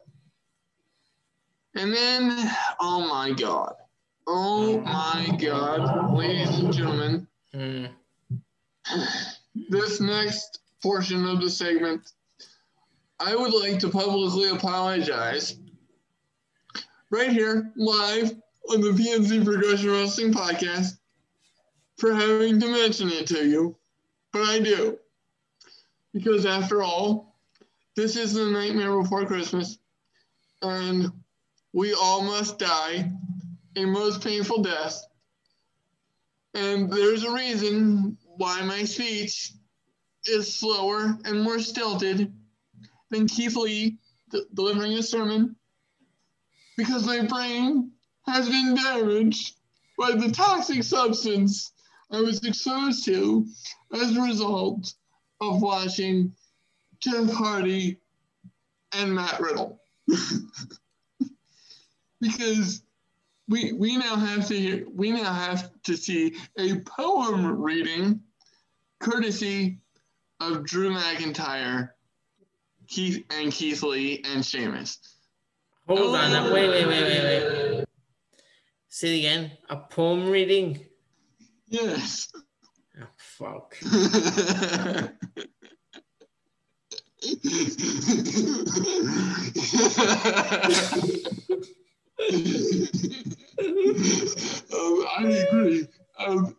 [1.76, 3.74] And then, oh my God,
[4.28, 7.86] oh my God, ladies and gentlemen, Hmm.
[9.70, 12.12] this next portion of the segment,
[13.20, 15.58] I would like to publicly apologize
[17.10, 18.36] right here, live
[18.70, 20.98] on the PNC Progression Wrestling Podcast,
[21.98, 23.76] for having to mention it to you.
[24.34, 25.00] But I do.
[26.14, 27.36] Because after all,
[27.96, 29.78] this is the nightmare before Christmas,
[30.62, 31.12] and
[31.74, 33.12] we all must die
[33.76, 35.02] a most painful death.
[36.54, 39.52] And there's a reason why my speech
[40.26, 42.34] is slower and more stilted
[43.12, 43.98] than Keith Lee
[44.54, 45.56] delivering a sermon
[46.78, 47.92] because my brain
[48.26, 49.56] has been damaged
[49.98, 51.72] by the toxic substance
[52.12, 53.48] I was exposed to
[53.94, 54.94] as a result
[55.42, 56.34] of watching
[57.00, 58.00] Jeff Hardy
[58.94, 59.80] and Matt Riddle.
[62.22, 62.82] because
[63.48, 68.22] we we now have to hear, we now have to see a poem reading
[69.00, 69.80] courtesy
[70.40, 71.90] of Drew McIntyre,
[72.88, 75.00] Keith and Keith Lee and Sheamus.
[75.88, 76.32] Hold on.
[76.34, 77.86] uh, Wait, wait, wait, wait, wait.
[78.90, 79.52] Say it again.
[79.70, 80.80] A poem reading?
[81.68, 82.32] Yes.
[83.00, 83.76] Oh, fuck.
[92.20, 92.88] um,
[95.18, 95.88] I agree.
[96.18, 96.56] Um,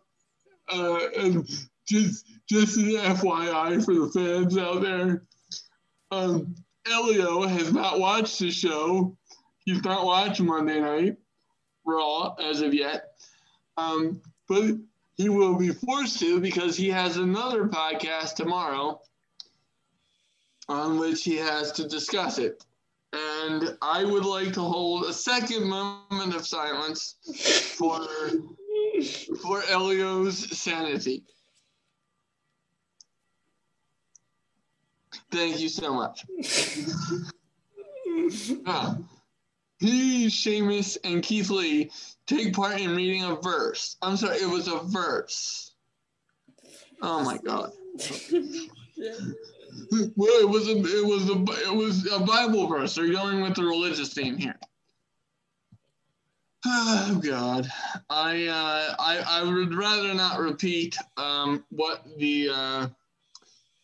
[0.71, 1.49] uh, and
[1.87, 5.23] just just an FYI for the fans out there,
[6.11, 6.55] um,
[6.89, 9.17] Elio has not watched the show.
[9.65, 11.17] He's not watched Monday Night
[11.85, 13.13] Raw as of yet,
[13.77, 14.75] um, but
[15.15, 19.01] he will be forced to because he has another podcast tomorrow
[20.69, 22.63] on which he has to discuss it.
[23.13, 27.15] And I would like to hold a second moment of silence
[27.77, 28.05] for
[29.41, 31.23] for Elio's sanity.
[35.31, 36.25] Thank you so much.
[38.05, 38.97] Now, ah.
[39.79, 41.91] he, Sheamus, and Keith Lee
[42.27, 43.97] take part in reading a verse.
[44.01, 45.73] I'm sorry, it was a verse.
[47.01, 47.71] Oh my god.
[50.15, 52.95] Well, it was a it was a it was a Bible verse.
[52.95, 54.55] They're going with the religious theme here.
[56.69, 57.69] Oh God,
[58.09, 62.87] I uh, I I would rather not repeat um, what the uh,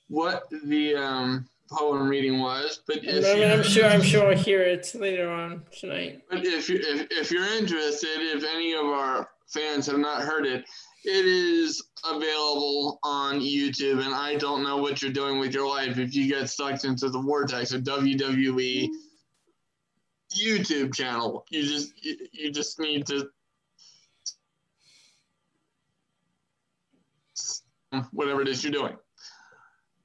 [0.10, 3.86] what the um, poem reading was, but I mean, I'm sure.
[3.86, 6.24] I'm sure I'll hear it later on tonight.
[6.30, 10.46] But if you if, if you're interested, if any of our fans have not heard
[10.46, 10.66] it,
[11.04, 14.04] it is available on YouTube.
[14.04, 17.10] And I don't know what you're doing with your life if you get sucked into
[17.10, 18.90] the vortex of WWE
[20.36, 21.46] YouTube channel.
[21.50, 21.94] You just
[22.32, 23.30] you, just need to
[28.12, 28.98] whatever it is you're doing.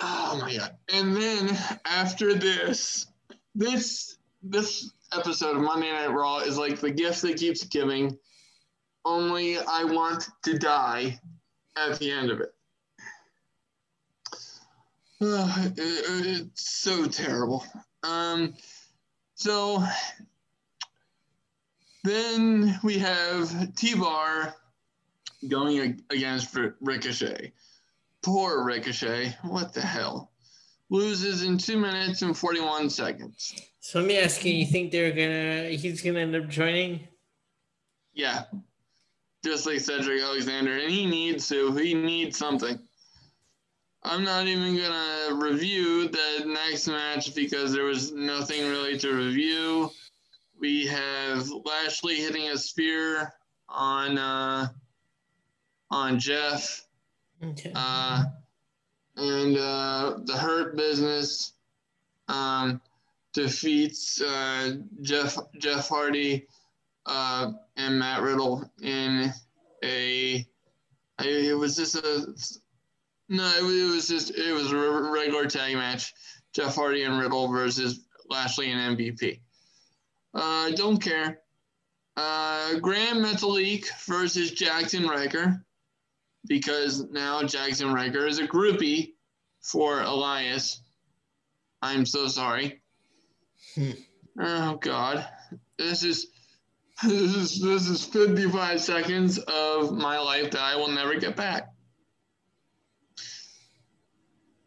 [0.01, 0.77] Oh my god.
[0.93, 3.07] And then after this,
[3.55, 8.19] this this episode of Monday Night Raw is like the gift that keeps giving.
[9.05, 11.19] Only I want to die
[11.77, 12.55] at the end of it.
[15.21, 17.65] Uh, it- it's so terrible.
[18.03, 18.55] Um,
[19.35, 19.83] so
[22.05, 24.55] then we have T Bar
[25.49, 27.53] going against Ricochet.
[28.23, 29.37] Poor Ricochet.
[29.43, 30.31] What the hell?
[30.91, 33.55] Loses in two minutes and 41 seconds.
[33.81, 35.71] So let me ask you: You think they're gonna?
[35.71, 37.07] He's gonna end up joining?
[38.15, 38.45] Yeah.
[39.45, 40.79] Just like Cedric Alexander.
[40.79, 41.73] And he needs to.
[41.77, 42.79] He needs something.
[44.03, 49.13] I'm not even going to review the next match because there was nothing really to
[49.13, 49.91] review.
[50.59, 53.33] We have Lashley hitting a spear
[53.69, 54.69] on uh,
[55.91, 56.87] on Jeff.
[57.43, 57.73] Okay.
[57.75, 58.25] Uh,
[59.17, 61.53] and uh, the Hurt Business
[62.29, 62.81] um,
[63.33, 66.47] defeats uh, Jeff Jeff Hardy
[67.07, 69.33] uh, and Matt Riddle in
[69.83, 70.47] a.
[71.19, 72.35] I- It was just a.
[73.31, 76.13] No, it was, it was just it was a regular tag match.
[76.55, 79.41] Jeff Hardy and Riddle versus Lashley and MVP.
[80.35, 81.41] Uh, don't care.
[82.17, 85.65] Uh, Gran Metalik versus Jaxson Ryker
[86.49, 89.13] because now Jaxson Ryker is a groupie
[89.63, 90.81] for Elias.
[91.83, 92.81] I'm so sorry.
[93.75, 93.91] Hmm.
[94.41, 95.29] Oh God,
[95.79, 96.29] this is
[97.05, 101.73] this is this is 55 seconds of my life that I will never get back.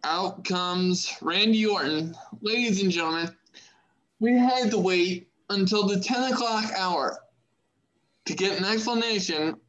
[0.04, 3.36] Out comes Randy Orton, ladies and gentlemen.
[4.20, 7.20] We had to wait until the 10 o'clock hour
[8.26, 9.60] to get an explanation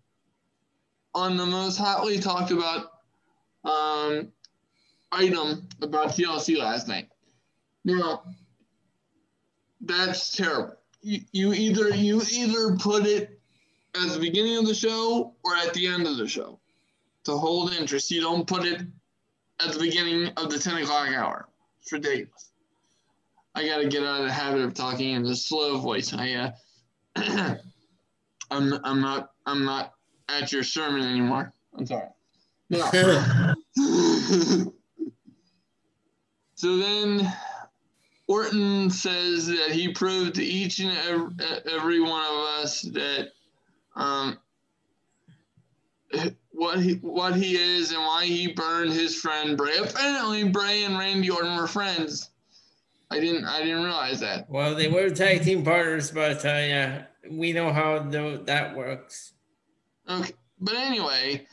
[1.14, 2.92] on the most hotly talked about
[3.64, 4.28] um,
[5.10, 7.08] item about TLC last night.
[7.84, 8.22] Now,
[9.80, 10.76] that's terrible.
[11.02, 13.40] You, you either you either put it
[13.94, 16.58] at the beginning of the show or at the end of the show
[17.24, 18.10] to hold interest.
[18.10, 18.82] You don't put it
[19.60, 21.48] at the beginning of the 10 o'clock hour.
[21.80, 22.50] It's ridiculous.
[23.54, 26.14] I got to get out of the habit of talking in a slow voice.
[26.14, 26.50] I, uh,
[28.50, 29.94] I'm, I'm not, I'm not
[30.28, 31.52] at your sermon anymore.
[31.76, 32.08] I'm sorry.
[32.70, 32.80] No.
[36.54, 37.32] so then
[38.32, 43.28] Orton says that he proved to each and ev- every one of us that
[43.94, 44.38] um,
[46.50, 49.76] what he what he is and why he burned his friend Bray.
[49.76, 52.30] Apparently, Bray and Randy Orton were friends.
[53.10, 54.48] I didn't I didn't realize that.
[54.48, 59.34] Well, they were tag team partners, but uh, yeah, we know how the, that works.
[60.08, 61.46] Okay, but anyway,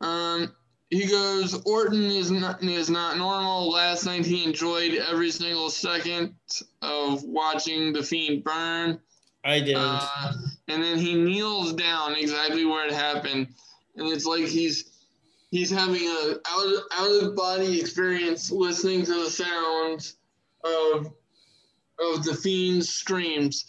[0.00, 0.54] um,
[0.90, 1.62] he goes.
[1.64, 3.70] Orton is not is not normal.
[3.70, 6.34] Last night he enjoyed every single second
[6.82, 9.00] of watching the Fiend burn.
[9.44, 9.76] I didn't.
[9.76, 10.32] Uh,
[10.68, 13.48] and then he kneels down exactly where it happened,
[13.96, 14.90] and it's like he's
[15.50, 20.16] he's having a out out of body experience listening to the sounds
[20.64, 21.12] of
[22.00, 23.66] of the Fiend's screams,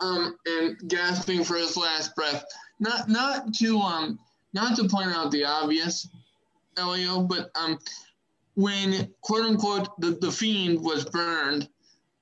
[0.00, 2.44] um, and gasping for his last breath.
[2.80, 4.18] Not not to um
[4.52, 6.08] not to point out the obvious,
[6.76, 7.78] Elio, but um,
[8.54, 11.68] when quote unquote the, the fiend was burned,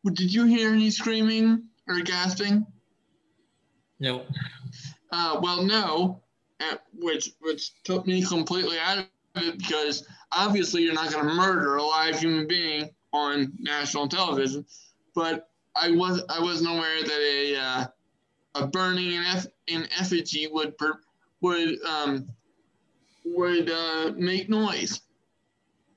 [0.04, 2.66] did you hear any screaming or gasping?
[3.98, 4.24] No.
[5.12, 6.20] Uh, well, no,
[6.60, 9.06] uh, which which took me completely out of
[9.42, 14.64] it because obviously you're not going to murder a live human being on national television.
[15.14, 17.86] But I was I wasn't aware that a uh,
[18.54, 21.00] a burning in, eff- in effigy would per-
[21.40, 22.28] would um,
[23.24, 25.00] would uh, make noise.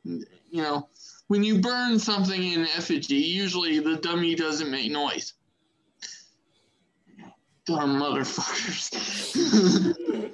[0.04, 0.90] You know,
[1.28, 5.34] when you burn something in effigy, usually the dummy doesn't make noise.
[7.66, 8.92] Dumb motherfuckers.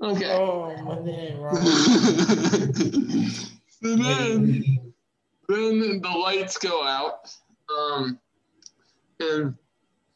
[0.00, 0.32] okay.
[0.32, 1.36] Oh, my name,
[3.68, 4.64] so then,
[5.48, 7.34] then the lights go out,
[7.76, 8.18] um,
[9.18, 9.54] and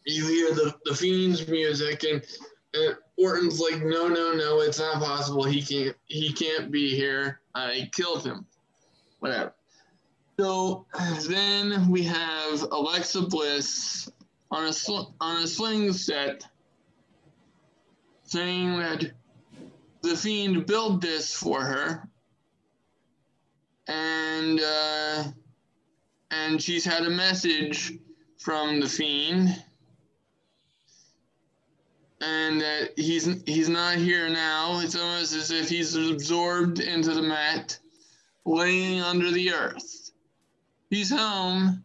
[0.06, 2.24] you hear the, the Fiend's music, and,
[2.74, 5.44] and Orton's like, no, no, no, it's not possible.
[5.44, 7.40] He can't, he can't be here.
[7.54, 8.46] I killed him.
[9.18, 9.54] Whatever.
[10.38, 10.86] So
[11.28, 14.08] then we have Alexa Bliss
[14.52, 16.46] on a sl- on a sling set,
[18.22, 19.10] saying that
[20.02, 22.08] the fiend built this for her,
[23.88, 25.24] and uh,
[26.30, 27.98] and she's had a message
[28.38, 29.60] from the fiend
[32.20, 34.80] and that he's he's not here now.
[34.80, 37.78] It's almost as if he's absorbed into the mat,
[38.44, 40.10] laying under the earth.
[40.90, 41.84] He's home,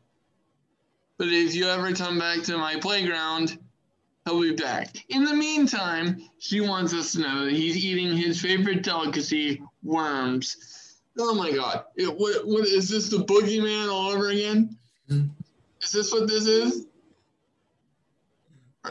[1.17, 3.59] but if you ever come back to my playground,
[4.25, 4.95] he'll be back.
[5.09, 11.01] In the meantime, she wants us to know that he's eating his favorite delicacy, worms.
[11.19, 11.83] Oh my God!
[11.95, 13.09] It, what what is this?
[13.09, 14.77] The boogeyman all over again?
[15.09, 15.27] Mm-hmm.
[15.81, 16.87] Is this what this is?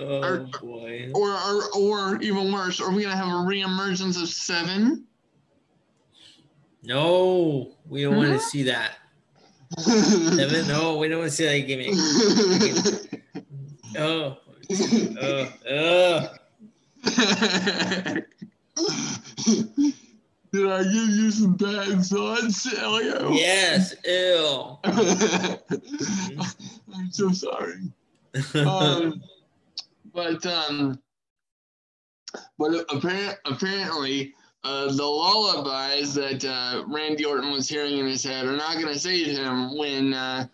[0.01, 1.11] Oh or, boy.
[1.15, 5.05] Or, or, or even worse, are we gonna have a reemergence of seven?
[6.83, 8.97] No, we don't want to see that.
[9.79, 10.67] seven?
[10.67, 11.95] No, we don't want to see that gimmick.
[13.99, 14.39] oh,
[15.21, 16.29] oh, oh.
[20.53, 23.33] Did I give you some bad thoughts, Elio?
[23.33, 24.81] Yes, ill.
[24.85, 25.57] I'm
[27.11, 27.81] so sorry.
[28.55, 29.23] Um,
[30.15, 30.99] but um,
[32.59, 34.35] but apparent, apparently
[34.65, 38.93] uh, the lullabies that uh, Randy Orton was hearing in his head are not going
[38.93, 40.47] to save him when, uh,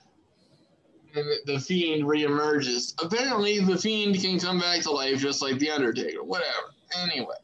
[1.13, 2.95] when the Fiend reemerges.
[3.03, 6.23] Apparently, the Fiend can come back to life just like the Undertaker.
[6.23, 6.73] Whatever.
[7.03, 7.37] Anyway.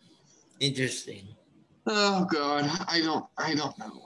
[0.60, 1.28] Interesting.
[1.86, 4.00] Oh God, I don't, I don't know.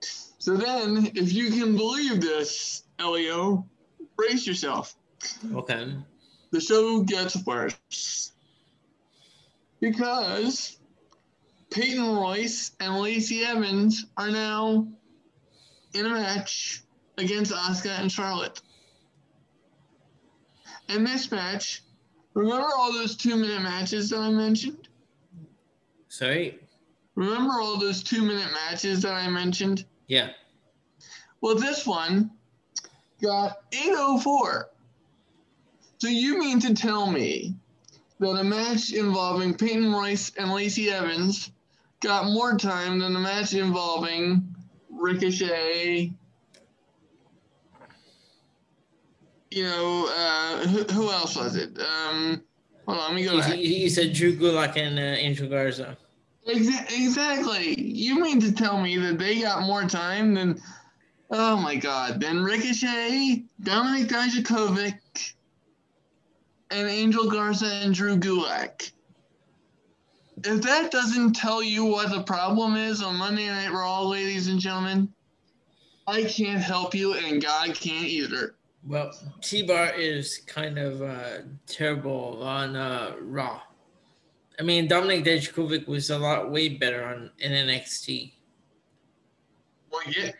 [0.00, 3.66] So then, if you can believe this, Elio,
[4.16, 4.94] brace yourself.
[5.54, 5.94] Okay
[6.50, 8.32] the show gets worse
[9.80, 10.78] because
[11.70, 14.86] Peyton Royce and Lacey Evans are now
[15.94, 16.82] in a match
[17.18, 18.60] against Asuka and Charlotte.
[20.88, 21.82] And this match,
[22.34, 24.88] remember all those two minute matches that I mentioned?
[26.08, 26.60] Sorry?
[27.14, 29.84] Remember all those two minute matches that I mentioned?
[30.06, 30.30] Yeah.
[31.40, 32.30] Well, this one
[33.22, 34.70] got 804.
[35.98, 37.54] So you mean to tell me
[38.18, 41.52] that a match involving Peyton Royce and Lacey Evans
[42.00, 44.54] got more time than a match involving
[44.90, 46.12] Ricochet?
[49.50, 51.78] You know, uh, who, who, else was it?
[51.78, 52.42] Um,
[52.86, 53.54] hold on, let me go back.
[53.54, 55.96] He, he said Drew Gulak and uh, Angel Garza.
[56.46, 57.80] Exactly.
[57.80, 60.60] You mean to tell me that they got more time than,
[61.30, 65.34] oh my God, than Ricochet, Dominik Dijakovic,
[66.70, 68.92] and Angel Garza and Drew Gulak.
[70.44, 74.60] If that doesn't tell you what the problem is on Monday Night Raw, ladies and
[74.60, 75.12] gentlemen,
[76.06, 78.54] I can't help you, and God can't either.
[78.86, 83.60] Well, T Bar is kind of uh, terrible on uh, Raw.
[84.58, 88.32] I mean, Dominik Dijakovic was a lot way better on in NXT.
[89.90, 90.30] Well, yeah,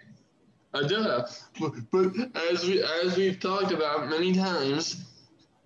[0.75, 1.23] I do.
[1.61, 5.05] But, but as we as we've talked about many times,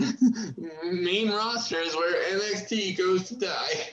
[0.85, 3.90] main roster is where NXT goes to die.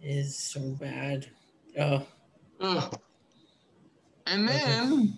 [0.00, 1.26] Is so bad.
[1.78, 2.06] Oh.
[2.60, 2.90] Oh.
[4.26, 5.14] And then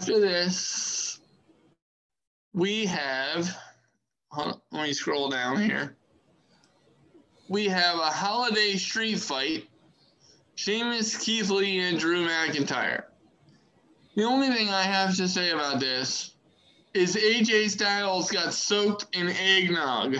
[0.00, 1.20] after this,
[2.52, 3.56] we have.
[4.32, 5.96] On, let me scroll down here.
[7.48, 9.68] We have a holiday street fight.
[10.54, 13.04] Sheamus, Keith Lee, and Drew McIntyre.
[14.16, 16.34] The only thing I have to say about this
[16.94, 20.16] is AJ Styles got soaked in eggnog.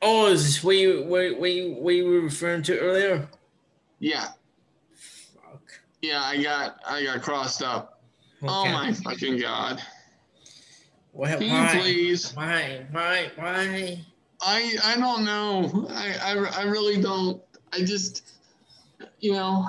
[0.00, 3.28] Oh, is this what you what, what you what you were referring to earlier?
[3.98, 4.28] Yeah.
[4.94, 5.62] Fuck.
[6.00, 8.02] Yeah, I got I got crossed up.
[8.42, 9.80] Oh my fucking god.
[11.12, 11.36] Why?
[11.36, 11.80] Can Why?
[11.80, 12.34] please?
[12.34, 12.86] Why?
[12.90, 13.30] Why?
[13.36, 14.00] Why?
[14.40, 15.86] I I don't know.
[15.90, 17.40] I, I I really don't.
[17.72, 18.32] I just
[19.20, 19.66] you know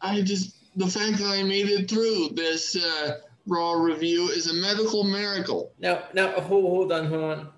[0.00, 3.18] I just the fact that I made it through this uh,
[3.48, 5.72] raw review is a medical miracle.
[5.80, 6.30] No, no.
[6.40, 7.48] Hold, hold on, hold on.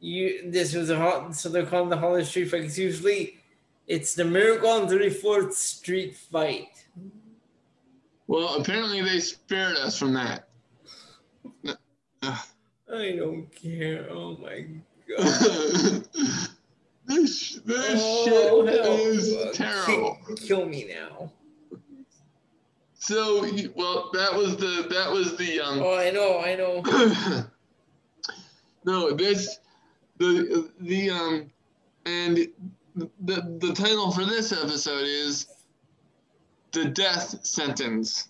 [0.00, 0.50] You.
[0.50, 1.34] This was a hot.
[1.34, 2.62] So they're calling the Holiday Street Fight.
[2.62, 3.38] 'cause usually,
[3.88, 6.68] it's the Miracle on Thirty Fourth Street Fight.
[8.26, 10.48] Well, apparently they spared us from that.
[12.90, 14.06] I don't care.
[14.10, 14.66] Oh my
[15.16, 16.04] god.
[17.06, 18.96] this this Oh, shit hell.
[18.96, 20.18] is terrible.
[20.46, 21.32] Kill me now.
[23.08, 23.40] So
[23.74, 25.80] well, that was the that was the um.
[25.80, 26.82] Oh, I know, I know.
[28.84, 29.60] no, this
[30.18, 31.50] the the um
[32.04, 32.36] and
[32.94, 35.46] the the title for this episode is
[36.72, 38.28] the death sentence.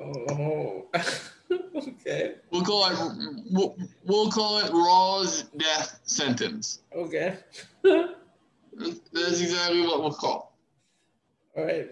[0.00, 0.86] Oh,
[1.50, 6.82] okay, We'll call it we'll, we'll call it Raw's death sentence.
[6.94, 7.38] okay.
[7.82, 10.56] That's exactly what we'll call.
[11.56, 11.90] All right.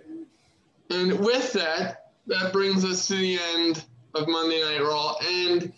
[0.91, 3.85] And with that, that brings us to the end
[4.15, 5.73] of Monday Night Raw and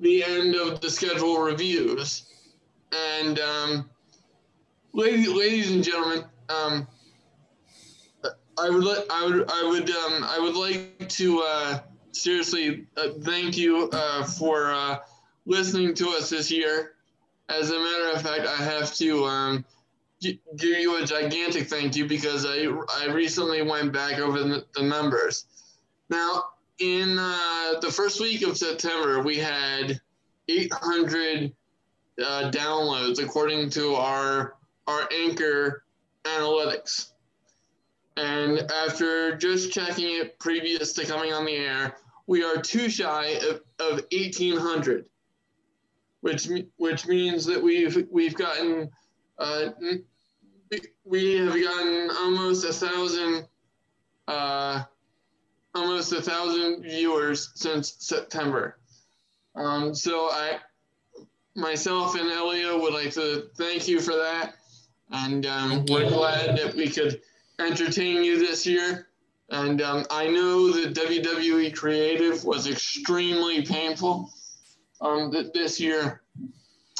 [0.00, 2.26] the end of the schedule reviews.
[2.92, 3.90] And um,
[4.92, 6.86] ladies, ladies and gentlemen, um,
[8.58, 11.78] I would li- I would I would um, I would like to uh,
[12.12, 14.98] seriously uh, thank you uh, for uh,
[15.44, 16.92] listening to us this year.
[17.48, 19.64] As a matter of fact, I have to um,
[20.20, 20.38] give
[20.80, 22.66] you a gigantic thank you because I
[23.02, 25.46] I recently went back over the, the numbers.
[26.08, 26.44] Now,
[26.78, 30.00] in uh, the first week of September, we had
[30.48, 31.52] 800
[32.24, 34.56] uh, downloads according to our
[34.86, 35.84] our Anchor
[36.24, 37.12] analytics.
[38.16, 43.38] And after just checking it previous to coming on the air, we are too shy
[43.48, 45.06] of, of 1,800,
[46.22, 48.90] which which means that we've we've gotten
[49.38, 49.70] uh,
[51.04, 53.46] we- have gotten almost a thousand
[54.28, 54.82] uh,
[55.74, 58.78] almost a thousand viewers since September.
[59.54, 60.58] Um, so I
[61.54, 64.54] myself and Elia would like to thank you for that,
[65.10, 67.20] and um, we're glad that we could
[67.58, 69.08] entertain you this year.
[69.50, 74.28] And um, I know that WWE Creative was extremely painful
[75.00, 76.22] um, th- this year,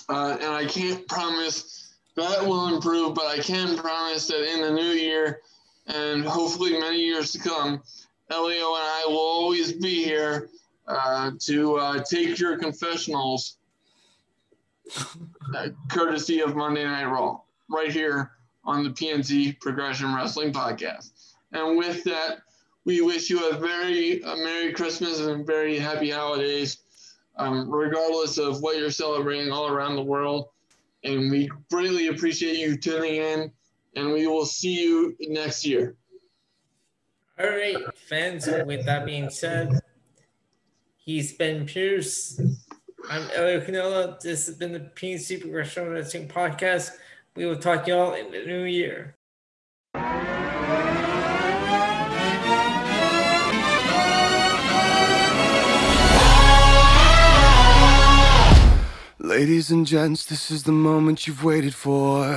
[0.09, 1.86] uh, and I can't promise
[2.17, 5.41] that will improve, but I can promise that in the new year
[5.87, 7.83] and hopefully many years to come,
[8.31, 10.49] Elio and I will always be here
[10.89, 13.59] uh, to uh, take your confessionals,
[15.55, 18.33] uh, courtesy of Monday Night Raw, right here
[18.65, 21.11] on the PNC Progression Wrestling Podcast.
[21.53, 22.39] And with that,
[22.85, 26.79] we wish you a very a Merry Christmas and very happy holidays,
[27.37, 30.49] um, regardless of what you're celebrating all around the world.
[31.07, 33.53] And we greatly appreciate you tuning in,
[33.95, 35.95] and we will see you next year.
[37.39, 37.77] All right,
[38.09, 38.49] fans.
[38.67, 39.79] With that being said,
[40.97, 42.41] he's been Pierce.
[43.09, 44.19] I'm Elio Canella.
[44.19, 46.91] This has been the PNC Progression Wrestling Podcast.
[47.37, 49.16] We will talk y'all in the new year.
[59.27, 62.29] Ladies and gents, this is the moment you've waited for.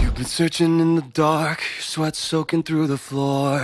[0.00, 3.58] You've been searching in the dark, your sweat soaking through the floor.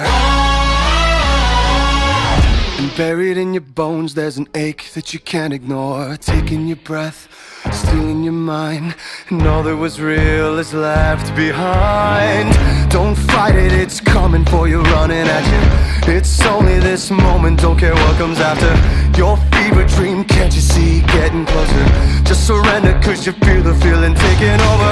[2.79, 6.17] And buried in your bones, there's an ache that you can't ignore.
[6.17, 7.29] Taking your breath,
[7.75, 8.95] stealing your mind,
[9.31, 12.53] and all that was real is left behind.
[12.91, 16.15] Don't fight it, it's coming for you, running at you.
[16.15, 18.73] It's only this moment, don't care what comes after.
[19.19, 21.01] Your fever dream, can't you see?
[21.03, 21.87] Getting closer.
[22.25, 24.77] Just surrender, cause you feel the feeling taking over.